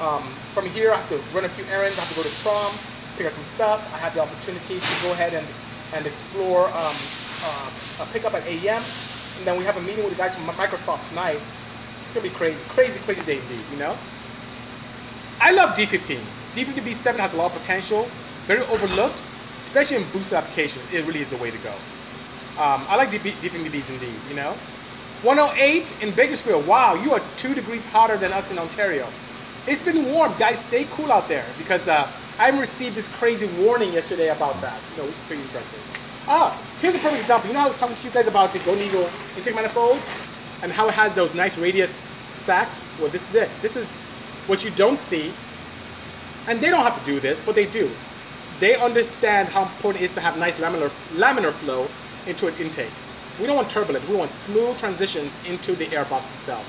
Um, 0.00 0.22
from 0.54 0.64
here, 0.70 0.90
I 0.90 0.96
have 0.96 1.08
to 1.10 1.20
run 1.36 1.44
a 1.44 1.50
few 1.50 1.66
errands. 1.66 1.98
I 1.98 2.00
have 2.00 2.08
to 2.08 2.16
go 2.16 2.22
to 2.22 2.34
prom, 2.42 2.72
pick 3.18 3.26
up 3.26 3.34
some 3.34 3.44
stuff. 3.44 3.80
I 3.92 3.98
have 3.98 4.14
the 4.14 4.20
opportunity 4.20 4.80
to 4.80 5.02
go 5.02 5.12
ahead 5.12 5.34
and 5.34 5.46
and 5.92 6.06
explore 6.06 6.66
um, 6.68 6.96
uh, 7.44 7.70
a 8.00 8.06
pickup 8.06 8.32
at 8.32 8.46
AM. 8.46 8.82
And 9.36 9.46
then 9.46 9.58
we 9.58 9.64
have 9.64 9.76
a 9.76 9.82
meeting 9.82 10.02
with 10.02 10.14
the 10.14 10.18
guys 10.18 10.34
from 10.34 10.46
Microsoft 10.46 11.08
tonight. 11.08 11.40
It's 12.06 12.14
gonna 12.14 12.26
be 12.26 12.34
crazy, 12.34 12.62
crazy, 12.68 12.98
crazy 13.00 13.22
day 13.22 13.38
indeed. 13.38 13.64
You 13.70 13.76
know. 13.76 13.96
I 15.40 15.50
love 15.50 15.76
D15s. 15.76 16.45
D15B7 16.56 17.16
has 17.18 17.34
a 17.34 17.36
lot 17.36 17.52
of 17.52 17.60
potential, 17.60 18.08
very 18.46 18.62
overlooked, 18.62 19.22
especially 19.64 19.98
in 19.98 20.10
boosted 20.10 20.32
applications. 20.32 20.82
It 20.90 21.04
really 21.04 21.20
is 21.20 21.28
the 21.28 21.36
way 21.36 21.50
to 21.50 21.58
go. 21.58 21.72
Um, 22.58 22.86
I 22.88 22.96
like 22.96 23.10
D- 23.10 23.18
D15Bs 23.18 23.90
indeed, 23.90 24.14
you 24.30 24.34
know. 24.34 24.54
108 25.22 26.02
in 26.02 26.14
Bakersfield. 26.14 26.66
Wow, 26.66 26.94
you 26.94 27.12
are 27.12 27.20
two 27.36 27.54
degrees 27.54 27.84
hotter 27.86 28.16
than 28.16 28.32
us 28.32 28.50
in 28.50 28.58
Ontario. 28.58 29.06
It's 29.66 29.82
been 29.82 30.10
warm, 30.10 30.32
guys. 30.38 30.60
Stay 30.60 30.86
cool 30.92 31.12
out 31.12 31.28
there 31.28 31.44
because 31.58 31.88
uh, 31.88 32.10
I 32.38 32.48
received 32.58 32.96
this 32.96 33.08
crazy 33.08 33.46
warning 33.62 33.92
yesterday 33.92 34.28
about 34.28 34.58
that. 34.62 34.80
You 34.92 35.02
know, 35.02 35.08
which 35.08 35.16
is 35.16 35.24
pretty 35.24 35.42
interesting. 35.42 35.80
Ah, 36.26 36.58
here's 36.80 36.94
a 36.94 36.98
perfect 36.98 37.20
example. 37.20 37.48
You 37.48 37.54
know, 37.54 37.64
I 37.64 37.66
was 37.66 37.76
talking 37.76 37.96
to 37.96 38.04
you 38.04 38.10
guys 38.10 38.28
about 38.28 38.54
the 38.54 38.60
Golden 38.60 38.84
Eagle 38.84 39.10
intake 39.36 39.54
manifold 39.54 40.00
and 40.62 40.72
how 40.72 40.88
it 40.88 40.94
has 40.94 41.12
those 41.14 41.34
nice 41.34 41.58
radius 41.58 42.00
stacks. 42.36 42.86
Well, 42.98 43.10
this 43.10 43.28
is 43.28 43.34
it. 43.34 43.50
This 43.60 43.76
is 43.76 43.86
what 44.46 44.64
you 44.64 44.70
don't 44.70 44.98
see. 44.98 45.32
And 46.46 46.60
they 46.60 46.70
don't 46.70 46.82
have 46.82 46.98
to 46.98 47.04
do 47.04 47.20
this, 47.20 47.42
but 47.44 47.54
they 47.54 47.66
do. 47.66 47.90
They 48.60 48.76
understand 48.76 49.48
how 49.48 49.64
important 49.64 50.02
it 50.02 50.06
is 50.06 50.12
to 50.12 50.20
have 50.20 50.38
nice 50.38 50.54
laminar, 50.56 50.90
laminar 51.14 51.52
flow 51.52 51.88
into 52.26 52.46
an 52.46 52.54
intake. 52.58 52.90
We 53.40 53.46
don't 53.46 53.56
want 53.56 53.68
turbulent. 53.68 54.08
We 54.08 54.16
want 54.16 54.30
smooth 54.30 54.78
transitions 54.78 55.32
into 55.46 55.74
the 55.74 55.86
airbox 55.86 56.34
itself. 56.36 56.66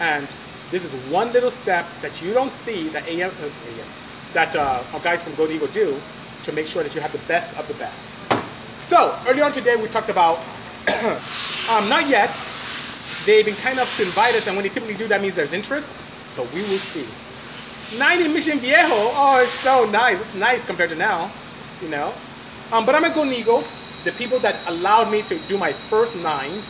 And 0.00 0.28
this 0.70 0.84
is 0.84 0.92
one 1.10 1.32
little 1.32 1.50
step 1.50 1.86
that 2.02 2.20
you 2.20 2.34
don't 2.34 2.52
see 2.52 2.88
that 2.90 3.06
AM, 3.08 3.30
uh, 3.30 3.44
AM 3.44 3.86
that 4.32 4.56
uh, 4.56 4.82
our 4.92 5.00
guys 5.00 5.22
from 5.22 5.34
Golden 5.34 5.56
Eagle 5.56 5.68
do 5.68 6.00
to 6.42 6.52
make 6.52 6.66
sure 6.66 6.82
that 6.82 6.94
you 6.94 7.00
have 7.00 7.12
the 7.12 7.18
best 7.28 7.56
of 7.58 7.68
the 7.68 7.74
best. 7.74 8.04
So 8.82 9.16
earlier 9.26 9.44
on 9.44 9.52
today 9.52 9.76
we 9.76 9.88
talked 9.88 10.08
about 10.08 10.38
um, 11.70 11.88
not 11.88 12.08
yet. 12.08 12.30
They've 13.24 13.44
been 13.44 13.54
kind 13.54 13.74
enough 13.78 13.96
to 13.98 14.02
invite 14.02 14.34
us, 14.34 14.48
and 14.48 14.56
when 14.56 14.64
they 14.64 14.68
typically 14.68 14.96
do, 14.96 15.06
that 15.08 15.22
means 15.22 15.34
there's 15.34 15.52
interest. 15.52 15.96
But 16.36 16.52
we 16.52 16.62
will 16.62 16.78
see. 16.78 17.06
90 17.98 18.28
Mission 18.28 18.58
Viejo. 18.58 19.12
Oh, 19.14 19.40
it's 19.42 19.52
so 19.52 19.84
nice. 19.86 20.20
It's 20.20 20.34
nice 20.34 20.64
compared 20.64 20.90
to 20.90 20.96
now, 20.96 21.30
you 21.82 21.88
know. 21.88 22.12
Um, 22.70 22.86
but 22.86 22.94
I'm 22.94 23.04
at 23.04 23.16
Eagle. 23.16 23.64
The 24.04 24.12
people 24.12 24.38
that 24.40 24.56
allowed 24.66 25.10
me 25.10 25.22
to 25.22 25.38
do 25.40 25.58
my 25.58 25.72
first 25.72 26.16
nines, 26.16 26.64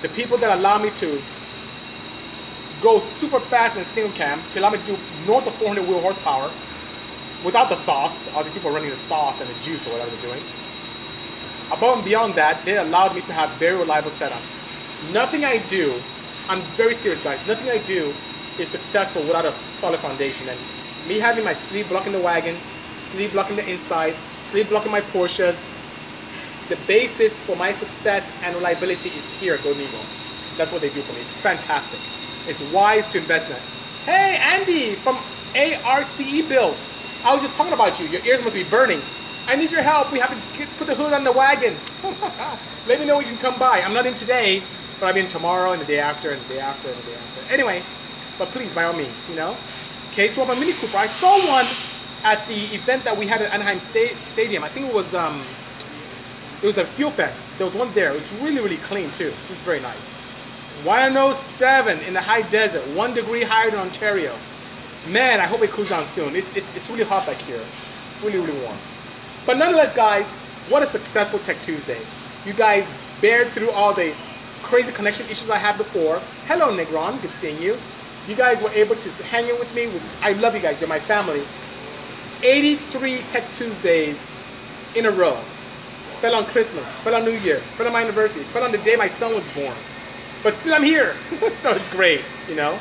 the 0.00 0.08
people 0.10 0.38
that 0.38 0.56
allowed 0.56 0.82
me 0.82 0.90
to 0.96 1.20
go 2.80 3.00
super 3.00 3.38
fast 3.38 3.76
in 3.76 3.84
single 3.84 4.12
cam 4.12 4.40
to 4.50 4.60
allow 4.60 4.70
me 4.70 4.78
to 4.78 4.86
do 4.86 4.98
north 5.26 5.46
of 5.46 5.54
400 5.54 5.86
wheel 5.86 6.00
horsepower 6.00 6.50
without 7.44 7.68
the 7.68 7.76
sauce, 7.76 8.18
the 8.20 8.36
other 8.36 8.50
people 8.50 8.70
running 8.70 8.90
the 8.90 8.96
sauce 8.96 9.40
and 9.40 9.50
the 9.50 9.60
juice 9.60 9.86
or 9.86 9.90
whatever 9.90 10.10
they're 10.10 10.30
doing. 10.30 10.42
Above 11.70 11.96
and 11.96 12.04
beyond 12.04 12.34
that, 12.34 12.64
they 12.64 12.76
allowed 12.76 13.14
me 13.14 13.20
to 13.22 13.32
have 13.32 13.50
very 13.58 13.76
reliable 13.76 14.10
setups. 14.10 14.56
Nothing 15.12 15.44
I 15.44 15.58
do, 15.68 16.00
I'm 16.48 16.62
very 16.76 16.94
serious 16.94 17.22
guys, 17.22 17.44
nothing 17.46 17.68
I 17.70 17.78
do 17.78 18.14
is 18.58 18.68
successful 18.68 19.22
without 19.22 19.44
a 19.44 19.52
solid 19.70 20.00
foundation. 20.00 20.48
And 20.48 20.58
me 21.08 21.18
having 21.18 21.44
my 21.44 21.54
sleeve 21.54 21.88
blocking 21.88 22.12
the 22.12 22.20
wagon, 22.20 22.56
sleeve 22.98 23.32
blocking 23.32 23.56
the 23.56 23.68
inside, 23.68 24.14
sleeve 24.50 24.68
blocking 24.68 24.92
my 24.92 25.00
Porsches, 25.00 25.56
the 26.68 26.76
basis 26.86 27.38
for 27.40 27.56
my 27.56 27.72
success 27.72 28.24
and 28.42 28.54
reliability 28.54 29.10
is 29.10 29.32
here 29.34 29.54
at 29.54 29.62
Golden 29.62 29.86
That's 30.56 30.72
what 30.72 30.80
they 30.80 30.88
do 30.90 31.02
for 31.02 31.12
me. 31.12 31.20
It's 31.20 31.32
fantastic. 31.32 31.98
It's 32.46 32.60
wise 32.72 33.04
to 33.12 33.18
invest 33.18 33.48
in 33.48 33.56
it. 33.56 33.62
Hey, 34.04 34.38
Andy 34.40 34.94
from 34.94 35.18
ARCE 35.84 36.48
Built. 36.48 36.88
I 37.24 37.32
was 37.32 37.42
just 37.42 37.54
talking 37.54 37.72
about 37.72 38.00
you. 38.00 38.06
Your 38.08 38.24
ears 38.24 38.42
must 38.42 38.54
be 38.54 38.64
burning. 38.64 39.00
I 39.46 39.56
need 39.56 39.70
your 39.70 39.82
help. 39.82 40.12
We 40.12 40.18
have 40.18 40.30
to 40.30 40.58
get, 40.58 40.68
put 40.78 40.86
the 40.86 40.94
hood 40.94 41.12
on 41.12 41.24
the 41.24 41.32
wagon. 41.32 41.76
Let 42.86 43.00
me 43.00 43.06
know 43.06 43.16
when 43.16 43.26
you 43.26 43.32
can 43.32 43.40
come 43.40 43.58
by. 43.58 43.82
I'm 43.82 43.92
not 43.92 44.06
in 44.06 44.14
today, 44.14 44.62
but 44.98 45.06
I'm 45.06 45.16
in 45.16 45.28
tomorrow 45.28 45.72
and 45.72 45.82
the 45.82 45.86
day 45.86 45.98
after 45.98 46.30
and 46.30 46.40
the 46.42 46.54
day 46.54 46.60
after 46.60 46.88
and 46.88 46.98
the 46.98 47.02
day 47.02 47.14
after. 47.14 47.52
Anyway, 47.52 47.82
but 48.38 48.48
please, 48.48 48.72
by 48.72 48.84
all 48.84 48.92
means, 48.92 49.16
you 49.28 49.36
know. 49.36 49.56
K-Swap 50.12 50.48
a 50.48 50.54
Mini 50.54 50.72
Cooper. 50.74 50.98
I 50.98 51.06
saw 51.06 51.38
one 51.48 51.66
at 52.22 52.46
the 52.46 52.74
event 52.74 53.04
that 53.04 53.16
we 53.16 53.26
had 53.26 53.42
at 53.42 53.52
Anaheim 53.52 53.80
State 53.80 54.16
Stadium. 54.32 54.62
I 54.62 54.68
think 54.68 54.86
it 54.86 54.94
was 54.94 55.14
um, 55.14 55.42
it 56.62 56.66
was 56.66 56.78
a 56.78 56.86
Fuel 56.86 57.10
Fest. 57.10 57.44
There 57.58 57.66
was 57.66 57.74
one 57.74 57.92
there. 57.94 58.12
It 58.12 58.20
was 58.20 58.32
really, 58.34 58.60
really 58.60 58.76
clean 58.78 59.10
too. 59.10 59.28
It 59.28 59.50
was 59.50 59.58
very 59.60 59.80
nice. 59.80 60.08
107 60.84 62.00
in 62.00 62.12
the 62.12 62.20
high 62.20 62.42
desert, 62.42 62.86
one 62.88 63.14
degree 63.14 63.42
higher 63.42 63.70
than 63.70 63.80
Ontario. 63.80 64.36
Man, 65.08 65.40
I 65.40 65.46
hope 65.46 65.62
it 65.62 65.70
cools 65.70 65.88
down 65.88 66.04
soon. 66.06 66.36
It's, 66.36 66.54
it's, 66.56 66.66
it's 66.76 66.90
really 66.90 67.04
hot 67.04 67.26
back 67.26 67.40
here. 67.42 67.60
Really, 68.22 68.38
really 68.38 68.58
warm. 68.62 68.76
But 69.46 69.58
nonetheless, 69.58 69.92
guys, 69.92 70.26
what 70.68 70.82
a 70.82 70.86
successful 70.86 71.38
Tech 71.40 71.60
Tuesday. 71.62 72.00
You 72.44 72.52
guys 72.52 72.86
bared 73.20 73.48
through 73.48 73.70
all 73.70 73.92
the 73.92 74.14
crazy 74.62 74.92
connection 74.92 75.26
issues 75.26 75.50
I 75.50 75.58
had 75.58 75.76
before. 75.76 76.20
Hello, 76.46 76.76
Negron. 76.76 77.20
Good 77.20 77.32
seeing 77.32 77.60
you. 77.60 77.76
You 78.28 78.36
guys 78.36 78.62
were 78.62 78.70
able 78.70 78.96
to 78.96 79.10
hang 79.24 79.48
in 79.48 79.58
with 79.58 79.74
me. 79.74 79.90
I 80.20 80.32
love 80.34 80.54
you 80.54 80.60
guys. 80.60 80.80
You're 80.80 80.88
my 80.88 81.00
family. 81.00 81.42
83 82.42 83.18
Tech 83.30 83.50
Tuesdays 83.52 84.24
in 84.94 85.06
a 85.06 85.10
row. 85.10 85.38
Fell 86.20 86.34
on 86.36 86.44
Christmas, 86.46 86.92
fell 87.02 87.16
on 87.16 87.24
New 87.24 87.36
Year's, 87.38 87.62
fell 87.70 87.86
on 87.86 87.92
my 87.92 88.02
anniversary, 88.02 88.44
fell 88.44 88.62
on 88.62 88.70
the 88.70 88.78
day 88.78 88.94
my 88.94 89.08
son 89.08 89.34
was 89.34 89.48
born. 89.54 89.74
But 90.42 90.54
still, 90.54 90.74
I'm 90.74 90.84
here. 90.84 91.16
so 91.62 91.70
it's 91.70 91.88
great, 91.88 92.22
you 92.48 92.54
know. 92.54 92.78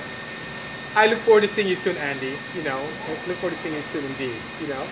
I 0.95 1.07
look 1.07 1.19
forward 1.19 1.41
to 1.41 1.47
seeing 1.47 1.67
you 1.67 1.75
soon, 1.75 1.95
Andy. 1.97 2.33
You 2.55 2.63
know, 2.63 2.77
I 3.07 3.27
look 3.27 3.37
forward 3.37 3.55
to 3.55 3.61
seeing 3.61 3.73
you 3.73 3.81
soon 3.81 4.03
indeed. 4.05 4.35
You 4.59 4.67
know. 4.67 4.85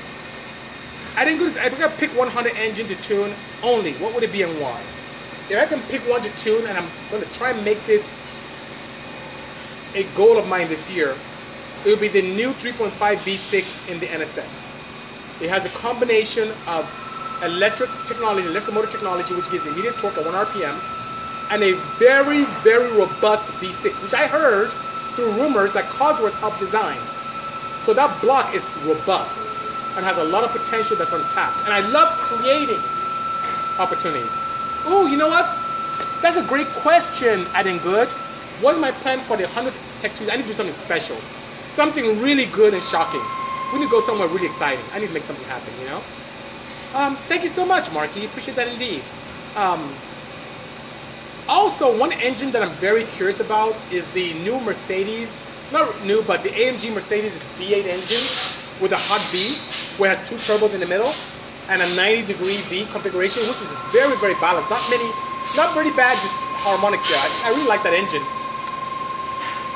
I 1.15 1.25
didn't 1.25 1.39
go. 1.39 1.49
To, 1.49 1.65
if 1.65 1.73
I 1.73 1.87
could 1.87 1.97
pick 1.97 2.09
100 2.17 2.55
engine 2.55 2.87
to 2.87 2.95
tune 2.95 3.33
only, 3.61 3.93
what 3.95 4.13
would 4.13 4.23
it 4.23 4.31
be 4.31 4.43
and 4.43 4.59
why? 4.59 4.81
If 5.49 5.57
I 5.59 5.65
can 5.65 5.81
pick 5.83 6.01
one 6.07 6.21
to 6.21 6.29
tune, 6.37 6.65
and 6.67 6.77
I'm 6.77 6.89
to 7.11 7.25
try 7.33 7.51
and 7.51 7.65
make 7.65 7.83
this 7.85 8.07
a 9.95 10.03
goal 10.15 10.37
of 10.37 10.47
mine 10.47 10.67
this 10.67 10.89
year, 10.89 11.15
it 11.85 11.89
would 11.89 12.01
be 12.01 12.07
the 12.07 12.21
new 12.21 12.53
3.5 12.53 12.91
V6 12.91 13.89
in 13.89 13.99
the 13.99 14.07
NSX. 14.07 14.47
It 15.41 15.49
has 15.49 15.65
a 15.65 15.69
combination 15.69 16.51
of 16.67 16.89
electric 17.43 17.89
technology, 18.05 18.47
electric 18.47 18.75
motor 18.75 18.91
technology, 18.91 19.33
which 19.33 19.49
gives 19.49 19.65
immediate 19.65 19.97
torque 19.97 20.17
at 20.17 20.25
1 20.25 20.33
RPM, 20.33 20.79
and 21.51 21.63
a 21.63 21.73
very, 21.97 22.43
very 22.63 22.91
robust 22.97 23.45
V6, 23.61 24.03
which 24.03 24.13
I 24.13 24.27
heard 24.27 24.71
through 25.15 25.31
rumors 25.31 25.71
that 25.73 25.85
Cosworth 25.85 26.33
helped 26.33 26.59
design. 26.59 26.99
So 27.85 27.93
that 27.93 28.21
block 28.21 28.53
is 28.53 28.63
robust 28.85 29.39
and 29.95 30.05
has 30.05 30.17
a 30.17 30.23
lot 30.23 30.43
of 30.43 30.51
potential 30.51 30.95
that's 30.95 31.13
untapped. 31.13 31.63
And 31.63 31.73
I 31.73 31.79
love 31.89 32.09
creating 32.19 32.79
opportunities. 33.79 34.31
Oh, 34.85 35.07
you 35.07 35.17
know 35.17 35.29
what? 35.29 35.49
That's 36.21 36.37
a 36.37 36.43
great 36.43 36.67
question, 36.67 37.47
Adding 37.53 37.79
Good. 37.79 38.13
What's 38.61 38.77
my 38.77 38.91
plan 38.91 39.21
for 39.21 39.37
the 39.37 39.45
100th 39.45 39.73
Tech 40.01 40.13
Tuesday? 40.15 40.33
I 40.33 40.35
need 40.35 40.41
to 40.43 40.49
do 40.49 40.53
something 40.53 40.75
special. 40.75 41.15
Something 41.67 42.19
really 42.21 42.45
good 42.45 42.73
and 42.73 42.83
shocking. 42.83 43.21
We 43.71 43.79
need 43.79 43.85
to 43.85 43.91
go 43.91 44.01
somewhere 44.01 44.27
really 44.27 44.47
exciting. 44.47 44.83
I 44.91 44.99
need 44.99 45.07
to 45.07 45.13
make 45.13 45.23
something 45.23 45.45
happen, 45.45 45.71
you 45.79 45.85
know? 45.85 46.01
Um, 46.93 47.15
thank 47.29 47.43
you 47.43 47.49
so 47.49 47.65
much, 47.65 47.89
Marky. 47.93 48.25
Appreciate 48.25 48.55
that 48.55 48.67
indeed. 48.67 49.01
Um, 49.55 49.93
also, 51.47 51.97
one 51.97 52.11
engine 52.11 52.51
that 52.51 52.61
I'm 52.61 52.75
very 52.77 53.05
curious 53.05 53.39
about 53.39 53.75
is 53.91 54.05
the 54.11 54.33
new 54.43 54.59
Mercedes, 54.59 55.29
not 55.71 55.87
new, 56.03 56.21
but 56.23 56.43
the 56.43 56.49
AMG 56.49 56.93
Mercedes 56.93 57.31
V8 57.57 57.85
engine 57.85 58.25
with 58.81 58.91
a 58.91 58.97
hot 58.99 59.21
V, 59.31 59.55
where 60.01 60.11
it 60.11 60.17
has 60.17 60.27
two 60.27 60.35
turbos 60.35 60.73
in 60.73 60.81
the 60.81 60.87
middle 60.87 61.11
and 61.69 61.81
a 61.81 61.95
90 61.95 62.33
degree 62.33 62.57
V 62.67 62.85
configuration, 62.91 63.41
which 63.43 63.61
is 63.61 63.71
very, 63.93 64.17
very 64.17 64.35
balanced. 64.41 64.69
Not 64.69 64.83
many, 64.89 65.07
not 65.55 65.73
very 65.73 65.95
bad 65.95 66.17
just 66.17 66.35
harmonics 66.59 67.07
there. 67.07 67.19
I, 67.21 67.29
I 67.45 67.49
really 67.55 67.69
like 67.69 67.83
that 67.83 67.93
engine. 67.93 68.25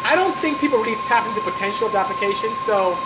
I 0.03 0.15
don't 0.15 0.35
think 0.39 0.59
people 0.59 0.79
really 0.79 0.99
tap 1.07 1.25
into 1.27 1.41
potential 1.41 1.87
of 1.87 1.93
the 1.93 1.99
application, 1.99 2.49
so, 2.65 2.97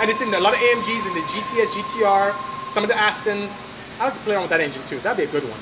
and 0.00 0.10
it's 0.10 0.20
in 0.20 0.32
a 0.34 0.40
lot 0.40 0.54
of 0.54 0.60
AMGs 0.60 1.06
in 1.06 1.14
the 1.14 1.22
GTS, 1.22 1.70
GTR, 1.70 2.34
some 2.68 2.82
of 2.82 2.88
the 2.88 2.96
Astons, 2.96 3.62
I 3.98 4.04
like 4.06 4.14
to 4.14 4.20
play 4.20 4.34
around 4.34 4.42
with 4.42 4.50
that 4.50 4.60
engine 4.60 4.84
too. 4.86 4.98
That'd 5.00 5.18
be 5.18 5.24
a 5.24 5.40
good 5.40 5.48
one. 5.48 5.60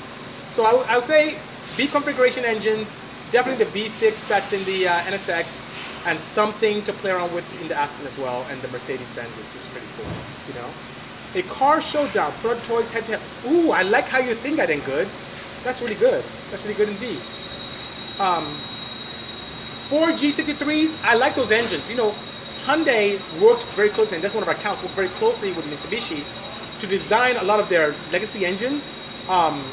So 0.49 0.63
I 0.65 0.73
would- 0.73 0.87
I 0.87 0.95
would 0.95 1.05
say 1.05 1.37
V 1.75 1.87
configuration 1.87 2.45
engines, 2.45 2.87
definitely 3.31 3.65
the 3.65 3.71
V6 3.71 4.23
that's 4.27 4.51
in 4.53 4.63
the 4.65 4.87
uh, 4.87 4.99
NSX, 5.01 5.57
and 6.05 6.19
something 6.19 6.81
to 6.83 6.93
play 6.93 7.11
around 7.11 7.33
with 7.33 7.45
in 7.61 7.67
the 7.67 7.75
Aston 7.75 8.07
as 8.07 8.17
well, 8.17 8.45
and 8.49 8.61
the 8.61 8.67
Mercedes 8.69 9.07
Benzes, 9.11 9.53
which 9.53 9.63
is 9.63 9.67
pretty 9.67 9.87
cool. 9.97 10.05
You 10.47 10.53
know, 10.53 10.73
a 11.35 11.43
car 11.43 11.81
showdown, 11.81 12.33
Pro 12.41 12.55
Toys 12.59 12.89
head 12.91 13.05
to 13.07 13.17
head. 13.17 13.21
Ooh, 13.45 13.71
I 13.71 13.83
like 13.83 14.07
how 14.07 14.19
you 14.19 14.33
think 14.35 14.59
I 14.59 14.65
ain't 14.65 14.85
good. 14.85 15.07
That's 15.63 15.81
really 15.81 15.95
good. 15.95 16.23
That's 16.49 16.63
really 16.63 16.75
good 16.75 16.89
indeed. 16.89 17.21
Um, 18.19 18.68
4G63s, 19.89 20.95
I 21.01 21.15
like 21.15 21.33
those 21.35 21.51
engines. 21.51 21.89
You 21.89 21.95
know, 21.95 22.15
Hyundai 22.63 23.19
worked 23.41 23.63
very 23.75 23.89
closely, 23.89 24.15
and 24.15 24.23
that's 24.23 24.35
one 24.35 24.43
of 24.43 24.47
our 24.47 24.53
accounts, 24.53 24.83
worked 24.83 24.93
very 24.93 25.09
closely 25.09 25.51
with 25.51 25.65
Mitsubishi 25.65 26.23
to 26.79 26.87
design 26.87 27.37
a 27.37 27.43
lot 27.43 27.59
of 27.59 27.69
their 27.69 27.95
legacy 28.11 28.45
engines. 28.45 28.83
Um, 29.27 29.63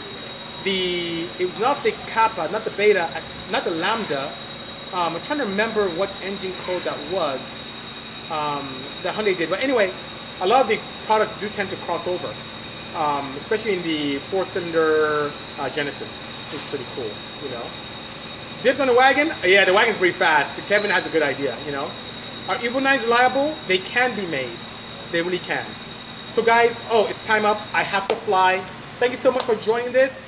the 0.64 1.26
not 1.60 1.82
the 1.82 1.92
Kappa, 2.06 2.50
not 2.50 2.64
the 2.64 2.70
Beta, 2.70 3.10
not 3.50 3.64
the 3.64 3.70
Lambda. 3.70 4.32
Um, 4.94 5.14
I'm 5.16 5.22
trying 5.22 5.38
to 5.40 5.44
remember 5.44 5.88
what 5.90 6.10
engine 6.22 6.54
code 6.64 6.82
that 6.84 6.98
was 7.12 7.40
um, 8.30 8.74
that 9.02 9.14
Hyundai 9.14 9.36
did. 9.36 9.50
But 9.50 9.62
anyway, 9.62 9.92
a 10.40 10.46
lot 10.46 10.62
of 10.62 10.68
the 10.68 10.80
products 11.04 11.38
do 11.40 11.48
tend 11.50 11.68
to 11.70 11.76
cross 11.84 12.06
over, 12.06 12.34
um, 12.94 13.34
especially 13.36 13.74
in 13.74 13.82
the 13.82 14.18
four-cylinder 14.30 15.30
uh, 15.58 15.68
Genesis, 15.70 16.10
which 16.50 16.62
is 16.62 16.66
pretty 16.68 16.86
cool. 16.94 17.10
You 17.44 17.50
know. 17.50 17.66
Dibs 18.66 18.80
on 18.80 18.88
the 18.88 18.94
wagon? 18.94 19.32
Yeah, 19.44 19.64
the 19.64 19.72
wagon's 19.72 19.96
pretty 19.96 20.18
fast. 20.18 20.50
Kevin 20.66 20.90
has 20.90 21.06
a 21.06 21.08
good 21.10 21.22
idea, 21.22 21.56
you 21.66 21.70
know. 21.70 21.88
Are 22.48 22.56
Evo 22.56 22.82
9s 22.82 23.04
reliable? 23.04 23.54
They 23.68 23.78
can 23.78 24.16
be 24.16 24.26
made. 24.26 24.58
They 25.12 25.22
really 25.22 25.38
can. 25.38 25.64
So 26.32 26.42
guys, 26.42 26.76
oh, 26.90 27.06
it's 27.06 27.24
time 27.26 27.44
up. 27.44 27.60
I 27.72 27.84
have 27.84 28.08
to 28.08 28.16
fly. 28.16 28.58
Thank 28.98 29.12
you 29.12 29.18
so 29.18 29.30
much 29.30 29.44
for 29.44 29.54
joining 29.54 29.92
this. 29.92 30.20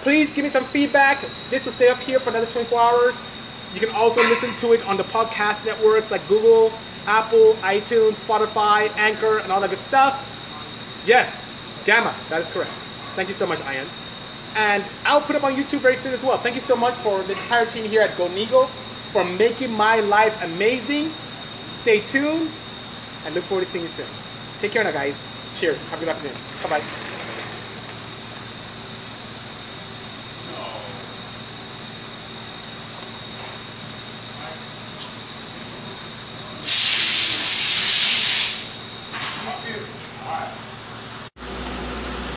Please 0.00 0.32
give 0.32 0.44
me 0.44 0.48
some 0.48 0.64
feedback. 0.64 1.22
This 1.50 1.66
will 1.66 1.72
stay 1.72 1.88
up 1.90 1.98
here 1.98 2.18
for 2.18 2.30
another 2.30 2.46
24 2.46 2.80
hours. 2.80 3.16
You 3.74 3.80
can 3.80 3.90
also 3.90 4.22
listen 4.22 4.56
to 4.60 4.72
it 4.72 4.82
on 4.86 4.96
the 4.96 5.04
podcast 5.04 5.62
networks 5.66 6.10
like 6.10 6.26
Google, 6.26 6.72
Apple, 7.04 7.52
iTunes, 7.60 8.14
Spotify, 8.14 8.88
Anchor, 8.96 9.40
and 9.40 9.52
all 9.52 9.60
that 9.60 9.68
good 9.68 9.80
stuff. 9.80 10.26
Yes, 11.04 11.30
Gamma, 11.84 12.14
that 12.30 12.40
is 12.40 12.48
correct. 12.48 12.72
Thank 13.14 13.28
you 13.28 13.34
so 13.34 13.44
much, 13.44 13.60
Ian. 13.60 13.86
And 14.54 14.88
I'll 15.04 15.20
put 15.20 15.36
up 15.36 15.44
on 15.44 15.54
YouTube 15.54 15.80
very 15.80 15.96
soon 15.96 16.12
as 16.12 16.22
well. 16.22 16.38
Thank 16.38 16.54
you 16.54 16.60
so 16.60 16.76
much 16.76 16.94
for 16.96 17.22
the 17.24 17.32
entire 17.32 17.66
team 17.66 17.84
here 17.84 18.02
at 18.02 18.16
Golden 18.16 18.38
Eagle 18.38 18.68
for 19.12 19.24
making 19.24 19.72
my 19.72 20.00
life 20.00 20.36
amazing. 20.42 21.12
Stay 21.82 22.00
tuned 22.00 22.50
and 23.24 23.34
look 23.34 23.44
forward 23.44 23.64
to 23.64 23.70
seeing 23.70 23.84
you 23.84 23.90
soon. 23.90 24.06
Take 24.60 24.72
care 24.72 24.84
now, 24.84 24.92
guys. 24.92 25.16
Cheers. 25.54 25.82
Have 25.84 26.00
a 26.02 26.04
good 26.04 26.14
afternoon. 26.14 26.36
Bye 26.62 26.68
bye. 26.80 27.13